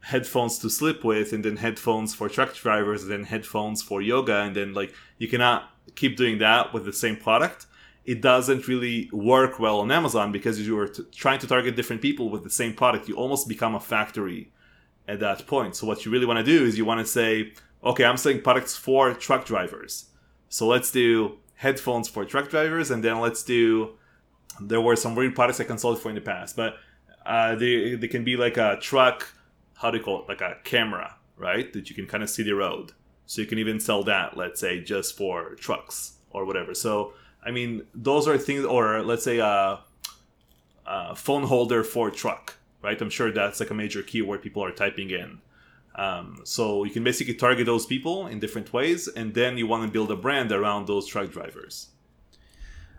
headphones 0.00 0.58
to 0.60 0.70
sleep 0.70 1.02
with 1.02 1.32
and 1.32 1.44
then 1.44 1.56
headphones 1.56 2.14
for 2.14 2.28
truck 2.28 2.54
drivers 2.54 3.02
and 3.02 3.10
then 3.10 3.24
headphones 3.24 3.82
for 3.82 4.00
yoga 4.00 4.42
and 4.42 4.54
then 4.54 4.72
like 4.72 4.94
you 5.18 5.26
cannot 5.26 5.70
keep 5.96 6.16
doing 6.16 6.38
that 6.38 6.72
with 6.72 6.84
the 6.84 6.92
same 6.92 7.16
product. 7.16 7.66
It 8.04 8.20
doesn't 8.20 8.68
really 8.68 9.10
work 9.12 9.58
well 9.58 9.80
on 9.80 9.90
amazon 9.90 10.30
because 10.30 10.64
you 10.64 10.78
are 10.78 10.86
t- 10.86 11.02
trying 11.12 11.40
to 11.40 11.48
target 11.48 11.74
different 11.74 12.02
people 12.02 12.30
with 12.30 12.44
the 12.44 12.50
same 12.50 12.72
product. 12.72 13.08
You 13.08 13.16
almost 13.16 13.48
become 13.48 13.74
a 13.74 13.80
factory 13.80 14.52
at 15.08 15.18
that 15.20 15.46
point. 15.46 15.74
So 15.74 15.88
what 15.88 16.04
you 16.04 16.12
really 16.12 16.26
want 16.26 16.38
to 16.38 16.44
do 16.44 16.64
is 16.64 16.78
you 16.78 16.84
want 16.84 17.00
to 17.00 17.06
say 17.06 17.52
okay 17.82 18.04
i'm 18.04 18.16
selling 18.16 18.42
products 18.42 18.76
for 18.76 19.12
truck 19.12 19.44
drivers. 19.44 20.06
So 20.48 20.68
let's 20.68 20.92
do 20.92 21.38
headphones 21.56 22.08
for 22.08 22.24
truck 22.24 22.48
drivers, 22.48 22.90
and 22.90 23.02
then 23.02 23.20
let's 23.20 23.42
do. 23.42 23.94
There 24.60 24.80
were 24.80 24.96
some 24.96 25.14
weird 25.14 25.34
products 25.34 25.60
I 25.60 25.64
consulted 25.64 26.00
for 26.00 26.08
in 26.08 26.14
the 26.14 26.20
past, 26.20 26.56
but 26.56 26.76
uh, 27.24 27.54
they 27.56 27.94
they 27.94 28.08
can 28.08 28.24
be 28.24 28.36
like 28.36 28.56
a 28.56 28.78
truck. 28.80 29.28
How 29.74 29.90
do 29.90 29.98
you 29.98 30.04
call 30.04 30.22
it? 30.22 30.28
Like 30.28 30.40
a 30.40 30.56
camera, 30.64 31.16
right? 31.36 31.72
That 31.72 31.90
you 31.90 31.94
can 31.94 32.06
kind 32.06 32.22
of 32.22 32.30
see 32.30 32.42
the 32.42 32.54
road. 32.54 32.92
So 33.26 33.40
you 33.40 33.46
can 33.46 33.58
even 33.58 33.80
sell 33.80 34.04
that, 34.04 34.36
let's 34.36 34.60
say, 34.60 34.80
just 34.80 35.16
for 35.16 35.56
trucks 35.56 36.18
or 36.30 36.44
whatever. 36.44 36.74
So 36.74 37.12
I 37.46 37.52
mean, 37.52 37.86
those 37.94 38.26
are 38.26 38.36
things, 38.36 38.64
or 38.64 39.02
let's 39.02 39.22
say 39.22 39.38
a, 39.38 39.78
a 40.84 41.14
phone 41.14 41.44
holder 41.44 41.84
for 41.84 42.10
truck, 42.10 42.56
right? 42.82 43.00
I'm 43.00 43.08
sure 43.08 43.30
that's 43.30 43.60
like 43.60 43.70
a 43.70 43.74
major 43.74 44.02
keyword 44.02 44.42
people 44.42 44.64
are 44.64 44.72
typing 44.72 45.10
in. 45.10 45.38
Um, 45.96 46.40
so 46.44 46.84
you 46.84 46.90
can 46.90 47.02
basically 47.02 47.34
target 47.34 47.66
those 47.66 47.86
people 47.86 48.26
in 48.26 48.38
different 48.38 48.72
ways, 48.72 49.08
and 49.08 49.34
then 49.34 49.56
you 49.56 49.66
want 49.66 49.84
to 49.84 49.90
build 49.90 50.10
a 50.10 50.16
brand 50.16 50.52
around 50.52 50.86
those 50.86 51.06
truck 51.06 51.30
drivers. 51.30 51.88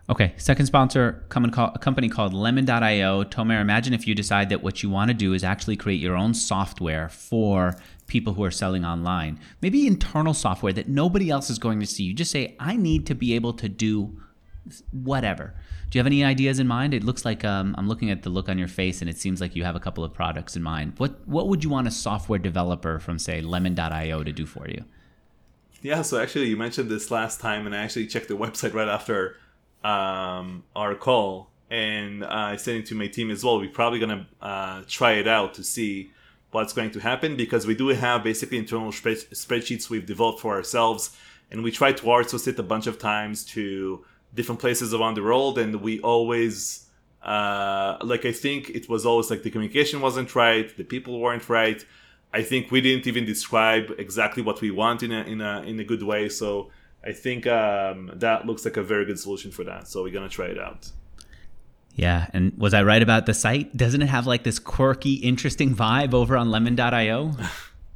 Okay, 0.09 0.33
second 0.37 0.67
sponsor, 0.67 1.25
a 1.29 1.79
company 1.79 2.07
called 2.07 2.33
Lemon.io. 2.33 3.25
Tomer, 3.25 3.59
imagine 3.59 3.93
if 3.93 4.07
you 4.07 4.15
decide 4.15 4.47
that 4.49 4.63
what 4.63 4.81
you 4.81 4.89
want 4.89 5.09
to 5.09 5.13
do 5.13 5.33
is 5.33 5.43
actually 5.43 5.75
create 5.75 5.99
your 5.99 6.15
own 6.15 6.33
software 6.33 7.09
for 7.09 7.75
people 8.07 8.33
who 8.33 8.43
are 8.43 8.51
selling 8.51 8.85
online. 8.85 9.37
Maybe 9.61 9.85
internal 9.85 10.33
software 10.33 10.71
that 10.71 10.87
nobody 10.87 11.29
else 11.29 11.49
is 11.49 11.59
going 11.59 11.81
to 11.81 11.85
see. 11.85 12.03
You 12.03 12.13
just 12.13 12.31
say, 12.31 12.55
I 12.57 12.77
need 12.77 13.05
to 13.07 13.15
be 13.15 13.35
able 13.35 13.51
to 13.53 13.67
do 13.67 14.21
whatever. 14.91 15.53
Do 15.89 15.97
you 15.97 15.99
have 15.99 16.07
any 16.07 16.23
ideas 16.23 16.59
in 16.59 16.67
mind? 16.67 16.93
It 16.93 17.03
looks 17.03 17.23
like 17.23 17.45
um, 17.45 17.75
I'm 17.77 17.87
looking 17.87 18.11
at 18.11 18.23
the 18.23 18.29
look 18.29 18.49
on 18.49 18.57
your 18.57 18.67
face, 18.67 19.01
and 19.01 19.09
it 19.09 19.17
seems 19.17 19.39
like 19.39 19.55
you 19.55 19.63
have 19.63 19.75
a 19.75 19.79
couple 19.79 20.03
of 20.03 20.13
products 20.13 20.55
in 20.55 20.63
mind. 20.63 20.93
What 20.97 21.27
what 21.27 21.47
would 21.47 21.63
you 21.63 21.69
want 21.69 21.87
a 21.87 21.91
software 21.91 22.39
developer 22.39 22.99
from 22.99 23.19
say 23.19 23.41
Lemon.io 23.41 24.23
to 24.23 24.31
do 24.31 24.45
for 24.45 24.67
you? 24.67 24.83
Yeah, 25.81 26.01
so 26.01 26.19
actually, 26.19 26.47
you 26.47 26.57
mentioned 26.57 26.89
this 26.89 27.11
last 27.11 27.39
time, 27.39 27.65
and 27.65 27.75
I 27.75 27.79
actually 27.79 28.07
checked 28.07 28.27
the 28.27 28.35
website 28.35 28.73
right 28.73 28.87
after 28.87 29.37
um, 29.83 30.63
our 30.75 30.95
call, 30.95 31.49
and 31.69 32.23
uh, 32.23 32.27
I 32.29 32.55
sent 32.57 32.79
it 32.79 32.85
to 32.87 32.95
my 32.95 33.07
team 33.07 33.31
as 33.31 33.43
well. 33.43 33.59
We're 33.59 33.69
probably 33.69 33.99
gonna 33.99 34.27
uh, 34.41 34.83
try 34.87 35.13
it 35.13 35.27
out 35.27 35.53
to 35.55 35.63
see 35.63 36.11
what's 36.51 36.73
going 36.73 36.91
to 36.91 36.99
happen 36.99 37.35
because 37.35 37.67
we 37.67 37.75
do 37.75 37.89
have 37.89 38.23
basically 38.23 38.57
internal 38.57 38.91
spread- 38.91 39.29
spreadsheets 39.31 39.89
we've 39.89 40.05
developed 40.05 40.39
for 40.39 40.55
ourselves, 40.55 41.15
and 41.51 41.63
we 41.63 41.71
try 41.71 41.91
to 41.91 42.11
also 42.11 42.37
sit 42.37 42.57
a 42.59 42.63
bunch 42.63 42.87
of 42.87 42.97
times 42.97 43.45
to 43.45 44.03
different 44.33 44.61
places 44.61 44.93
around 44.93 45.15
the 45.15 45.23
world, 45.23 45.57
and 45.57 45.81
we 45.81 45.99
always 46.01 46.87
uh, 47.23 47.97
like 48.01 48.25
I 48.25 48.31
think 48.31 48.69
it 48.69 48.87
was 48.87 49.05
always 49.05 49.29
like 49.29 49.43
the 49.43 49.49
communication 49.49 50.01
wasn't 50.01 50.33
right, 50.35 50.75
the 50.77 50.83
people 50.83 51.19
weren't 51.19 51.49
right. 51.49 51.83
I 52.33 52.41
think 52.41 52.71
we 52.71 52.81
didn't 52.81 53.07
even 53.07 53.25
describe 53.25 53.91
exactly 53.97 54.43
what 54.43 54.61
we 54.61 54.71
want 54.71 55.03
in 55.03 55.11
a 55.11 55.21
in 55.23 55.41
a 55.41 55.61
in 55.63 55.79
a 55.79 55.83
good 55.83 56.03
way. 56.03 56.29
So 56.29 56.71
I 57.03 57.11
think 57.11 57.47
um, 57.47 58.11
that 58.15 58.45
looks 58.45 58.65
like 58.65 58.77
a 58.77 58.83
very 58.83 59.05
good 59.05 59.19
solution 59.19 59.51
for 59.51 59.63
that. 59.63 59.87
So 59.87 60.03
we're 60.03 60.13
gonna 60.13 60.29
try 60.29 60.45
it 60.47 60.59
out. 60.59 60.91
Yeah, 61.95 62.27
and 62.31 62.55
was 62.57 62.73
I 62.73 62.83
right 62.83 63.01
about 63.01 63.25
the 63.25 63.33
site? 63.33 63.75
Doesn't 63.75 64.01
it 64.03 64.09
have 64.09 64.27
like 64.27 64.43
this 64.43 64.59
quirky, 64.59 65.15
interesting 65.15 65.75
vibe 65.75 66.13
over 66.13 66.37
on 66.37 66.51
Lemon.io? 66.51 67.31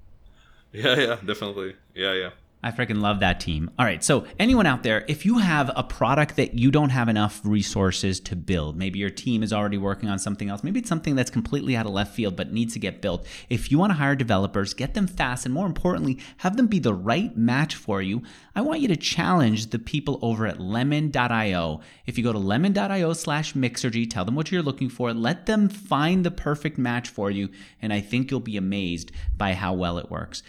yeah, 0.71 0.95
yeah, 0.95 1.17
definitely. 1.23 1.75
Yeah, 1.93 2.13
yeah. 2.13 2.29
I 2.63 2.69
freaking 2.69 3.01
love 3.01 3.21
that 3.21 3.39
team. 3.39 3.71
All 3.79 3.85
right. 3.85 4.03
So, 4.03 4.25
anyone 4.37 4.67
out 4.67 4.83
there, 4.83 5.03
if 5.07 5.25
you 5.25 5.39
have 5.39 5.71
a 5.75 5.83
product 5.83 6.35
that 6.35 6.53
you 6.53 6.69
don't 6.69 6.91
have 6.91 7.09
enough 7.09 7.41
resources 7.43 8.19
to 8.21 8.35
build, 8.35 8.77
maybe 8.77 8.99
your 8.99 9.09
team 9.09 9.41
is 9.41 9.51
already 9.51 9.79
working 9.79 10.09
on 10.09 10.19
something 10.19 10.47
else, 10.47 10.63
maybe 10.63 10.79
it's 10.79 10.89
something 10.89 11.15
that's 11.15 11.31
completely 11.31 11.75
out 11.75 11.87
of 11.87 11.91
left 11.91 12.13
field 12.13 12.35
but 12.35 12.53
needs 12.53 12.73
to 12.73 12.79
get 12.79 13.01
built. 13.01 13.25
If 13.49 13.71
you 13.71 13.79
want 13.79 13.91
to 13.91 13.97
hire 13.97 14.15
developers, 14.15 14.75
get 14.75 14.93
them 14.93 15.07
fast, 15.07 15.45
and 15.45 15.53
more 15.53 15.65
importantly, 15.65 16.19
have 16.37 16.55
them 16.55 16.67
be 16.67 16.77
the 16.77 16.93
right 16.93 17.35
match 17.35 17.73
for 17.73 18.01
you, 18.01 18.21
I 18.55 18.61
want 18.61 18.81
you 18.81 18.87
to 18.89 18.95
challenge 18.95 19.71
the 19.71 19.79
people 19.79 20.19
over 20.21 20.45
at 20.45 20.59
lemon.io. 20.59 21.81
If 22.05 22.17
you 22.17 22.23
go 22.23 22.33
to 22.33 22.39
lemon.io 22.39 23.13
slash 23.13 23.53
Mixergy, 23.53 24.07
tell 24.07 24.25
them 24.25 24.35
what 24.35 24.51
you're 24.51 24.61
looking 24.61 24.89
for, 24.89 25.13
let 25.13 25.47
them 25.47 25.67
find 25.67 26.23
the 26.23 26.31
perfect 26.31 26.77
match 26.77 27.09
for 27.09 27.31
you, 27.31 27.49
and 27.81 27.91
I 27.91 28.01
think 28.01 28.29
you'll 28.29 28.39
be 28.39 28.57
amazed 28.57 29.11
by 29.35 29.53
how 29.53 29.73
well 29.73 29.97
it 29.97 30.11
works. 30.11 30.43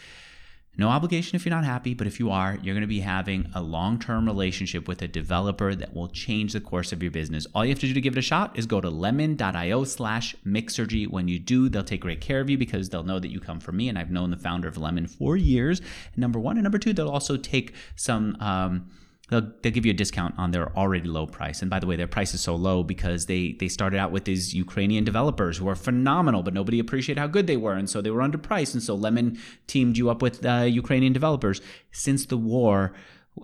No 0.79 0.89
obligation 0.89 1.37
if 1.37 1.45
you're 1.45 1.55
not 1.55 1.65
happy, 1.65 1.93
but 1.93 2.07
if 2.07 2.19
you 2.19 2.31
are, 2.31 2.59
you're 2.63 2.75
going 2.75 2.81
to 2.81 2.87
be 2.87 3.01
having 3.01 3.51
a 3.55 3.61
long 3.61 3.99
term 3.99 4.25
relationship 4.25 4.89
with 4.89 5.03
a 5.03 5.09
developer 5.09 5.75
that 5.75 5.95
will 5.95 6.09
change 6.09 6.55
the 6.55 6.61
course 6.61 6.93
of 6.93 7.03
your 7.03 7.13
business. 7.13 7.47
All 7.55 7.63
you 7.63 7.71
have 7.71 7.79
to 7.81 7.87
do 7.87 7.93
to 7.93 8.01
give 8.01 8.15
it 8.15 8.19
a 8.19 8.23
shot 8.23 8.59
is 8.59 8.65
go 8.65 8.81
to 8.81 8.89
lemon.io 8.89 9.85
slash 9.85 10.35
mixergy. 10.47 11.07
When 11.07 11.29
you 11.29 11.39
do, 11.39 11.69
they'll 11.69 11.85
take 11.85 12.01
great 12.01 12.23
care 12.23 12.41
of 12.41 12.49
you 12.49 12.57
because 12.57 12.89
they'll 12.89 13.03
know 13.03 13.19
that 13.19 13.31
you 13.31 13.39
come 13.39 13.61
from 13.61 13.77
me, 13.77 13.91
and 13.91 13.99
I've 13.99 14.11
known 14.11 14.31
the 14.31 14.39
founder 14.39 14.67
of 14.67 14.79
Lemon 14.79 15.07
for 15.07 15.37
years. 15.37 15.83
Number 16.17 16.41
one. 16.41 16.57
And 16.57 16.63
number 16.63 16.79
two, 16.79 16.95
they'll 16.95 17.09
also 17.11 17.37
take 17.37 17.75
some. 17.95 18.37
Um, 18.41 18.91
they'll, 19.33 19.51
they'll 19.63 19.73
give 19.73 19.87
you 19.87 19.93
a 19.93 19.95
discount 19.95 20.35
on 20.37 20.51
their 20.51 20.77
already 20.77 21.09
low 21.09 21.27
price. 21.27 21.63
And 21.63 21.71
by 21.71 21.81
the 21.81 21.87
way, 21.87 21.97
their 21.97 22.07
price 22.07 22.35
is 22.35 22.41
so 22.41 22.55
low 22.55 22.83
because 22.83 23.27
they 23.27 23.57
they 23.59 23.69
started 23.69 23.99
out 23.99 24.13
with 24.13 24.25
these 24.25 24.55
Ukrainian 24.55 25.05
developers 25.05 25.57
who 25.57 25.69
are 25.69 25.75
phenomenal, 25.75 26.43
but 26.43 26.55
nobody 26.55 26.79
appreciated 26.79 27.21
how 27.21 27.27
good 27.27 27.47
they 27.47 27.57
were, 27.57 27.75
and 27.75 27.89
so 27.89 28.01
they 28.01 28.11
were 28.11 28.21
underpriced. 28.21 28.75
And 28.75 28.83
so 28.83 28.95
Lemon 28.95 29.39
teamed 29.67 29.97
you 29.97 30.11
up 30.11 30.21
with 30.23 30.45
uh, 30.45 30.67
Ukrainian 30.83 31.13
developers. 31.13 31.61
Since 31.91 32.27
the 32.27 32.37
war, 32.37 32.93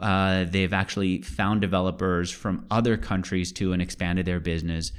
uh, 0.01 0.45
they've 0.45 0.73
actually 0.73 1.23
found 1.23 1.61
developers 1.63 2.31
from 2.31 2.67
other 2.71 2.97
countries 2.97 3.51
too 3.51 3.73
and 3.73 3.81
expanded 3.81 4.27
their 4.27 4.41
business. 4.41 4.93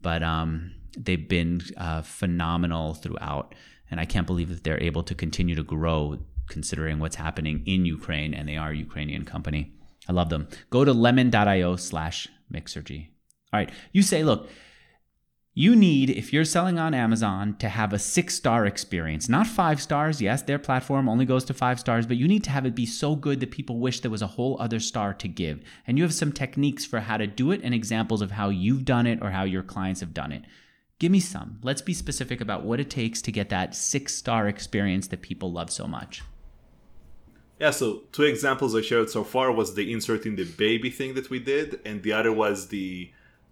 But 0.00 0.22
um, 0.22 0.72
they've 0.96 1.28
been 1.28 1.60
uh, 1.76 2.02
phenomenal 2.02 2.94
throughout, 2.94 3.54
and 3.90 3.98
I 3.98 4.04
can't 4.04 4.26
believe 4.26 4.50
that 4.50 4.62
they're 4.62 4.82
able 4.82 5.02
to 5.02 5.14
continue 5.14 5.56
to 5.56 5.64
grow 5.64 6.18
considering 6.48 7.00
what's 7.00 7.16
happening 7.16 7.64
in 7.66 7.84
Ukraine, 7.84 8.32
and 8.32 8.48
they 8.48 8.56
are 8.56 8.70
a 8.70 8.76
Ukrainian 8.76 9.24
company. 9.24 9.72
I 10.08 10.12
love 10.12 10.28
them. 10.30 10.48
Go 10.70 10.84
to 10.84 10.92
lemon.io 10.92 11.76
slash 11.76 12.28
Mixergy. 12.52 13.08
All 13.52 13.60
right. 13.60 13.70
You 13.92 14.02
say, 14.02 14.22
look, 14.22 14.48
You 15.58 15.74
need, 15.74 16.10
if 16.10 16.34
you're 16.34 16.44
selling 16.44 16.78
on 16.78 16.92
Amazon, 16.92 17.56
to 17.60 17.70
have 17.70 17.94
a 17.94 17.98
six 17.98 18.34
star 18.34 18.66
experience, 18.66 19.26
not 19.26 19.46
five 19.46 19.80
stars. 19.80 20.20
Yes, 20.20 20.42
their 20.42 20.58
platform 20.58 21.08
only 21.08 21.24
goes 21.24 21.46
to 21.46 21.54
five 21.54 21.80
stars, 21.80 22.04
but 22.06 22.18
you 22.18 22.28
need 22.28 22.44
to 22.44 22.50
have 22.50 22.66
it 22.66 22.74
be 22.74 22.84
so 22.84 23.16
good 23.16 23.40
that 23.40 23.50
people 23.50 23.78
wish 23.78 24.00
there 24.00 24.10
was 24.10 24.20
a 24.20 24.26
whole 24.26 24.58
other 24.60 24.78
star 24.78 25.14
to 25.14 25.28
give. 25.28 25.62
And 25.86 25.96
you 25.96 26.04
have 26.04 26.12
some 26.12 26.30
techniques 26.30 26.84
for 26.84 27.00
how 27.00 27.16
to 27.16 27.26
do 27.26 27.52
it 27.52 27.62
and 27.64 27.72
examples 27.72 28.20
of 28.20 28.32
how 28.32 28.50
you've 28.50 28.84
done 28.84 29.06
it 29.06 29.22
or 29.22 29.30
how 29.30 29.44
your 29.44 29.62
clients 29.62 30.00
have 30.00 30.12
done 30.12 30.30
it. 30.30 30.42
Give 30.98 31.10
me 31.10 31.20
some. 31.20 31.58
Let's 31.62 31.80
be 31.80 31.94
specific 31.94 32.42
about 32.42 32.64
what 32.64 32.78
it 32.78 32.90
takes 32.90 33.22
to 33.22 33.32
get 33.32 33.48
that 33.48 33.74
six 33.74 34.14
star 34.14 34.48
experience 34.48 35.08
that 35.08 35.22
people 35.22 35.52
love 35.52 35.70
so 35.70 35.86
much. 35.86 36.20
Yeah, 37.58 37.70
so 37.70 38.02
two 38.12 38.24
examples 38.24 38.74
I 38.74 38.82
shared 38.82 39.08
so 39.08 39.24
far 39.24 39.50
was 39.50 39.74
the 39.74 39.90
inserting 39.92 40.36
the 40.36 40.44
baby 40.44 40.90
thing 40.90 41.14
that 41.14 41.30
we 41.30 41.38
did, 41.38 41.80
and 41.86 42.02
the 42.02 42.12
other 42.12 42.30
was 42.30 42.68
the 42.68 43.10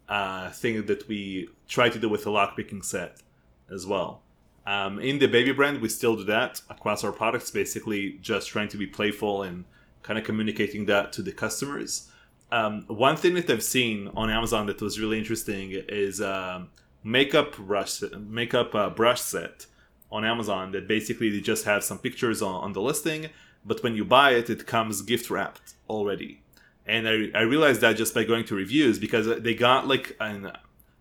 uh, 0.09 0.51
thing 0.51 0.85
that 0.87 1.09
we 1.09 1.49
tried 1.69 1.93
to 1.93 1.99
do 1.99 2.11
with 2.11 2.25
the 2.25 2.31
lockpicking 2.31 2.85
set 2.85 3.23
as 3.71 3.87
well. 3.87 4.21
Um, 4.67 4.99
in 4.99 5.19
the 5.19 5.27
baby 5.27 5.53
brand, 5.53 5.81
we 5.81 5.89
still 5.89 6.17
do 6.17 6.25
that 6.25 6.61
across 6.69 7.03
our 7.03 7.13
products, 7.13 7.51
basically 7.51 8.19
just 8.21 8.49
trying 8.49 8.69
to 8.69 8.77
be 8.77 8.87
playful 8.87 9.43
and 9.43 9.65
kind 10.03 10.19
of 10.19 10.25
communicating 10.25 10.85
that 10.87 11.13
to 11.15 11.23
the 11.23 11.33
customers. 11.33 12.11
Um, 12.53 12.85
one 12.89 13.17
thing 13.17 13.35
that 13.35 13.49
I've 13.49 13.63
seen 13.63 14.11
on 14.15 14.31
Amazon 14.31 14.67
that 14.67 14.81
was 14.81 15.01
really 15.01 15.19
interesting 15.19 15.71
is 15.73 16.21
um, 16.21 16.69
makeup 17.03 17.57
brush 17.57 18.03
makeup 18.19 18.75
uh, 18.75 18.91
brush 18.91 19.21
set 19.21 19.67
on 20.13 20.25
Amazon 20.25 20.73
that 20.73 20.87
basically 20.87 21.31
they 21.31 21.41
just 21.41 21.65
have 21.65 21.83
some 21.83 21.99
pictures 21.99 22.43
on, 22.43 22.55
on 22.63 22.73
the 22.73 22.81
listing, 22.81 23.31
but 23.65 23.83
when 23.83 23.95
you 23.95 24.05
buy 24.05 24.33
it, 24.33 24.51
it 24.51 24.67
comes 24.67 25.03
gift 25.03 25.31
wrapped 25.31 25.75
already. 25.89 26.41
And 26.87 27.09
I, 27.09 27.31
I 27.35 27.43
realized 27.43 27.81
that 27.81 27.97
just 27.97 28.15
by 28.15 28.25
going 28.25 28.45
to 28.47 28.55
reviews 28.55 28.99
because 28.99 29.41
they 29.43 29.55
got 29.55 29.89
like 29.89 30.17
a 30.21 30.53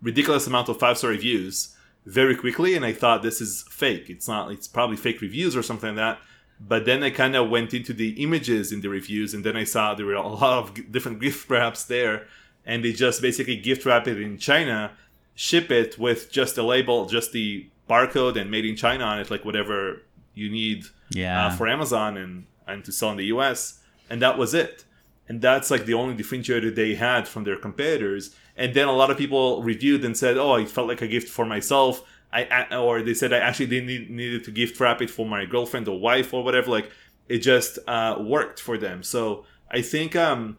ridiculous 0.01 0.47
amount 0.47 0.70
of 0.70 0.80
five 0.80 0.97
star 0.97 1.09
reviews 1.09 1.76
very 2.05 2.36
quickly 2.36 2.76
and 2.76 2.84
i 2.84 2.91
thought 2.91 3.24
this 3.24 3.41
is 3.41 3.66
fake. 3.70 4.09
It's 4.09 4.28
not 4.28 4.51
it's 4.51 4.68
probably 4.68 4.97
fake 4.97 5.22
reviews 5.22 5.55
or 5.55 5.64
something 5.64 5.95
like 5.95 6.18
that. 6.18 6.20
But 6.59 6.86
then 6.86 7.03
i 7.03 7.09
kind 7.09 7.36
of 7.36 7.49
went 7.49 7.74
into 7.74 7.93
the 7.93 8.22
images 8.24 8.72
in 8.72 8.82
the 8.82 8.89
reviews 8.89 9.34
and 9.34 9.43
then 9.43 9.57
i 9.57 9.64
saw 9.64 9.93
there 9.93 10.05
were 10.05 10.14
a 10.14 10.28
lot 10.43 10.57
of 10.59 10.91
different 10.91 11.20
gift 11.20 11.49
wraps 11.49 11.84
there. 11.84 12.28
And 12.66 12.84
they 12.84 12.93
just 12.93 13.22
basically 13.22 13.57
gift 13.57 13.86
wrap 13.86 14.07
it 14.07 14.22
in 14.22 14.38
china 14.38 14.91
ship 15.36 15.72
it 15.72 15.97
with 15.97 16.32
just 16.32 16.57
a 16.57 16.64
label 16.64 17.05
just 17.05 17.32
the 17.34 17.68
barcode 17.89 18.39
and 18.39 18.49
made 18.49 18.66
in 18.66 18.76
china 18.76 19.03
on 19.03 19.20
it 19.20 19.32
like 19.32 19.43
whatever 19.43 20.01
you 20.36 20.49
need 20.49 20.86
yeah. 21.09 21.47
uh, 21.47 21.49
for 21.51 21.68
amazon. 21.68 22.18
And 22.18 22.45
and 22.68 22.84
to 22.86 22.91
sell 22.91 23.11
in 23.11 23.18
the 23.18 23.26
us 23.26 23.80
and 24.09 24.22
that 24.22 24.38
was 24.38 24.53
it 24.53 24.86
and 25.28 25.41
that's 25.41 25.72
like 25.72 25.86
the 25.86 25.93
only 25.93 26.16
differentiator 26.16 26.74
they 26.76 26.95
had 26.95 27.28
from 27.28 27.43
their 27.43 27.57
competitors 27.57 28.36
and 28.55 28.74
then 28.74 28.88
a 28.88 28.91
lot 28.91 29.09
of 29.09 29.18
people 29.18 29.64
reviewed 29.64 30.03
and 30.03 30.18
said 30.18 30.38
oh 30.38 30.55
it 30.55 30.70
felt 30.70 30.88
like 30.88 31.01
a 31.01 31.07
gift 31.07 31.30
for 31.30 31.45
myself 31.45 32.03
I, 32.34 32.76
or 32.76 33.01
they 33.03 33.14
said 33.14 33.32
I 33.32 33.38
actually 33.38 33.68
didn't 33.68 33.88
need, 33.88 34.09
needed 34.09 34.43
to 34.45 34.51
gift 34.51 34.80
wrap 34.80 35.01
it 35.01 35.09
for 35.09 35.26
my 35.26 35.45
girlfriend 35.45 35.88
or 35.88 35.99
wife 35.99 36.34
or 36.34 36.43
whatever. 36.43 36.72
Like 36.72 36.91
it 37.30 37.39
just 37.39 37.80
uh, 37.88 38.18
worked 38.20 38.59
for 38.59 38.78
them. 38.78 39.03
So 39.03 39.45
I 39.70 39.82
think 39.82 40.16
um, 40.16 40.57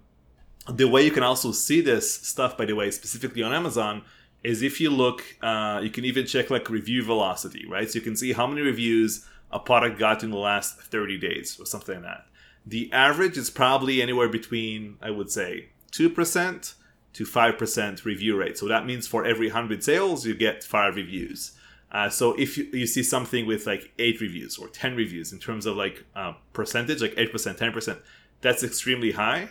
the 0.69 0.89
way 0.89 1.05
you 1.05 1.11
can 1.11 1.23
also 1.23 1.53
see 1.53 1.81
this 1.81 2.15
stuff, 2.15 2.57
by 2.57 2.65
the 2.65 2.75
way, 2.75 2.91
specifically 2.91 3.43
on 3.43 3.53
Amazon, 3.53 4.03
is 4.45 4.63
if 4.63 4.81
you 4.81 4.91
look, 4.91 5.25
uh, 5.43 5.81
you 5.83 5.91
can 5.91 6.05
even 6.05 6.27
check 6.27 6.51
like 6.51 6.71
review 6.71 7.03
velocity, 7.03 7.67
right? 7.67 7.91
So 7.91 7.97
you 7.97 8.03
can 8.03 8.15
see 8.15 8.33
how 8.33 8.47
many 8.47 8.61
reviews 8.61 9.27
a 9.55 9.59
product 9.59 9.99
got 9.99 10.23
in 10.23 10.31
the 10.31 10.37
last 10.37 10.79
30 10.79 11.19
days 11.19 11.59
or 11.59 11.65
something 11.65 11.95
like 11.95 12.05
that 12.05 12.27
the 12.67 12.91
average 12.93 13.37
is 13.37 13.51
probably 13.51 14.01
anywhere 14.01 14.29
between, 14.29 14.97
I 15.03 15.11
would 15.11 15.31
say, 15.31 15.69
2% 15.93 16.75
to 17.13 17.25
5% 17.25 18.05
review 18.05 18.37
rate. 18.37 18.59
So 18.59 18.67
that 18.69 18.87
means 18.87 19.07
for 19.07 19.25
every 19.25 19.49
100 19.49 19.85
sales, 19.85 20.27
you 20.27 20.35
get 20.35 20.65
five 20.65 20.97
reviews. 20.97 21.53
Uh, 21.93 22.09
so 22.09 22.33
if 22.35 22.59
you, 22.59 22.65
you, 22.73 22.87
see 22.89 23.05
something 23.05 23.47
with 23.47 23.69
like 23.69 23.93
eight 24.01 24.21
reviews 24.21 24.59
or 24.59 24.67
10 24.67 24.97
reviews 24.97 25.33
in 25.33 25.39
terms 25.39 25.65
of 25.65 25.77
like 25.77 26.05
uh, 26.17 26.33
percentage, 26.53 27.01
like 27.01 27.15
8%, 27.15 27.57
10%, 27.57 27.99
that's 28.41 28.65
extremely 28.65 29.13
high. 29.13 29.51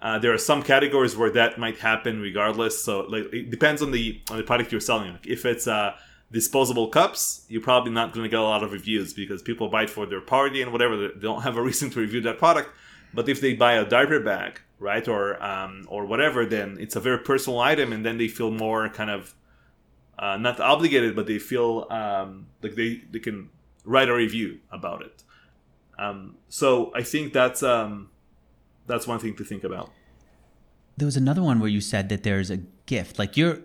Uh, 0.00 0.18
there 0.18 0.32
are 0.32 0.38
some 0.38 0.62
categories 0.62 1.16
where 1.16 1.30
that 1.30 1.56
might 1.56 1.78
happen 1.78 2.20
regardless. 2.20 2.82
So 2.82 3.02
like 3.02 3.32
it 3.32 3.48
depends 3.48 3.80
on 3.80 3.92
the 3.92 4.20
on 4.28 4.38
the 4.38 4.42
product 4.42 4.72
you're 4.72 4.80
selling. 4.80 5.12
Like 5.12 5.26
if 5.26 5.46
it's 5.46 5.68
uh, 5.68 5.94
disposable 6.34 6.88
cups, 6.88 7.46
you're 7.48 7.62
probably 7.62 7.92
not 7.92 8.12
going 8.12 8.24
to 8.24 8.28
get 8.28 8.40
a 8.40 8.42
lot 8.42 8.64
of 8.64 8.72
reviews 8.72 9.14
because 9.14 9.40
people 9.40 9.68
buy 9.68 9.84
it 9.84 9.90
for 9.90 10.04
their 10.04 10.20
party 10.20 10.60
and 10.60 10.72
whatever. 10.72 10.96
They 10.96 11.20
don't 11.20 11.42
have 11.42 11.56
a 11.56 11.62
reason 11.62 11.88
to 11.90 12.00
review 12.00 12.20
that 12.22 12.38
product. 12.38 12.68
But 13.14 13.28
if 13.28 13.40
they 13.40 13.54
buy 13.54 13.74
a 13.74 13.84
diaper 13.88 14.18
bag, 14.18 14.60
right, 14.80 15.06
or 15.06 15.40
um, 15.42 15.86
or 15.88 16.04
whatever, 16.04 16.44
then 16.44 16.76
it's 16.80 16.96
a 16.96 17.00
very 17.00 17.18
personal 17.18 17.60
item, 17.60 17.92
and 17.92 18.04
then 18.04 18.18
they 18.18 18.26
feel 18.26 18.50
more 18.50 18.88
kind 18.88 19.08
of 19.08 19.34
uh, 20.18 20.36
not 20.36 20.58
obligated, 20.58 21.14
but 21.14 21.26
they 21.26 21.38
feel 21.38 21.86
um, 21.90 22.48
like 22.60 22.74
they 22.74 23.02
they 23.12 23.20
can 23.20 23.50
write 23.84 24.08
a 24.08 24.14
review 24.14 24.58
about 24.72 25.02
it. 25.02 25.22
Um, 25.96 26.36
so 26.48 26.92
I 27.00 27.04
think 27.04 27.32
that's 27.32 27.62
um, 27.62 28.10
that's 28.88 29.06
one 29.06 29.20
thing 29.20 29.36
to 29.36 29.44
think 29.44 29.62
about. 29.62 29.92
There 30.96 31.06
was 31.06 31.16
another 31.16 31.42
one 31.42 31.60
where 31.60 31.70
you 31.70 31.80
said 31.80 32.08
that 32.08 32.24
there's 32.24 32.50
a 32.50 32.58
gift, 32.86 33.16
like 33.16 33.36
you're. 33.36 33.60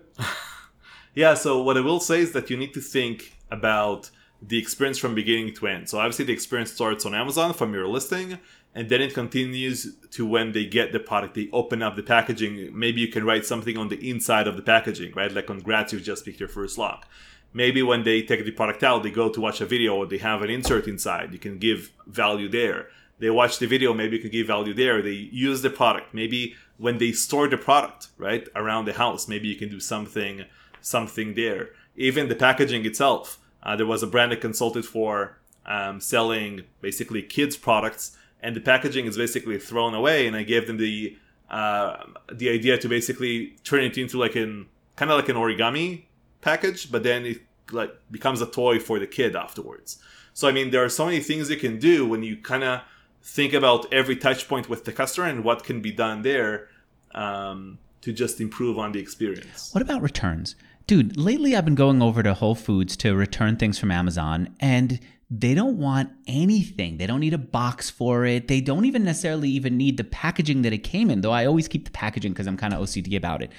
Yeah, 1.14 1.34
so 1.34 1.62
what 1.62 1.76
I 1.76 1.80
will 1.80 2.00
say 2.00 2.20
is 2.20 2.32
that 2.32 2.50
you 2.50 2.56
need 2.56 2.72
to 2.74 2.80
think 2.80 3.36
about 3.50 4.10
the 4.42 4.58
experience 4.58 4.98
from 4.98 5.14
beginning 5.14 5.54
to 5.54 5.66
end. 5.66 5.88
So 5.88 5.98
obviously 5.98 6.24
the 6.24 6.32
experience 6.32 6.72
starts 6.72 7.04
on 7.04 7.14
Amazon 7.14 7.52
from 7.52 7.74
your 7.74 7.86
listing 7.88 8.38
and 8.74 8.88
then 8.88 9.02
it 9.02 9.12
continues 9.12 9.96
to 10.12 10.24
when 10.24 10.52
they 10.52 10.64
get 10.64 10.92
the 10.92 11.00
product, 11.00 11.34
they 11.34 11.48
open 11.52 11.82
up 11.82 11.96
the 11.96 12.02
packaging. 12.02 12.70
Maybe 12.72 13.00
you 13.00 13.08
can 13.08 13.24
write 13.24 13.44
something 13.44 13.76
on 13.76 13.88
the 13.88 14.08
inside 14.08 14.46
of 14.46 14.56
the 14.56 14.62
packaging, 14.62 15.12
right? 15.14 15.32
Like 15.32 15.48
congrats, 15.48 15.92
you've 15.92 16.04
just 16.04 16.24
picked 16.24 16.40
your 16.40 16.48
first 16.48 16.78
lock. 16.78 17.06
Maybe 17.52 17.82
when 17.82 18.04
they 18.04 18.22
take 18.22 18.44
the 18.44 18.52
product 18.52 18.84
out, 18.84 19.02
they 19.02 19.10
go 19.10 19.28
to 19.28 19.40
watch 19.40 19.60
a 19.60 19.66
video 19.66 19.96
or 19.96 20.06
they 20.06 20.18
have 20.18 20.42
an 20.42 20.50
insert 20.50 20.86
inside. 20.86 21.32
You 21.32 21.40
can 21.40 21.58
give 21.58 21.90
value 22.06 22.48
there. 22.48 22.86
They 23.18 23.28
watch 23.28 23.58
the 23.58 23.66
video, 23.66 23.92
maybe 23.92 24.16
you 24.16 24.22
can 24.22 24.30
give 24.30 24.46
value 24.46 24.72
there. 24.72 25.02
They 25.02 25.10
use 25.10 25.60
the 25.60 25.68
product. 25.68 26.14
Maybe 26.14 26.54
when 26.78 26.98
they 26.98 27.12
store 27.12 27.48
the 27.48 27.58
product, 27.58 28.08
right, 28.16 28.48
around 28.54 28.86
the 28.86 28.94
house, 28.94 29.28
maybe 29.28 29.48
you 29.48 29.56
can 29.56 29.68
do 29.68 29.80
something 29.80 30.44
something 30.82 31.34
there. 31.34 31.70
Even 31.96 32.28
the 32.28 32.34
packaging 32.34 32.84
itself, 32.84 33.38
uh, 33.62 33.76
there 33.76 33.86
was 33.86 34.02
a 34.02 34.06
brand 34.06 34.32
I 34.32 34.36
consulted 34.36 34.84
for 34.84 35.38
um, 35.66 36.00
selling 36.00 36.62
basically 36.80 37.22
kids 37.22 37.56
products, 37.56 38.16
and 38.42 38.56
the 38.56 38.60
packaging 38.60 39.06
is 39.06 39.16
basically 39.16 39.58
thrown 39.58 39.94
away. 39.94 40.26
And 40.26 40.34
I 40.36 40.42
gave 40.42 40.66
them 40.66 40.78
the 40.78 41.16
uh, 41.50 42.04
the 42.32 42.48
idea 42.48 42.78
to 42.78 42.88
basically 42.88 43.56
turn 43.64 43.82
it 43.82 43.98
into 43.98 44.18
like 44.18 44.36
an 44.36 44.66
kind 44.96 45.10
of 45.10 45.18
like 45.18 45.28
an 45.28 45.36
origami 45.36 46.04
package, 46.40 46.90
but 46.90 47.02
then 47.02 47.26
it 47.26 47.38
like 47.72 47.92
becomes 48.10 48.40
a 48.40 48.46
toy 48.46 48.78
for 48.78 48.98
the 48.98 49.06
kid 49.06 49.36
afterwards. 49.36 49.98
So 50.32 50.48
I 50.48 50.52
mean, 50.52 50.70
there 50.70 50.84
are 50.84 50.88
so 50.88 51.04
many 51.06 51.20
things 51.20 51.50
you 51.50 51.56
can 51.56 51.78
do 51.78 52.06
when 52.06 52.22
you 52.22 52.36
kind 52.36 52.64
of 52.64 52.82
think 53.22 53.52
about 53.52 53.92
every 53.92 54.16
touch 54.16 54.48
point 54.48 54.68
with 54.68 54.84
the 54.84 54.92
customer 54.92 55.26
and 55.26 55.44
what 55.44 55.64
can 55.64 55.80
be 55.80 55.92
done 55.92 56.22
there 56.22 56.68
um, 57.14 57.78
to 58.00 58.12
just 58.12 58.40
improve 58.40 58.78
on 58.78 58.92
the 58.92 59.00
experience. 59.00 59.74
What 59.74 59.82
about 59.82 60.02
returns? 60.02 60.56
Dude, 60.86 61.16
lately 61.16 61.54
I've 61.54 61.64
been 61.64 61.74
going 61.74 62.02
over 62.02 62.22
to 62.22 62.34
Whole 62.34 62.54
Foods 62.54 62.96
to 62.98 63.14
return 63.14 63.56
things 63.56 63.78
from 63.78 63.90
Amazon 63.90 64.54
and 64.60 65.00
they 65.30 65.54
don't 65.54 65.78
want 65.78 66.10
anything. 66.26 66.98
They 66.98 67.06
don't 67.06 67.20
need 67.20 67.34
a 67.34 67.38
box 67.38 67.88
for 67.88 68.24
it. 68.24 68.48
They 68.48 68.60
don't 68.60 68.84
even 68.84 69.04
necessarily 69.04 69.48
even 69.50 69.76
need 69.76 69.96
the 69.96 70.04
packaging 70.04 70.62
that 70.62 70.72
it 70.72 70.78
came 70.78 71.08
in, 71.08 71.20
though 71.20 71.30
I 71.30 71.46
always 71.46 71.68
keep 71.68 71.84
the 71.84 71.92
packaging 71.92 72.32
because 72.32 72.48
I'm 72.48 72.56
kind 72.56 72.74
of 72.74 72.80
OCD 72.80 73.16
about 73.16 73.40
it. 73.40 73.52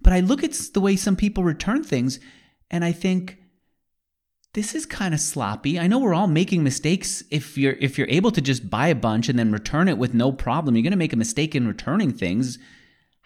But 0.00 0.12
I 0.12 0.20
look 0.20 0.44
at 0.44 0.52
the 0.52 0.80
way 0.80 0.94
some 0.94 1.16
people 1.16 1.42
return 1.42 1.82
things 1.82 2.20
and 2.70 2.84
I 2.84 2.92
think 2.92 3.38
this 4.54 4.74
is 4.74 4.86
kind 4.86 5.12
of 5.12 5.20
sloppy. 5.20 5.78
I 5.78 5.88
know 5.88 5.98
we're 5.98 6.14
all 6.14 6.28
making 6.28 6.62
mistakes 6.62 7.22
if 7.30 7.58
you're 7.58 7.76
if 7.80 7.98
you're 7.98 8.08
able 8.08 8.30
to 8.30 8.40
just 8.40 8.70
buy 8.70 8.88
a 8.88 8.94
bunch 8.94 9.28
and 9.28 9.38
then 9.38 9.52
return 9.52 9.88
it 9.88 9.98
with 9.98 10.14
no 10.14 10.32
problem. 10.32 10.76
You're 10.76 10.82
going 10.82 10.92
to 10.92 10.96
make 10.96 11.12
a 11.12 11.16
mistake 11.16 11.54
in 11.54 11.66
returning 11.66 12.12
things 12.12 12.58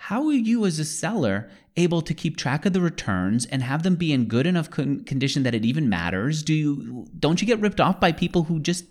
how 0.06 0.26
are 0.26 0.32
you 0.32 0.66
as 0.66 0.80
a 0.80 0.84
seller 0.84 1.48
able 1.76 2.02
to 2.02 2.12
keep 2.12 2.36
track 2.36 2.66
of 2.66 2.72
the 2.72 2.80
returns 2.80 3.46
and 3.46 3.62
have 3.62 3.84
them 3.84 3.94
be 3.94 4.12
in 4.12 4.24
good 4.24 4.48
enough 4.48 4.68
con- 4.68 5.04
condition 5.04 5.44
that 5.44 5.54
it 5.54 5.64
even 5.64 5.88
matters? 5.88 6.42
Do 6.42 6.52
you 6.52 7.06
don't 7.20 7.40
you 7.40 7.46
get 7.46 7.60
ripped 7.60 7.80
off 7.80 8.00
by 8.00 8.10
people 8.10 8.42
who 8.42 8.58
just 8.58 8.84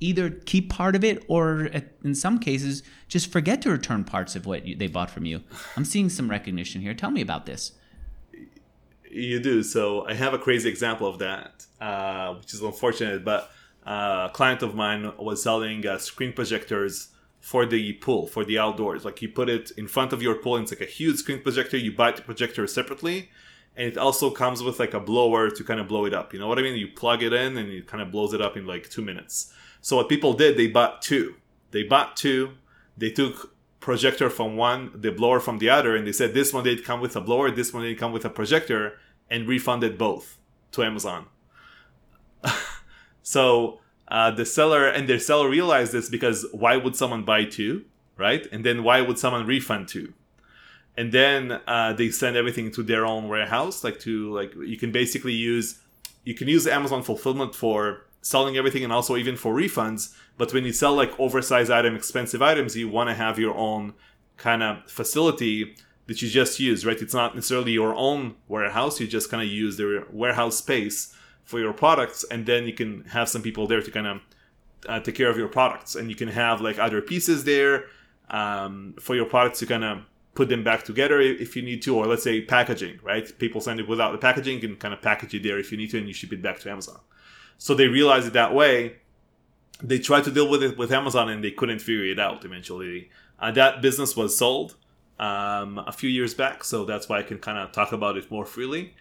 either 0.00 0.30
keep 0.30 0.70
part 0.70 0.96
of 0.96 1.04
it 1.04 1.22
or 1.28 1.68
in 2.02 2.14
some 2.14 2.38
cases 2.38 2.82
just 3.08 3.30
forget 3.30 3.60
to 3.60 3.70
return 3.70 4.04
parts 4.04 4.36
of 4.36 4.46
what 4.46 4.66
you, 4.66 4.74
they 4.74 4.86
bought 4.86 5.10
from 5.10 5.26
you? 5.26 5.42
I'm 5.76 5.84
seeing 5.84 6.08
some 6.08 6.30
recognition 6.30 6.80
here. 6.80 6.94
Tell 6.94 7.10
me 7.10 7.20
about 7.20 7.44
this. 7.44 7.72
You 9.10 9.40
do. 9.40 9.62
So 9.62 10.06
I 10.06 10.14
have 10.14 10.32
a 10.32 10.38
crazy 10.38 10.70
example 10.70 11.06
of 11.06 11.18
that, 11.18 11.66
uh, 11.78 12.32
which 12.36 12.54
is 12.54 12.62
unfortunate, 12.62 13.22
but 13.22 13.50
uh, 13.86 14.28
a 14.30 14.32
client 14.32 14.62
of 14.62 14.74
mine 14.74 15.12
was 15.18 15.42
selling 15.42 15.86
uh, 15.86 15.98
screen 15.98 16.32
projectors 16.32 17.08
for 17.48 17.64
the 17.64 17.94
pool, 17.94 18.26
for 18.26 18.44
the 18.44 18.58
outdoors. 18.58 19.06
Like 19.06 19.22
you 19.22 19.28
put 19.30 19.48
it 19.48 19.70
in 19.78 19.88
front 19.88 20.12
of 20.12 20.20
your 20.20 20.34
pool, 20.34 20.56
and 20.56 20.64
it's 20.64 20.72
like 20.72 20.86
a 20.86 20.92
huge 20.92 21.16
screen 21.16 21.40
projector. 21.42 21.78
You 21.78 21.92
buy 21.96 22.10
the 22.10 22.20
projector 22.20 22.66
separately, 22.66 23.30
and 23.74 23.88
it 23.88 23.96
also 23.96 24.30
comes 24.30 24.62
with 24.62 24.78
like 24.78 24.92
a 24.92 25.00
blower 25.00 25.48
to 25.48 25.64
kind 25.64 25.80
of 25.80 25.88
blow 25.88 26.04
it 26.04 26.12
up. 26.12 26.34
You 26.34 26.40
know 26.40 26.46
what 26.46 26.58
I 26.58 26.62
mean? 26.62 26.76
You 26.76 26.88
plug 26.88 27.22
it 27.22 27.32
in, 27.32 27.56
and 27.56 27.70
it 27.70 27.86
kind 27.86 28.02
of 28.02 28.12
blows 28.12 28.34
it 28.34 28.42
up 28.42 28.58
in 28.58 28.66
like 28.66 28.90
two 28.90 29.00
minutes. 29.00 29.50
So 29.80 29.96
what 29.96 30.10
people 30.10 30.34
did, 30.34 30.58
they 30.58 30.66
bought 30.66 31.00
two. 31.00 31.36
They 31.70 31.84
bought 31.84 32.18
two. 32.18 32.50
They 32.98 33.10
took 33.10 33.54
projector 33.80 34.28
from 34.28 34.58
one, 34.58 34.90
the 34.94 35.10
blower 35.10 35.40
from 35.40 35.56
the 35.56 35.70
other, 35.70 35.96
and 35.96 36.06
they 36.06 36.12
said 36.12 36.34
this 36.34 36.52
one 36.52 36.64
did 36.64 36.84
come 36.84 37.00
with 37.00 37.16
a 37.16 37.20
blower, 37.22 37.50
this 37.50 37.72
one 37.72 37.82
did 37.82 37.98
come 37.98 38.12
with 38.12 38.26
a 38.26 38.30
projector, 38.30 38.98
and 39.30 39.48
refunded 39.48 39.96
both 39.96 40.36
to 40.72 40.82
Amazon. 40.82 41.24
so 43.22 43.80
uh, 44.10 44.30
the 44.30 44.46
seller 44.46 44.88
and 44.88 45.08
their 45.08 45.18
seller 45.18 45.48
realized 45.48 45.92
this 45.92 46.08
because 46.08 46.46
why 46.52 46.76
would 46.76 46.96
someone 46.96 47.24
buy 47.24 47.44
two, 47.44 47.84
right? 48.16 48.46
And 48.50 48.64
then 48.64 48.82
why 48.82 49.00
would 49.00 49.18
someone 49.18 49.46
refund 49.46 49.88
two? 49.88 50.14
And 50.96 51.12
then 51.12 51.60
uh, 51.66 51.92
they 51.92 52.10
send 52.10 52.36
everything 52.36 52.72
to 52.72 52.82
their 52.82 53.06
own 53.06 53.28
warehouse, 53.28 53.84
like 53.84 54.00
to 54.00 54.32
like 54.34 54.54
you 54.56 54.76
can 54.76 54.90
basically 54.90 55.34
use 55.34 55.80
you 56.24 56.34
can 56.34 56.48
use 56.48 56.66
Amazon 56.66 57.02
fulfillment 57.02 57.54
for 57.54 58.06
selling 58.20 58.56
everything 58.56 58.82
and 58.82 58.92
also 58.92 59.16
even 59.16 59.36
for 59.36 59.54
refunds. 59.54 60.14
But 60.36 60.52
when 60.52 60.64
you 60.64 60.72
sell 60.72 60.94
like 60.94 61.18
oversized 61.20 61.70
item, 61.70 61.94
expensive 61.94 62.42
items, 62.42 62.76
you 62.76 62.88
want 62.88 63.10
to 63.10 63.14
have 63.14 63.38
your 63.38 63.54
own 63.54 63.94
kind 64.36 64.62
of 64.62 64.90
facility 64.90 65.76
that 66.06 66.22
you 66.22 66.28
just 66.28 66.58
use, 66.58 66.84
right? 66.84 67.00
It's 67.00 67.14
not 67.14 67.34
necessarily 67.34 67.72
your 67.72 67.94
own 67.94 68.34
warehouse. 68.48 68.98
You 68.98 69.06
just 69.06 69.30
kind 69.30 69.42
of 69.42 69.48
use 69.48 69.76
their 69.76 70.04
warehouse 70.10 70.56
space 70.58 71.14
for 71.48 71.58
your 71.58 71.72
products, 71.72 72.26
and 72.30 72.44
then 72.44 72.66
you 72.66 72.74
can 72.74 73.04
have 73.04 73.26
some 73.26 73.40
people 73.40 73.66
there 73.66 73.80
to 73.80 73.90
kind 73.90 74.06
of 74.06 74.20
uh, 74.86 75.00
take 75.00 75.14
care 75.14 75.30
of 75.30 75.38
your 75.38 75.48
products, 75.48 75.94
and 75.94 76.10
you 76.10 76.14
can 76.14 76.28
have 76.28 76.60
like 76.60 76.78
other 76.78 77.00
pieces 77.00 77.44
there 77.44 77.86
um, 78.28 78.94
for 79.00 79.16
your 79.16 79.24
products 79.24 79.58
to 79.60 79.66
kind 79.66 79.82
of 79.82 80.02
put 80.34 80.50
them 80.50 80.62
back 80.62 80.84
together 80.84 81.22
if 81.22 81.56
you 81.56 81.62
need 81.62 81.80
to, 81.80 81.96
or 81.96 82.06
let's 82.06 82.22
say 82.22 82.42
packaging, 82.42 82.98
right? 83.02 83.26
People 83.38 83.62
send 83.62 83.80
it 83.80 83.88
without 83.88 84.12
the 84.12 84.18
packaging, 84.18 84.56
you 84.60 84.68
can 84.68 84.76
kind 84.76 84.92
of 84.92 85.00
package 85.00 85.32
it 85.32 85.42
there 85.42 85.58
if 85.58 85.72
you 85.72 85.78
need 85.78 85.88
to, 85.90 85.96
and 85.96 86.06
you 86.06 86.12
ship 86.12 86.34
it 86.34 86.42
back 86.42 86.60
to 86.60 86.70
Amazon. 86.70 87.00
So 87.56 87.74
they 87.74 87.88
realized 87.88 88.26
it 88.26 88.34
that 88.34 88.54
way. 88.54 88.96
They 89.82 89.98
tried 89.98 90.24
to 90.24 90.30
deal 90.30 90.50
with 90.50 90.62
it 90.62 90.76
with 90.76 90.92
Amazon, 90.92 91.30
and 91.30 91.42
they 91.42 91.50
couldn't 91.50 91.78
figure 91.78 92.04
it 92.04 92.20
out. 92.20 92.44
Eventually, 92.44 93.08
uh, 93.38 93.52
that 93.52 93.80
business 93.80 94.14
was 94.14 94.36
sold 94.36 94.76
um, 95.18 95.78
a 95.78 95.92
few 95.92 96.10
years 96.10 96.34
back, 96.34 96.62
so 96.62 96.84
that's 96.84 97.08
why 97.08 97.20
I 97.20 97.22
can 97.22 97.38
kind 97.38 97.56
of 97.56 97.72
talk 97.72 97.92
about 97.92 98.18
it 98.18 98.30
more 98.30 98.44
freely. 98.44 98.94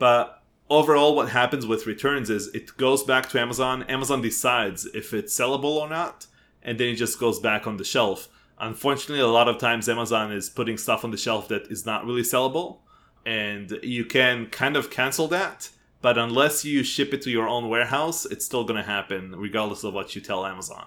But 0.00 0.41
overall, 0.70 1.14
what 1.14 1.30
happens 1.30 1.66
with 1.66 1.86
returns 1.86 2.30
is 2.30 2.48
it 2.48 2.76
goes 2.76 3.02
back 3.02 3.28
to 3.30 3.40
Amazon. 3.40 3.82
Amazon 3.84 4.22
decides 4.22 4.86
if 4.86 5.12
it's 5.12 5.38
sellable 5.38 5.76
or 5.76 5.88
not, 5.88 6.26
and 6.62 6.78
then 6.78 6.88
it 6.88 6.96
just 6.96 7.18
goes 7.18 7.40
back 7.40 7.66
on 7.66 7.76
the 7.76 7.84
shelf. 7.84 8.28
Unfortunately, 8.58 9.20
a 9.20 9.26
lot 9.26 9.48
of 9.48 9.58
times 9.58 9.88
Amazon 9.88 10.32
is 10.32 10.48
putting 10.48 10.78
stuff 10.78 11.04
on 11.04 11.10
the 11.10 11.16
shelf 11.16 11.48
that 11.48 11.70
is 11.70 11.84
not 11.84 12.06
really 12.06 12.22
sellable, 12.22 12.78
and 13.26 13.78
you 13.82 14.04
can 14.04 14.46
kind 14.46 14.76
of 14.76 14.90
cancel 14.90 15.28
that. 15.28 15.70
But 16.00 16.18
unless 16.18 16.64
you 16.64 16.82
ship 16.82 17.14
it 17.14 17.22
to 17.22 17.30
your 17.30 17.48
own 17.48 17.68
warehouse, 17.68 18.24
it's 18.26 18.44
still 18.44 18.64
going 18.64 18.76
to 18.76 18.88
happen 18.88 19.36
regardless 19.36 19.84
of 19.84 19.94
what 19.94 20.16
you 20.16 20.20
tell 20.20 20.44
Amazon. 20.44 20.86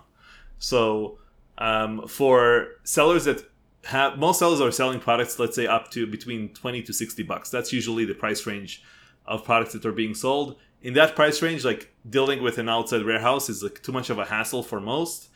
So, 0.59 1.19
um, 1.57 2.05
for 2.07 2.67
sellers 2.84 3.23
that 3.23 3.49
have 3.86 4.17
most 4.17 4.39
sellers 4.39 4.59
are 4.59 4.71
selling 4.71 4.99
products, 4.99 5.39
let's 5.39 5.55
say 5.55 5.67
up 5.67 5.91
to 5.91 6.05
between 6.07 6.49
20 6.53 6.82
to 6.84 6.93
60 6.93 7.23
bucks. 7.23 7.49
That's 7.49 7.71
usually 7.71 8.03
the 8.03 8.13
price 8.13 8.45
range 8.45 8.84
of 9.28 9.43
products 9.43 9.73
that 9.73 9.86
are 9.86 9.91
being 9.91 10.13
sold. 10.13 10.57
In 10.82 10.93
that 10.93 11.15
price 11.15 11.41
range, 11.41 11.65
like 11.65 11.93
dealing 12.07 12.43
with 12.43 12.57
an 12.57 12.69
outside 12.69 13.03
warehouse 13.03 13.49
is 13.49 13.63
like 13.63 13.82
too 13.82 13.91
much 13.91 14.09
of 14.09 14.19
a 14.19 14.26
hassle 14.26 14.63
for 14.63 14.80
most. 14.80 15.30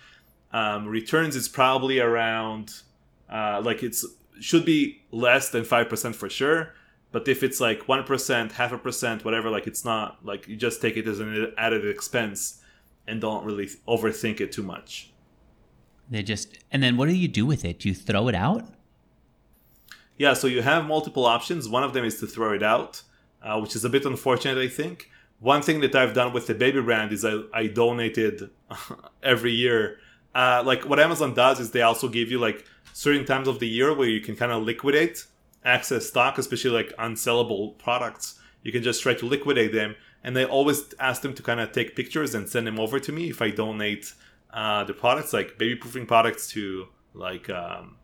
Um, 0.51 0.87
returns 0.87 1.35
is 1.35 1.47
probably 1.47 1.99
around 1.99 2.81
uh, 3.29 3.61
like 3.63 3.83
it's 3.83 4.05
should 4.39 4.65
be 4.65 5.01
less 5.11 5.49
than 5.49 5.63
five 5.63 5.89
percent 5.89 6.15
for 6.15 6.29
sure. 6.29 6.73
But 7.11 7.27
if 7.27 7.41
it's 7.41 7.59
like 7.59 7.87
one 7.87 8.03
percent, 8.03 8.53
half 8.53 8.71
a 8.71 8.77
percent, 8.77 9.25
whatever, 9.25 9.49
like 9.49 9.67
it's 9.67 9.83
not 9.83 10.23
like 10.23 10.47
you 10.47 10.55
just 10.55 10.81
take 10.81 10.97
it 10.97 11.07
as 11.07 11.19
an 11.19 11.53
added 11.57 11.85
expense 11.87 12.61
and 13.07 13.19
don't 13.19 13.43
really 13.43 13.67
overthink 13.87 14.39
it 14.39 14.51
too 14.51 14.63
much. 14.63 15.11
They 16.09 16.23
just 16.23 16.59
and 16.71 16.81
then 16.81 16.97
what 16.97 17.07
do 17.07 17.15
you 17.15 17.27
do 17.27 17.45
with 17.45 17.65
it? 17.65 17.79
Do 17.79 17.89
you 17.89 17.95
throw 17.95 18.27
it 18.27 18.35
out? 18.35 18.67
Yeah, 20.17 20.33
so 20.33 20.47
you 20.47 20.61
have 20.61 20.85
multiple 20.85 21.25
options. 21.25 21.69
One 21.69 21.83
of 21.83 21.93
them 21.93 22.03
is 22.03 22.19
to 22.19 22.27
throw 22.27 22.53
it 22.53 22.61
out, 22.61 23.03
uh, 23.41 23.59
which 23.59 23.75
is 23.75 23.85
a 23.85 23.89
bit 23.89 24.05
unfortunate, 24.05 24.57
I 24.57 24.67
think. 24.67 25.09
One 25.39 25.61
thing 25.61 25.79
that 25.81 25.95
I've 25.95 26.13
done 26.13 26.33
with 26.33 26.47
the 26.47 26.53
baby 26.53 26.81
brand 26.81 27.13
is 27.13 27.23
I, 27.23 27.41
I 27.53 27.67
donated 27.67 28.49
every 29.23 29.51
year. 29.51 29.99
Uh, 30.35 30.61
like 30.65 30.87
what 30.87 30.99
Amazon 30.99 31.33
does 31.33 31.59
is 31.59 31.71
they 31.71 31.81
also 31.81 32.07
give 32.07 32.29
you 32.29 32.39
like 32.39 32.65
certain 32.93 33.25
times 33.25 33.47
of 33.47 33.59
the 33.59 33.67
year 33.67 33.93
where 33.93 34.09
you 34.09 34.21
can 34.21 34.35
kind 34.35 34.51
of 34.51 34.63
liquidate 34.63 35.25
excess 35.63 36.07
stock, 36.07 36.37
especially 36.37 36.71
like 36.71 36.95
unsellable 36.97 37.77
products. 37.77 38.39
You 38.63 38.71
can 38.71 38.83
just 38.83 39.01
try 39.01 39.13
to 39.13 39.25
liquidate 39.25 39.71
them, 39.71 39.95
and 40.23 40.37
I 40.37 40.43
always 40.43 40.93
ask 40.99 41.21
them 41.21 41.33
to 41.33 41.43
kind 41.43 41.59
of 41.59 41.71
take 41.71 41.95
pictures 41.95 42.35
and 42.35 42.49
send 42.49 42.67
them 42.67 42.79
over 42.79 42.99
to 42.99 43.11
me 43.11 43.29
if 43.29 43.41
I 43.41 43.51
donate 43.51 44.13
uh, 44.53 44.83
the 44.83 44.93
products 44.93 45.31
like 45.31 45.57
baby 45.57 45.75
proofing 45.75 46.05
products 46.05 46.49
to 46.49 46.87
like 47.13 47.49
um, 47.49 47.95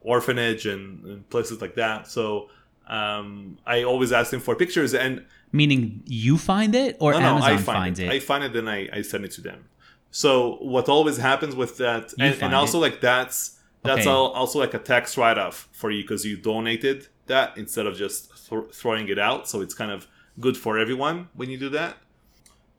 orphanage 0.00 0.66
and, 0.66 1.04
and, 1.04 1.30
places 1.30 1.60
like 1.60 1.74
that. 1.76 2.06
So 2.06 2.50
um, 2.92 3.56
I 3.66 3.84
always 3.84 4.12
ask 4.12 4.30
them 4.30 4.40
for 4.40 4.54
pictures 4.54 4.92
and 4.92 5.24
meaning 5.50 6.02
you 6.04 6.36
find 6.36 6.74
it 6.74 6.98
or 7.00 7.12
no, 7.12 7.20
no, 7.20 7.26
Amazon 7.26 7.48
find 7.48 7.64
finds 7.64 7.98
it. 8.00 8.04
it. 8.04 8.12
I 8.12 8.20
find 8.20 8.44
it 8.44 8.54
and 8.54 8.68
I, 8.68 8.88
I 8.92 9.02
send 9.02 9.24
it 9.24 9.30
to 9.32 9.40
them. 9.40 9.64
So 10.10 10.56
what 10.60 10.90
always 10.90 11.16
happens 11.16 11.56
with 11.56 11.78
that, 11.78 12.12
and, 12.20 12.40
and, 12.42 12.54
also 12.54 12.76
it. 12.76 12.82
like 12.82 13.00
that's 13.00 13.58
that's 13.82 14.06
okay. 14.06 14.10
also 14.10 14.58
like 14.58 14.74
a 14.74 14.78
tax 14.78 15.16
write 15.16 15.38
off 15.38 15.70
for 15.72 15.90
you 15.90 16.02
because 16.02 16.26
you 16.26 16.36
donated 16.36 17.08
that 17.26 17.56
instead 17.56 17.86
of 17.86 17.96
just 17.96 18.48
th- 18.48 18.70
throwing 18.72 19.08
it 19.08 19.18
out. 19.18 19.48
So 19.48 19.62
it's 19.62 19.74
kind 19.74 19.90
of 19.90 20.06
good 20.38 20.58
for 20.58 20.78
everyone 20.78 21.30
when 21.32 21.48
you 21.48 21.56
do 21.56 21.70
that. 21.70 21.96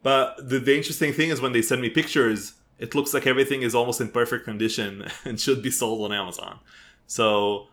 But 0.04 0.48
the, 0.48 0.60
the 0.60 0.78
interesting 0.78 1.12
thing 1.12 1.30
is 1.30 1.42
when 1.42 1.54
they 1.54 1.64
send 1.64 1.82
me 1.82 1.90
pictures, 1.90 2.54
it 2.78 2.94
looks 2.94 3.16
like 3.16 3.26
everything 3.26 3.64
is 3.64 3.74
almost 3.74 4.00
in 4.00 4.10
perfect 4.10 4.46
condition 4.46 5.08
and 5.26 5.40
should 5.40 5.64
be 5.64 5.72
sold 5.72 6.06
on 6.06 6.16
Amazon. 6.16 6.60
So 7.08 7.70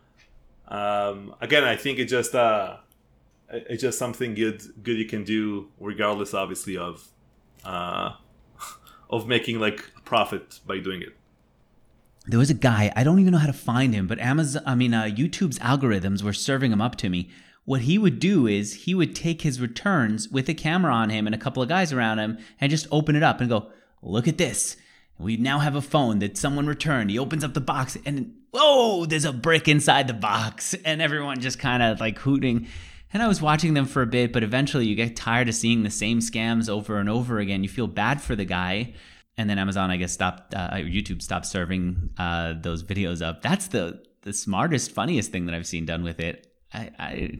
um, 0.70 1.34
again, 1.40 1.64
I 1.64 1.76
think 1.76 1.98
it 1.98 2.06
just 2.06 2.34
uh, 2.34 2.76
it's 3.50 3.82
just 3.82 3.98
something 3.98 4.34
good 4.34 4.62
good 4.82 4.96
you 4.96 5.06
can 5.06 5.24
do 5.24 5.68
regardless, 5.78 6.34
obviously, 6.34 6.76
of 6.76 7.06
uh, 7.64 8.12
of 9.10 9.26
making 9.26 9.58
like 9.58 9.90
a 9.96 10.00
profit 10.02 10.60
by 10.66 10.78
doing 10.78 11.02
it. 11.02 11.16
There 12.26 12.38
was 12.38 12.50
a 12.50 12.54
guy 12.54 12.92
I 12.94 13.04
don't 13.04 13.18
even 13.18 13.32
know 13.32 13.38
how 13.38 13.46
to 13.46 13.52
find 13.52 13.94
him, 13.94 14.06
but 14.06 14.18
Amazon, 14.18 14.62
I 14.64 14.74
mean, 14.74 14.94
uh, 14.94 15.04
YouTube's 15.04 15.58
algorithms 15.58 16.22
were 16.22 16.32
serving 16.32 16.72
him 16.72 16.80
up 16.80 16.96
to 16.96 17.08
me 17.08 17.30
what 17.64 17.82
he 17.82 17.98
would 17.98 18.18
do 18.18 18.48
is 18.48 18.74
he 18.74 18.96
would 18.96 19.14
take 19.14 19.42
his 19.42 19.60
returns 19.60 20.28
with 20.28 20.48
a 20.48 20.54
camera 20.54 20.92
on 20.92 21.08
him 21.10 21.26
and 21.26 21.34
a 21.36 21.38
couple 21.38 21.62
of 21.62 21.68
guys 21.68 21.92
around 21.92 22.18
him 22.18 22.36
and 22.60 22.68
just 22.68 22.88
open 22.90 23.14
it 23.14 23.22
up 23.22 23.40
and 23.40 23.48
go, 23.48 23.70
look 24.02 24.26
at 24.26 24.38
this. 24.38 24.76
We 25.18 25.36
now 25.36 25.60
have 25.60 25.76
a 25.76 25.80
phone 25.80 26.18
that 26.20 26.36
someone 26.36 26.66
returned. 26.66 27.10
He 27.10 27.18
opens 27.18 27.44
up 27.44 27.54
the 27.54 27.60
box 27.60 27.96
and 28.04 28.34
whoa, 28.52 29.06
there's 29.06 29.24
a 29.24 29.32
brick 29.32 29.68
inside 29.68 30.08
the 30.08 30.14
box. 30.14 30.74
And 30.84 31.00
everyone 31.00 31.40
just 31.40 31.58
kind 31.58 31.82
of 31.82 32.00
like 32.00 32.18
hooting. 32.18 32.66
And 33.12 33.22
I 33.22 33.28
was 33.28 33.42
watching 33.42 33.74
them 33.74 33.86
for 33.86 34.02
a 34.02 34.06
bit, 34.06 34.32
but 34.32 34.42
eventually 34.42 34.86
you 34.86 34.94
get 34.94 35.16
tired 35.16 35.48
of 35.48 35.54
seeing 35.54 35.82
the 35.82 35.90
same 35.90 36.20
scams 36.20 36.68
over 36.68 36.98
and 36.98 37.08
over 37.08 37.38
again. 37.38 37.62
You 37.62 37.68
feel 37.68 37.86
bad 37.86 38.20
for 38.20 38.36
the 38.36 38.44
guy. 38.44 38.94
And 39.36 39.48
then 39.48 39.58
Amazon, 39.58 39.90
I 39.90 39.96
guess, 39.96 40.12
stopped, 40.12 40.54
uh, 40.54 40.70
YouTube 40.72 41.22
stopped 41.22 41.46
serving 41.46 42.10
uh, 42.18 42.54
those 42.60 42.82
videos 42.82 43.24
up. 43.24 43.42
That's 43.42 43.68
the, 43.68 44.02
the 44.22 44.32
smartest, 44.32 44.92
funniest 44.92 45.32
thing 45.32 45.46
that 45.46 45.54
I've 45.54 45.66
seen 45.66 45.86
done 45.86 46.04
with 46.04 46.20
it. 46.20 46.46
I, 46.72 46.90
I 46.98 47.38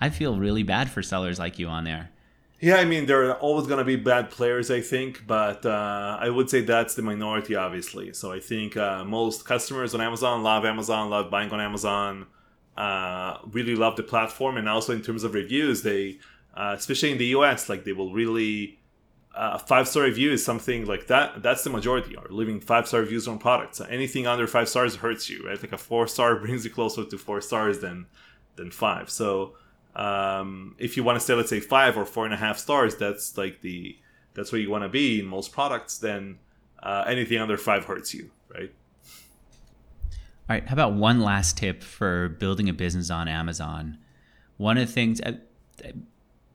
I 0.00 0.10
feel 0.10 0.38
really 0.38 0.62
bad 0.62 0.90
for 0.90 1.02
sellers 1.02 1.38
like 1.38 1.58
you 1.58 1.68
on 1.68 1.84
there. 1.84 2.10
Yeah, 2.60 2.76
I 2.76 2.84
mean, 2.84 3.06
there 3.06 3.30
are 3.30 3.34
always 3.34 3.68
going 3.68 3.78
to 3.78 3.84
be 3.84 3.94
bad 3.94 4.30
players, 4.30 4.68
I 4.68 4.80
think, 4.80 5.26
but 5.28 5.64
uh, 5.64 6.18
I 6.20 6.28
would 6.28 6.50
say 6.50 6.60
that's 6.60 6.96
the 6.96 7.02
minority, 7.02 7.54
obviously. 7.54 8.12
So 8.12 8.32
I 8.32 8.40
think 8.40 8.76
uh, 8.76 9.04
most 9.04 9.44
customers 9.44 9.94
on 9.94 10.00
Amazon 10.00 10.42
love 10.42 10.64
Amazon, 10.64 11.08
love 11.08 11.30
buying 11.30 11.50
on 11.52 11.60
Amazon, 11.60 12.26
uh, 12.76 13.38
really 13.52 13.76
love 13.76 13.94
the 13.94 14.02
platform. 14.02 14.56
And 14.56 14.68
also 14.68 14.92
in 14.92 15.02
terms 15.02 15.22
of 15.22 15.34
reviews, 15.34 15.82
they, 15.82 16.18
uh, 16.54 16.74
especially 16.76 17.12
in 17.12 17.18
the 17.18 17.26
US, 17.26 17.68
like 17.68 17.84
they 17.84 17.92
will 17.92 18.12
really, 18.12 18.80
uh, 19.36 19.56
five 19.58 19.86
star 19.86 20.02
review 20.02 20.32
is 20.32 20.44
something 20.44 20.84
like 20.84 21.06
that. 21.06 21.44
That's 21.44 21.62
the 21.62 21.70
majority 21.70 22.16
are 22.16 22.26
leaving 22.28 22.58
five 22.60 22.88
star 22.88 23.00
reviews 23.00 23.28
on 23.28 23.38
products. 23.38 23.80
Anything 23.88 24.26
under 24.26 24.48
five 24.48 24.68
stars 24.68 24.96
hurts 24.96 25.30
you, 25.30 25.46
right? 25.46 25.62
Like 25.62 25.72
a 25.72 25.78
four 25.78 26.08
star 26.08 26.34
brings 26.40 26.64
you 26.64 26.72
closer 26.72 27.04
to 27.04 27.18
four 27.18 27.40
stars 27.40 27.78
than, 27.78 28.06
than 28.56 28.72
five. 28.72 29.10
So, 29.10 29.54
um, 29.98 30.76
if 30.78 30.96
you 30.96 31.02
want 31.02 31.18
to 31.18 31.24
say 31.24 31.34
let's 31.34 31.50
say 31.50 31.58
five 31.58 31.98
or 31.98 32.06
four 32.06 32.24
and 32.24 32.32
a 32.32 32.36
half 32.36 32.56
stars 32.56 32.94
that's 32.96 33.36
like 33.36 33.60
the 33.62 33.98
that's 34.34 34.52
where 34.52 34.60
you 34.60 34.70
want 34.70 34.84
to 34.84 34.88
be 34.88 35.18
in 35.18 35.26
most 35.26 35.52
products 35.52 35.98
then 35.98 36.38
uh, 36.82 37.04
anything 37.06 37.38
under 37.38 37.58
five 37.58 37.84
hurts 37.84 38.14
you 38.14 38.30
right? 38.54 38.72
All 40.48 40.54
right 40.54 40.66
how 40.66 40.72
about 40.72 40.92
one 40.94 41.20
last 41.20 41.58
tip 41.58 41.82
for 41.82 42.28
building 42.28 42.68
a 42.68 42.72
business 42.72 43.10
on 43.10 43.26
amazon? 43.26 43.98
One 44.56 44.78
of 44.78 44.86
the 44.86 44.92
things 44.92 45.20
uh, 45.20 45.32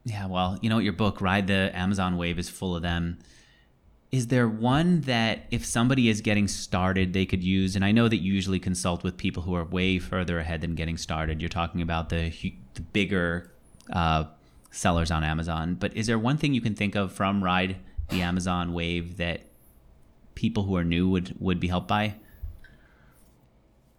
yeah 0.04 0.26
well 0.26 0.58
you 0.62 0.70
know 0.70 0.78
your 0.78 0.92
book 0.92 1.20
ride 1.20 1.46
the 1.46 1.70
amazon 1.74 2.16
wave 2.16 2.38
is 2.38 2.48
full 2.48 2.74
of 2.74 2.82
them. 2.82 3.18
Is 4.10 4.28
there 4.28 4.48
one 4.48 5.00
that 5.02 5.46
if 5.50 5.66
somebody 5.66 6.08
is 6.08 6.20
getting 6.20 6.46
started 6.48 7.12
they 7.12 7.26
could 7.26 7.44
use? 7.44 7.76
And 7.76 7.84
i 7.84 7.92
know 7.92 8.08
that 8.08 8.22
you 8.22 8.32
usually 8.32 8.58
consult 8.58 9.04
with 9.04 9.18
people 9.18 9.42
who 9.42 9.54
are 9.54 9.64
way 9.64 9.98
further 9.98 10.38
ahead 10.38 10.62
than 10.62 10.74
getting 10.74 10.96
started. 10.96 11.42
You're 11.42 11.50
talking 11.50 11.82
about 11.82 12.08
the, 12.08 12.32
the 12.74 12.82
bigger 12.82 13.50
uh, 13.92 14.24
sellers 14.70 15.10
on 15.10 15.24
amazon 15.24 15.74
but 15.74 15.94
is 15.96 16.06
there 16.06 16.18
one 16.18 16.36
thing 16.36 16.54
you 16.54 16.60
can 16.60 16.74
think 16.74 16.94
of 16.94 17.12
from 17.12 17.42
ride 17.42 17.76
the 18.08 18.20
amazon 18.20 18.72
wave 18.72 19.16
that 19.16 19.42
people 20.34 20.64
who 20.64 20.76
are 20.76 20.84
new 20.84 21.08
would 21.08 21.34
would 21.38 21.60
be 21.60 21.68
helped 21.68 21.88
by 21.88 22.14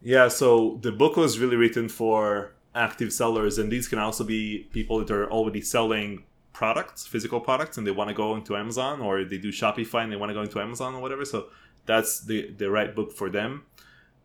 yeah 0.01 0.27
so 0.27 0.77
the 0.81 0.91
book 0.91 1.15
was 1.15 1.39
really 1.39 1.55
written 1.55 1.87
for 1.87 2.55
active 2.75 3.13
sellers, 3.13 3.57
and 3.57 3.71
these 3.71 3.87
can 3.87 3.97
also 3.97 4.23
be 4.23 4.67
people 4.71 4.99
that 4.99 5.09
are 5.09 5.31
already 5.31 5.61
selling 5.61 6.23
products, 6.53 7.07
physical 7.07 7.39
products, 7.39 7.77
and 7.77 7.87
they 7.87 7.91
want 7.91 8.09
to 8.09 8.13
go 8.13 8.35
into 8.35 8.55
Amazon, 8.55 9.01
or 9.01 9.23
they 9.23 9.37
do 9.37 9.51
Shopify 9.51 10.03
and 10.03 10.11
they 10.11 10.17
want 10.17 10.29
to 10.29 10.33
go 10.33 10.41
into 10.41 10.59
Amazon 10.59 10.93
or 10.93 11.01
whatever. 11.01 11.25
So 11.25 11.47
that's 11.85 12.19
the 12.19 12.51
the 12.51 12.69
right 12.69 12.93
book 12.93 13.13
for 13.13 13.29
them. 13.29 13.63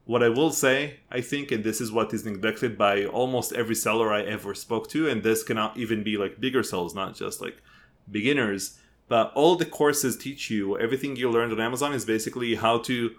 What 0.05 0.22
I 0.22 0.28
will 0.28 0.51
say, 0.51 1.01
I 1.11 1.20
think, 1.20 1.53
and 1.53 1.62
this 1.62 1.80
is 1.80 1.92
what 1.92 2.12
is 2.12 2.24
neglected 2.24 2.76
by 2.76 3.05
almost 3.05 3.53
every 3.53 3.74
seller 3.74 4.12
I 4.12 4.22
ever 4.22 4.55
spoke 4.55 4.88
to, 4.90 5.09
and 5.09 5.22
this 5.22 5.42
cannot 5.42 5.76
even 5.76 6.03
be 6.03 6.16
like 6.16 6.40
bigger 6.40 6.62
sellers, 6.62 6.94
not 6.94 7.14
just 7.14 7.40
like 7.40 7.62
beginners, 8.11 8.78
but 9.09 9.32
all 9.34 9.57
the 9.57 9.66
courses 9.66 10.16
teach 10.16 10.51
you 10.51 10.78
everything 10.78 11.16
you 11.16 11.30
learned 11.30 11.53
on 11.53 11.61
Amazon 11.61 11.92
is 11.92 12.05
basically 12.05 12.55
how 12.57 12.78
to 12.78 13.11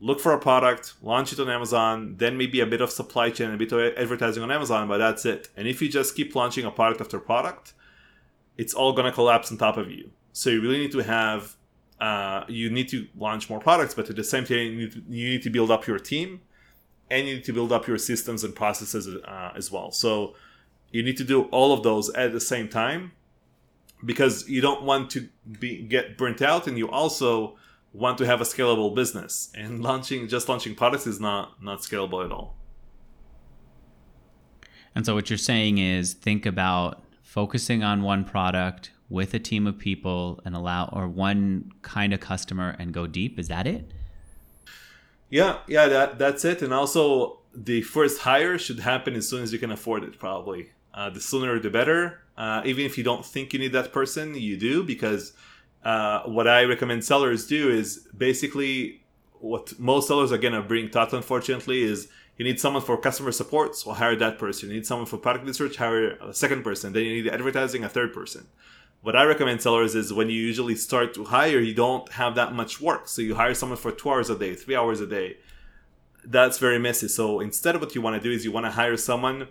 look 0.00 0.20
for 0.20 0.32
a 0.32 0.38
product, 0.38 0.94
launch 1.02 1.32
it 1.32 1.40
on 1.40 1.48
Amazon, 1.48 2.16
then 2.18 2.36
maybe 2.36 2.60
a 2.60 2.66
bit 2.66 2.82
of 2.82 2.90
supply 2.90 3.30
chain, 3.30 3.50
a 3.50 3.56
bit 3.56 3.72
of 3.72 3.96
advertising 3.96 4.42
on 4.42 4.50
Amazon, 4.50 4.88
but 4.88 4.98
that's 4.98 5.24
it. 5.24 5.48
And 5.56 5.66
if 5.66 5.80
you 5.80 5.88
just 5.88 6.14
keep 6.14 6.34
launching 6.34 6.66
a 6.66 6.70
product 6.70 7.00
after 7.00 7.18
product, 7.18 7.72
it's 8.58 8.74
all 8.74 8.92
going 8.92 9.06
to 9.06 9.12
collapse 9.12 9.50
on 9.50 9.58
top 9.58 9.78
of 9.78 9.90
you. 9.90 10.10
So 10.32 10.50
you 10.50 10.60
really 10.60 10.78
need 10.78 10.92
to 10.92 10.98
have, 10.98 11.55
uh, 12.00 12.44
you 12.48 12.70
need 12.70 12.88
to 12.88 13.06
launch 13.16 13.48
more 13.48 13.60
products, 13.60 13.94
but 13.94 14.10
at 14.10 14.16
the 14.16 14.24
same 14.24 14.44
time, 14.44 14.58
you 14.58 14.76
need 14.76 14.92
to, 14.92 15.02
you 15.08 15.28
need 15.30 15.42
to 15.42 15.50
build 15.50 15.70
up 15.70 15.86
your 15.86 15.98
team 15.98 16.40
and 17.10 17.26
you 17.26 17.36
need 17.36 17.44
to 17.44 17.52
build 17.52 17.72
up 17.72 17.86
your 17.86 17.98
systems 17.98 18.44
and 18.44 18.54
processes 18.54 19.08
uh, 19.08 19.52
as 19.56 19.70
well. 19.70 19.90
So 19.90 20.34
you 20.90 21.02
need 21.02 21.16
to 21.16 21.24
do 21.24 21.42
all 21.44 21.72
of 21.72 21.82
those 21.82 22.10
at 22.14 22.32
the 22.32 22.40
same 22.40 22.68
time 22.68 23.12
because 24.04 24.48
you 24.48 24.60
don't 24.60 24.82
want 24.82 25.10
to 25.10 25.28
be 25.58 25.82
get 25.82 26.18
burnt 26.18 26.42
out 26.42 26.66
and 26.66 26.76
you 26.76 26.88
also 26.90 27.56
want 27.92 28.18
to 28.18 28.26
have 28.26 28.40
a 28.40 28.44
scalable 28.44 28.94
business 28.94 29.50
and 29.54 29.82
launching 29.88 30.28
just 30.28 30.48
launching 30.48 30.74
products 30.74 31.06
is 31.06 31.18
not 31.18 31.62
not 31.62 31.80
scalable 31.80 32.24
at 32.24 32.30
all 32.30 32.56
and 34.94 35.06
so 35.06 35.14
what 35.14 35.30
you're 35.30 35.38
saying 35.38 35.78
is 35.78 36.12
think 36.12 36.44
about 36.44 37.02
focusing 37.22 37.82
on 37.82 38.02
one 38.02 38.24
product 38.24 38.90
with 39.08 39.34
a 39.34 39.38
team 39.38 39.66
of 39.66 39.78
people 39.78 40.40
and 40.44 40.54
allow 40.54 40.88
or 40.92 41.06
one 41.08 41.70
kind 41.82 42.12
of 42.12 42.20
customer 42.20 42.74
and 42.78 42.92
go 42.92 43.06
deep 43.06 43.38
is 43.38 43.48
that 43.48 43.66
it 43.66 43.90
yeah 45.30 45.58
yeah 45.66 45.86
that 45.86 46.18
that's 46.18 46.44
it 46.44 46.62
and 46.62 46.72
also 46.72 47.38
the 47.54 47.82
first 47.82 48.20
hire 48.20 48.58
should 48.58 48.80
happen 48.80 49.14
as 49.14 49.28
soon 49.28 49.42
as 49.42 49.52
you 49.52 49.58
can 49.58 49.70
afford 49.70 50.02
it 50.02 50.18
probably 50.18 50.70
uh, 50.94 51.10
the 51.10 51.20
sooner 51.20 51.58
the 51.58 51.70
better 51.70 52.20
uh, 52.36 52.60
even 52.64 52.84
if 52.84 52.98
you 52.98 53.04
don't 53.04 53.24
think 53.24 53.52
you 53.52 53.58
need 53.58 53.72
that 53.72 53.92
person 53.92 54.34
you 54.34 54.56
do 54.56 54.82
because 54.82 55.32
uh, 55.84 56.22
what 56.24 56.48
I 56.48 56.64
recommend 56.64 57.04
sellers 57.04 57.46
do 57.46 57.70
is 57.70 58.08
basically 58.16 59.02
what 59.38 59.78
most 59.78 60.08
sellers 60.08 60.32
are 60.32 60.38
gonna 60.38 60.62
bring 60.62 60.90
taught 60.90 61.12
unfortunately 61.12 61.82
is 61.82 62.08
you 62.36 62.44
need 62.44 62.60
someone 62.60 62.82
for 62.82 62.98
customer 62.98 63.32
support, 63.32 63.76
so 63.76 63.92
hire 63.92 64.14
that 64.16 64.38
person. 64.38 64.68
You 64.68 64.76
need 64.76 64.86
someone 64.86 65.06
for 65.06 65.16
product 65.16 65.46
research, 65.46 65.76
hire 65.76 66.10
a 66.16 66.34
second 66.34 66.64
person. 66.64 66.92
Then 66.92 67.04
you 67.04 67.22
need 67.22 67.32
advertising, 67.32 67.82
a 67.82 67.88
third 67.88 68.12
person. 68.12 68.46
What 69.06 69.14
I 69.14 69.22
recommend 69.22 69.62
sellers 69.62 69.94
is 69.94 70.12
when 70.12 70.30
you 70.30 70.42
usually 70.42 70.74
start 70.74 71.14
to 71.14 71.26
hire, 71.26 71.60
you 71.60 71.74
don't 71.74 72.10
have 72.14 72.34
that 72.34 72.52
much 72.52 72.80
work. 72.80 73.06
So 73.06 73.22
you 73.22 73.36
hire 73.36 73.54
someone 73.54 73.78
for 73.78 73.92
two 73.92 74.10
hours 74.10 74.30
a 74.30 74.36
day, 74.36 74.56
three 74.56 74.74
hours 74.74 75.00
a 75.00 75.06
day. 75.06 75.36
That's 76.24 76.58
very 76.58 76.80
messy. 76.80 77.06
So 77.06 77.38
instead, 77.38 77.80
what 77.80 77.94
you 77.94 78.00
want 78.00 78.20
to 78.20 78.28
do 78.28 78.34
is 78.34 78.44
you 78.44 78.50
want 78.50 78.66
to 78.66 78.72
hire 78.72 78.96
someone 78.96 79.46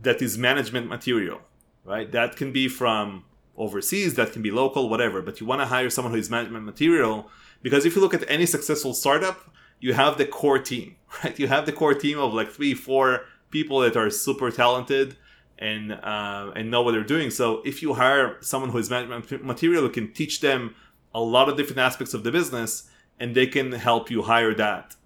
that 0.00 0.20
is 0.20 0.36
management 0.36 0.88
material, 0.88 1.40
right? 1.84 2.10
That 2.10 2.34
can 2.34 2.50
be 2.50 2.66
from 2.66 3.26
overseas, 3.56 4.14
that 4.14 4.32
can 4.32 4.42
be 4.42 4.50
local, 4.50 4.88
whatever. 4.88 5.22
But 5.22 5.40
you 5.40 5.46
want 5.46 5.60
to 5.60 5.66
hire 5.66 5.88
someone 5.88 6.12
who 6.12 6.18
is 6.18 6.28
management 6.28 6.64
material 6.64 7.30
because 7.62 7.86
if 7.86 7.94
you 7.94 8.02
look 8.02 8.12
at 8.12 8.28
any 8.28 8.44
successful 8.44 8.92
startup, 8.92 9.54
you 9.78 9.92
have 9.92 10.18
the 10.18 10.26
core 10.26 10.58
team, 10.58 10.96
right? 11.22 11.38
You 11.38 11.46
have 11.46 11.64
the 11.64 11.72
core 11.72 11.94
team 11.94 12.18
of 12.18 12.34
like 12.34 12.50
three, 12.50 12.74
four 12.74 13.20
people 13.52 13.78
that 13.82 13.96
are 13.96 14.10
super 14.10 14.50
talented 14.50 15.16
and 15.60 15.92
uh, 15.92 16.52
and 16.56 16.70
know 16.70 16.82
what 16.82 16.92
they're 16.92 17.04
doing. 17.04 17.30
So 17.30 17.62
if 17.64 17.82
you 17.82 17.94
hire 17.94 18.36
someone 18.40 18.70
who 18.70 18.78
is 18.78 18.90
management 18.90 19.44
material, 19.44 19.84
you 19.84 19.90
can 19.90 20.12
teach 20.12 20.40
them 20.40 20.74
a 21.14 21.20
lot 21.20 21.48
of 21.48 21.56
different 21.56 21.78
aspects 21.78 22.14
of 22.14 22.24
the 22.24 22.32
business, 22.32 22.88
and 23.18 23.34
they 23.34 23.46
can 23.46 23.72
help 23.72 24.10
you 24.10 24.22
hire 24.22 24.54
that. 24.54 24.96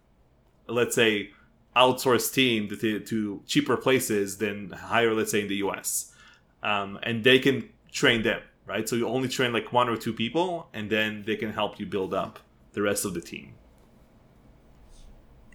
Let's 0.66 0.94
say 0.94 1.30
outsource 1.76 2.32
team 2.32 2.68
to, 2.68 3.00
to 3.00 3.42
cheaper 3.46 3.76
places 3.76 4.38
than 4.38 4.70
hire, 4.70 5.12
let's 5.12 5.32
say, 5.32 5.42
in 5.42 5.48
the 5.48 5.56
US. 5.56 6.12
Um, 6.62 6.98
and 7.02 7.24
they 7.24 7.38
can 7.38 7.68
train 7.90 8.22
them, 8.22 8.40
right? 8.66 8.88
So 8.88 8.96
you 8.96 9.08
only 9.08 9.28
train 9.28 9.52
like 9.52 9.72
one 9.72 9.88
or 9.88 9.96
two 9.96 10.12
people, 10.12 10.68
and 10.72 10.88
then 10.88 11.24
they 11.26 11.36
can 11.36 11.52
help 11.52 11.80
you 11.80 11.86
build 11.86 12.14
up 12.14 12.38
the 12.72 12.82
rest 12.82 13.04
of 13.04 13.14
the 13.14 13.20
team. 13.20 13.54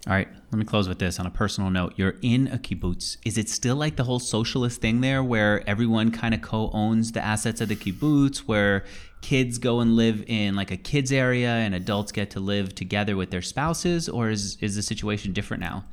All 0.08 0.14
right, 0.14 0.30
let 0.52 0.58
me 0.58 0.64
close 0.64 0.88
with 0.88 1.00
this 1.00 1.20
on 1.20 1.26
a 1.26 1.30
personal 1.30 1.70
note. 1.70 1.94
You're 1.98 2.16
in 2.22 2.48
a 2.48 2.58
kibbutz. 2.58 3.18
Is 3.26 3.38
it 3.38 3.50
still 3.50 3.76
like 3.76 3.98
the 3.98 4.06
whole 4.06 4.20
socialist 4.20 4.80
thing 4.80 5.02
there 5.02 5.22
where 5.22 5.68
everyone 5.70 6.12
kind 6.12 6.34
of 6.34 6.42
co 6.42 6.70
owns 6.72 7.12
the 7.12 7.24
assets 7.24 7.60
of 7.60 7.68
the 7.68 7.76
kibbutz, 7.76 8.40
where 8.40 8.86
kids 9.22 9.58
go 9.58 9.82
and 9.82 9.98
live 9.98 10.24
in 10.28 10.56
like 10.56 10.72
a 10.72 10.78
kids 10.78 11.12
area 11.12 11.50
and 11.50 11.76
adults 11.76 12.14
get 12.14 12.32
to 12.32 12.40
live 12.40 12.74
together 12.76 13.18
with 13.18 13.30
their 13.30 13.42
spouses? 13.42 14.08
Or 14.08 14.30
is, 14.30 14.58
is 14.62 14.78
the 14.78 14.82
situation 14.82 15.34
different 15.34 15.62
now? 15.62 15.84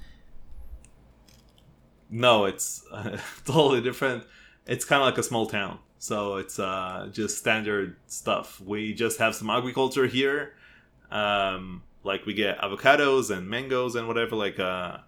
No, 2.08 2.44
it's 2.44 2.84
uh, 2.92 3.18
totally 3.44 3.80
different. 3.80 4.22
It's 4.66 4.84
kind 4.84 5.02
of 5.02 5.06
like 5.06 5.18
a 5.18 5.24
small 5.24 5.46
town. 5.46 5.80
So 5.98 6.36
it's 6.36 6.60
uh, 6.60 7.08
just 7.10 7.38
standard 7.38 7.96
stuff. 8.06 8.60
We 8.60 8.94
just 8.94 9.18
have 9.18 9.34
some 9.34 9.50
agriculture 9.50 10.06
here. 10.06 10.54
Um, 11.10 11.82
like 12.06 12.24
we 12.24 12.32
get 12.32 12.58
avocados 12.60 13.36
and 13.36 13.48
mangoes 13.48 13.94
and 13.94 14.08
whatever, 14.08 14.36
like 14.36 14.58
uh, 14.58 14.98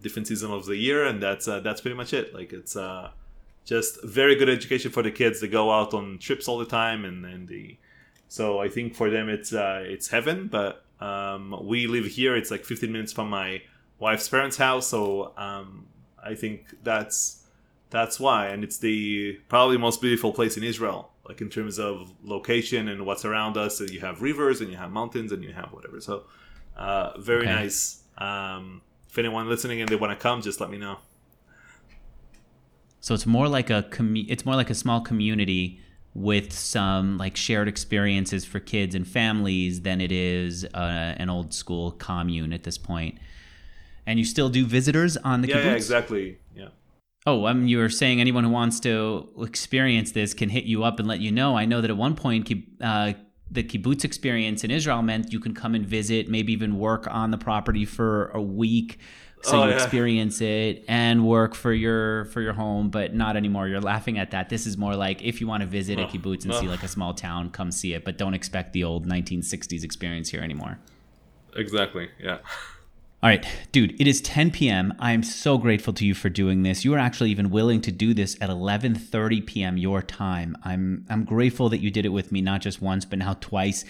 different 0.00 0.28
season 0.28 0.52
of 0.52 0.66
the 0.66 0.76
year, 0.76 1.04
and 1.06 1.22
that's 1.22 1.48
uh, 1.48 1.60
that's 1.60 1.80
pretty 1.80 1.96
much 1.96 2.12
it. 2.12 2.34
Like 2.34 2.52
it's 2.52 2.76
uh, 2.76 3.10
just 3.64 4.02
very 4.04 4.36
good 4.36 4.48
education 4.48 4.90
for 4.90 5.02
the 5.02 5.10
kids. 5.10 5.40
They 5.40 5.48
go 5.48 5.70
out 5.72 5.94
on 5.94 6.18
trips 6.18 6.46
all 6.46 6.58
the 6.58 6.66
time, 6.66 7.04
and, 7.04 7.24
and 7.24 7.48
the 7.48 7.76
so 8.28 8.60
I 8.60 8.68
think 8.68 8.94
for 8.94 9.10
them 9.10 9.28
it's 9.28 9.52
uh, 9.52 9.82
it's 9.84 10.08
heaven. 10.08 10.48
But 10.48 10.84
um, 11.00 11.58
we 11.64 11.86
live 11.86 12.06
here. 12.06 12.36
It's 12.36 12.50
like 12.50 12.64
15 12.64 12.92
minutes 12.92 13.12
from 13.12 13.30
my 13.30 13.62
wife's 13.98 14.28
parents' 14.28 14.56
house, 14.56 14.86
so 14.86 15.32
um, 15.36 15.86
I 16.22 16.34
think 16.34 16.74
that's 16.84 17.44
that's 17.90 18.20
why, 18.20 18.48
and 18.48 18.62
it's 18.62 18.78
the 18.78 19.40
probably 19.48 19.78
most 19.78 20.00
beautiful 20.00 20.32
place 20.32 20.56
in 20.56 20.62
Israel, 20.62 21.10
like 21.28 21.40
in 21.40 21.50
terms 21.50 21.78
of 21.78 22.12
location 22.24 22.88
and 22.88 23.04
what's 23.04 23.24
around 23.24 23.56
us. 23.56 23.80
And 23.80 23.90
you 23.90 24.00
have 24.00 24.22
rivers, 24.22 24.60
and 24.60 24.70
you 24.70 24.76
have 24.76 24.90
mountains, 24.90 25.30
and 25.30 25.44
you 25.44 25.52
have 25.52 25.72
whatever. 25.72 26.00
So, 26.00 26.24
uh, 26.76 27.18
very 27.20 27.42
okay. 27.42 27.54
nice. 27.54 28.02
Um, 28.16 28.82
if 29.08 29.18
anyone 29.18 29.48
listening 29.48 29.80
and 29.80 29.88
they 29.88 29.96
want 29.96 30.18
to 30.18 30.22
come, 30.22 30.42
just 30.42 30.60
let 30.60 30.70
me 30.70 30.78
know. 30.78 30.98
So 33.00 33.14
it's 33.14 33.26
more 33.26 33.48
like 33.48 33.70
a 33.70 33.84
commu- 33.90 34.26
It's 34.28 34.44
more 34.44 34.56
like 34.56 34.70
a 34.70 34.74
small 34.74 35.00
community 35.00 35.80
with 36.14 36.52
some 36.52 37.16
like 37.16 37.36
shared 37.36 37.68
experiences 37.68 38.44
for 38.44 38.58
kids 38.58 38.94
and 38.94 39.06
families 39.06 39.82
than 39.82 40.00
it 40.00 40.10
is 40.10 40.64
uh, 40.64 41.14
an 41.16 41.30
old 41.30 41.54
school 41.54 41.92
commune 41.92 42.52
at 42.52 42.64
this 42.64 42.76
point. 42.76 43.18
And 44.06 44.18
you 44.18 44.24
still 44.24 44.48
do 44.48 44.66
visitors 44.66 45.16
on 45.18 45.42
the 45.42 45.48
yeah, 45.48 45.56
kibbutz? 45.56 45.64
Yeah, 45.64 45.72
exactly. 45.74 46.38
Yeah. 46.56 46.68
Oh, 47.26 47.46
um, 47.46 47.66
you 47.66 47.78
were 47.78 47.88
saying 47.88 48.20
anyone 48.20 48.44
who 48.44 48.50
wants 48.50 48.80
to 48.80 49.28
experience 49.40 50.12
this 50.12 50.34
can 50.34 50.48
hit 50.48 50.64
you 50.64 50.84
up 50.84 50.98
and 50.98 51.08
let 51.08 51.20
you 51.20 51.32
know. 51.32 51.56
I 51.56 51.64
know 51.64 51.80
that 51.80 51.90
at 51.90 51.96
one 51.96 52.14
point, 52.14 52.50
uh, 52.80 53.12
the 53.50 53.62
kibbutz 53.62 54.04
experience 54.04 54.64
in 54.64 54.70
Israel 54.70 55.02
meant 55.02 55.32
you 55.32 55.40
can 55.40 55.54
come 55.54 55.74
and 55.74 55.84
visit, 55.84 56.28
maybe 56.28 56.52
even 56.52 56.78
work 56.78 57.06
on 57.10 57.30
the 57.30 57.38
property 57.38 57.84
for 57.84 58.28
a 58.28 58.40
week, 58.40 58.98
so 59.42 59.60
oh, 59.60 59.64
you 59.64 59.70
yeah. 59.70 59.76
experience 59.76 60.40
it 60.40 60.84
and 60.88 61.26
work 61.26 61.54
for 61.54 61.72
your 61.72 62.26
for 62.26 62.40
your 62.40 62.52
home. 62.52 62.90
But 62.90 63.14
not 63.14 63.36
anymore. 63.36 63.68
You're 63.68 63.80
laughing 63.80 64.18
at 64.18 64.32
that. 64.32 64.48
This 64.48 64.66
is 64.66 64.76
more 64.76 64.96
like 64.96 65.22
if 65.22 65.40
you 65.40 65.46
want 65.46 65.60
to 65.62 65.66
visit 65.66 65.98
a 65.98 66.04
kibbutz 66.04 66.44
and 66.44 66.54
see 66.54 66.68
like 66.68 66.82
a 66.82 66.88
small 66.88 67.14
town, 67.14 67.50
come 67.50 67.70
see 67.70 67.94
it, 67.94 68.04
but 68.04 68.18
don't 68.18 68.34
expect 68.34 68.72
the 68.72 68.84
old 68.84 69.06
1960s 69.06 69.84
experience 69.84 70.28
here 70.28 70.40
anymore. 70.40 70.78
Exactly. 71.54 72.08
Yeah. 72.20 72.38
All 73.20 73.28
right, 73.28 73.44
dude, 73.72 74.00
it 74.00 74.06
is 74.06 74.20
10 74.20 74.52
p.m. 74.52 74.94
I 75.00 75.10
am 75.10 75.24
so 75.24 75.58
grateful 75.58 75.92
to 75.94 76.06
you 76.06 76.14
for 76.14 76.28
doing 76.28 76.62
this. 76.62 76.84
You 76.84 76.94
are 76.94 76.98
actually 76.98 77.32
even 77.32 77.50
willing 77.50 77.80
to 77.80 77.90
do 77.90 78.14
this 78.14 78.36
at 78.40 78.48
11:30 78.48 79.44
p.m. 79.44 79.76
your 79.76 80.02
time. 80.02 80.56
I'm 80.62 81.04
I'm 81.10 81.24
grateful 81.24 81.68
that 81.70 81.78
you 81.78 81.90
did 81.90 82.06
it 82.06 82.10
with 82.10 82.30
me 82.30 82.40
not 82.40 82.60
just 82.60 82.80
once 82.80 83.04
but 83.04 83.18
now 83.18 83.34
twice. 83.40 83.84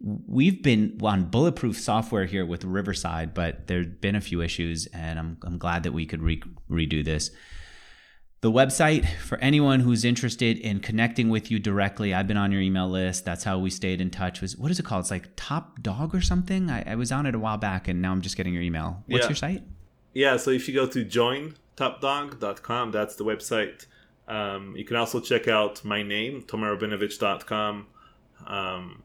We've 0.00 0.62
been 0.62 0.98
on 1.02 1.24
bulletproof 1.24 1.78
software 1.78 2.24
here 2.24 2.46
with 2.46 2.64
Riverside, 2.64 3.34
but 3.34 3.66
there's 3.66 3.86
been 3.86 4.16
a 4.16 4.22
few 4.22 4.40
issues 4.40 4.86
and 4.86 5.18
I'm 5.18 5.36
I'm 5.42 5.58
glad 5.58 5.82
that 5.82 5.92
we 5.92 6.06
could 6.06 6.22
re- 6.22 6.42
redo 6.70 7.04
this. 7.04 7.30
The 8.42 8.50
website 8.50 9.08
for 9.20 9.38
anyone 9.38 9.78
who's 9.78 10.04
interested 10.04 10.58
in 10.58 10.80
connecting 10.80 11.28
with 11.28 11.48
you 11.48 11.60
directly, 11.60 12.12
I've 12.12 12.26
been 12.26 12.36
on 12.36 12.50
your 12.50 12.60
email 12.60 12.88
list. 12.88 13.24
That's 13.24 13.44
how 13.44 13.60
we 13.60 13.70
stayed 13.70 14.00
in 14.00 14.10
touch. 14.10 14.40
Was 14.40 14.56
what 14.56 14.68
is 14.72 14.80
it 14.80 14.84
called? 14.84 15.02
It's 15.02 15.12
like 15.12 15.28
Top 15.36 15.80
Dog 15.80 16.12
or 16.12 16.20
something. 16.20 16.68
I, 16.68 16.82
I 16.84 16.94
was 16.96 17.12
on 17.12 17.24
it 17.26 17.36
a 17.36 17.38
while 17.38 17.56
back, 17.56 17.86
and 17.86 18.02
now 18.02 18.10
I'm 18.10 18.20
just 18.20 18.36
getting 18.36 18.52
your 18.52 18.64
email. 18.64 19.04
What's 19.06 19.22
yeah. 19.22 19.28
your 19.28 19.36
site? 19.36 19.62
Yeah, 20.12 20.36
so 20.38 20.50
if 20.50 20.66
you 20.66 20.74
go 20.74 20.88
to 20.88 21.04
jointopdog.com, 21.04 22.90
that's 22.90 23.14
the 23.14 23.24
website. 23.24 23.86
Um, 24.26 24.74
you 24.76 24.84
can 24.84 24.96
also 24.96 25.20
check 25.20 25.46
out 25.46 25.84
my 25.84 26.02
name, 26.02 26.42
tomerrabinovich.com. 26.42 27.86
Um, 28.44 29.02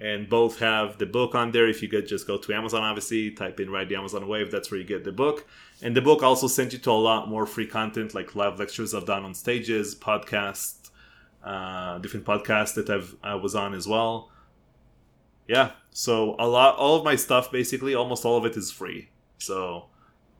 and 0.00 0.28
both 0.28 0.58
have 0.58 0.98
the 0.98 1.06
book 1.06 1.34
on 1.34 1.52
there. 1.52 1.68
If 1.68 1.82
you 1.82 1.88
could 1.88 2.06
just 2.06 2.26
go 2.26 2.36
to 2.36 2.54
Amazon, 2.54 2.82
obviously, 2.82 3.30
type 3.30 3.60
in 3.60 3.70
Ride 3.70 3.88
the 3.88 3.96
Amazon 3.96 4.28
Wave, 4.28 4.50
that's 4.50 4.70
where 4.70 4.78
you 4.78 4.86
get 4.86 5.04
the 5.04 5.12
book. 5.12 5.46
And 5.82 5.96
the 5.96 6.02
book 6.02 6.22
also 6.22 6.46
sent 6.46 6.72
you 6.72 6.78
to 6.80 6.90
a 6.90 6.92
lot 6.92 7.28
more 7.28 7.46
free 7.46 7.66
content, 7.66 8.14
like 8.14 8.34
live 8.34 8.58
lectures 8.58 8.94
I've 8.94 9.06
done 9.06 9.24
on 9.24 9.34
stages, 9.34 9.94
podcasts, 9.94 10.90
uh, 11.44 11.98
different 11.98 12.26
podcasts 12.26 12.74
that 12.74 12.90
I've 12.90 13.16
I 13.22 13.34
was 13.36 13.54
on 13.54 13.74
as 13.74 13.86
well. 13.86 14.30
Yeah, 15.48 15.72
so 15.90 16.34
a 16.38 16.46
lot, 16.46 16.76
all 16.76 16.96
of 16.96 17.04
my 17.04 17.14
stuff, 17.16 17.52
basically, 17.52 17.94
almost 17.94 18.24
all 18.24 18.36
of 18.36 18.44
it 18.44 18.56
is 18.56 18.72
free. 18.72 19.10
So 19.38 19.86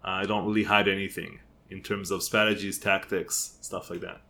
uh, 0.05 0.09
I 0.09 0.25
don't 0.25 0.47
really 0.47 0.65
hide 0.65 0.89
anything 0.89 1.41
in 1.71 1.81
terms 1.83 2.11
of 2.11 2.23
strategies, 2.23 2.79
tactics, 2.79 3.57
stuff 3.61 3.89
like 3.89 4.01
that. 4.01 4.21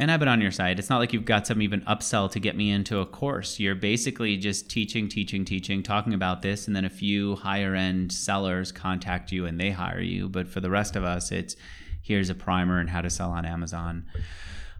And 0.00 0.10
I've 0.10 0.18
been 0.18 0.28
on 0.28 0.40
your 0.40 0.50
side. 0.50 0.78
It's 0.78 0.88
not 0.88 0.96
like 0.96 1.12
you've 1.12 1.26
got 1.26 1.46
some 1.46 1.60
even 1.60 1.82
upsell 1.82 2.30
to 2.30 2.40
get 2.40 2.56
me 2.56 2.70
into 2.70 3.00
a 3.00 3.06
course. 3.06 3.60
You're 3.60 3.74
basically 3.74 4.38
just 4.38 4.70
teaching, 4.70 5.10
teaching, 5.10 5.44
teaching, 5.44 5.82
talking 5.82 6.14
about 6.14 6.40
this, 6.40 6.66
and 6.66 6.74
then 6.74 6.86
a 6.86 6.90
few 6.90 7.36
higher 7.36 7.74
end 7.74 8.10
sellers 8.10 8.72
contact 8.72 9.30
you 9.30 9.44
and 9.44 9.60
they 9.60 9.70
hire 9.70 10.00
you. 10.00 10.26
But 10.30 10.48
for 10.48 10.60
the 10.60 10.70
rest 10.70 10.96
of 10.96 11.04
us, 11.04 11.30
it's 11.30 11.54
here's 12.00 12.30
a 12.30 12.34
primer 12.34 12.78
and 12.78 12.88
how 12.88 13.02
to 13.02 13.10
sell 13.10 13.30
on 13.30 13.44
Amazon. 13.44 14.06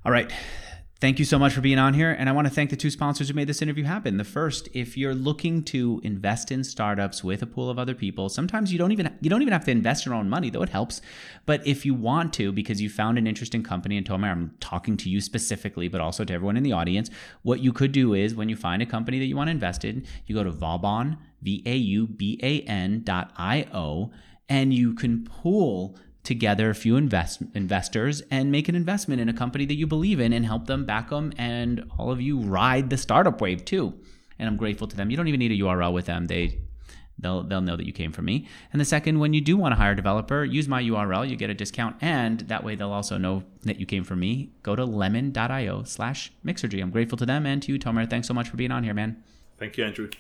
All 0.07 0.11
right. 0.11 0.33
Thank 1.01 1.19
you 1.19 1.25
so 1.25 1.39
much 1.39 1.55
for 1.55 1.63
being 1.63 1.79
on 1.79 1.95
here. 1.95 2.11
And 2.11 2.29
I 2.29 2.33
want 2.33 2.47
to 2.47 2.53
thank 2.53 2.69
the 2.69 2.77
two 2.77 2.91
sponsors 2.91 3.29
who 3.29 3.35
made 3.35 3.49
this 3.49 3.63
interview 3.63 3.85
happen. 3.85 4.19
The 4.19 4.25
first, 4.25 4.69
if 4.75 4.99
you're 4.99 5.15
looking 5.15 5.63
to 5.65 5.99
invest 6.05 6.53
in 6.53 6.63
startups 6.63 7.25
with 7.25 7.41
a 7.41 7.47
pool 7.47 7.71
of 7.71 7.79
other 7.79 7.95
people, 7.95 8.29
sometimes 8.29 8.71
you 8.71 8.79
don't 8.79 8.93
even 8.93 9.17
you 9.23 9.31
don't 9.31 9.41
even 9.41 9.53
have 9.53 9.65
to 9.65 9.71
invest 9.71 10.05
your 10.05 10.15
own 10.15 10.29
money, 10.29 10.51
though 10.51 10.61
it 10.61 10.69
helps. 10.69 11.01
But 11.47 11.67
if 11.67 11.87
you 11.87 11.95
want 11.95 12.35
to, 12.35 12.53
because 12.53 12.83
you 12.83 12.91
found 12.91 13.17
an 13.17 13.27
interesting 13.27 13.63
company, 13.63 13.97
and 13.97 14.07
Tomer, 14.07 14.31
I'm 14.31 14.55
talking 14.61 14.99
to 14.99 15.09
you 15.09 15.23
specifically, 15.23 15.89
but 15.89 16.03
also 16.03 16.23
to 16.23 16.35
everyone 16.35 16.59
in 16.59 16.65
the 16.65 16.73
audience, 16.73 17.09
what 17.41 17.61
you 17.61 17.73
could 17.73 17.93
do 17.93 18.13
is 18.13 18.35
when 18.35 18.51
you 18.51 18.57
find 18.57 18.83
a 18.83 18.87
company 18.87 19.19
that 19.21 19.25
you 19.25 19.37
want 19.37 19.49
to 19.49 19.53
invest 19.53 19.87
in, 19.87 20.05
you 20.27 20.35
go 20.35 20.45
to 20.45 20.51
Vauban, 20.51 21.17
V-A-U-B-A-N 21.41 23.05
dot 23.05 23.33
I-O, 23.39 24.11
and 24.51 24.75
you 24.75 24.93
can 24.93 25.25
pool 25.25 25.97
together 26.23 26.71
a 26.71 26.75
few 26.75 26.97
invest- 26.97 27.43
investors 27.55 28.23
and 28.31 28.53
make 28.53 28.69
an 28.69 28.75
investment 28.75 29.21
in 29.21 29.29
a 29.29 29.33
company 29.33 29.65
that 29.67 29.75
you 29.75 29.87
believe 29.87 30.21
in 30.21 30.33
and 30.33 30.45
help 30.45 30.67
them 30.67 30.85
back 30.85 31.11
them 31.11 31.33
and 31.39 31.85
all 31.99 32.11
of 32.11 32.21
you 32.21 32.39
ride 32.39 32.91
the 32.91 32.97
startup 32.97 33.41
wave 33.41 33.65
too. 33.65 33.95
And 34.39 34.49
i'm 34.49 34.57
grateful 34.57 34.87
to 34.87 34.97
them. 34.97 35.11
You 35.11 35.17
don't 35.17 35.29
even 35.29 35.41
need 35.41 35.53
a 35.53 35.65
url 35.65 35.93
with 35.93 36.07
them. 36.07 36.27
They 36.27 36.61
they'll 37.19 37.43
they'll 37.43 37.61
know 37.61 37.77
that 37.77 37.87
you 37.87 37.93
came 37.93 38.13
from 38.13 38.27
me. 38.27 38.47
And 38.73 38.81
the 38.81 38.85
second 38.85 39.19
when 39.19 39.35
you 39.35 39.41
do 39.41 39.57
want 39.57 39.73
to 39.73 39.77
hire 39.77 39.93
a 39.93 39.97
developer 39.97 40.45
use 40.45 40.69
my 40.69 40.83
url 40.83 41.29
you 41.29 41.37
get 41.37 41.51
a 41.51 41.55
discount 41.55 41.97
and 42.01 42.41
that 42.41 42.65
way 42.65 42.75
they'll 42.75 42.93
also 42.93 43.19
know 43.19 43.45
that 43.63 43.79
you 43.79 43.87
came 43.87 44.05
from 44.05 44.21
me. 44.21 44.53
Go 44.63 44.77
to 44.77 44.85
lemon.io 44.85 45.85
slash 45.85 46.33
mixergy. 46.45 46.83
I'm 46.83 46.91
grateful 46.91 47.19
to 47.19 47.27
them 47.27 47.47
and 47.47 47.63
to 47.63 47.73
you 47.73 47.79
tomer. 47.79 48.09
Thanks 48.09 48.29
so 48.29 48.35
much 48.35 48.49
for 48.49 48.57
being 48.57 48.73
on 48.73 48.85
here 48.85 48.95
man. 48.95 49.23
Thank 49.59 49.79
you 49.79 49.85
andrew 49.85 50.11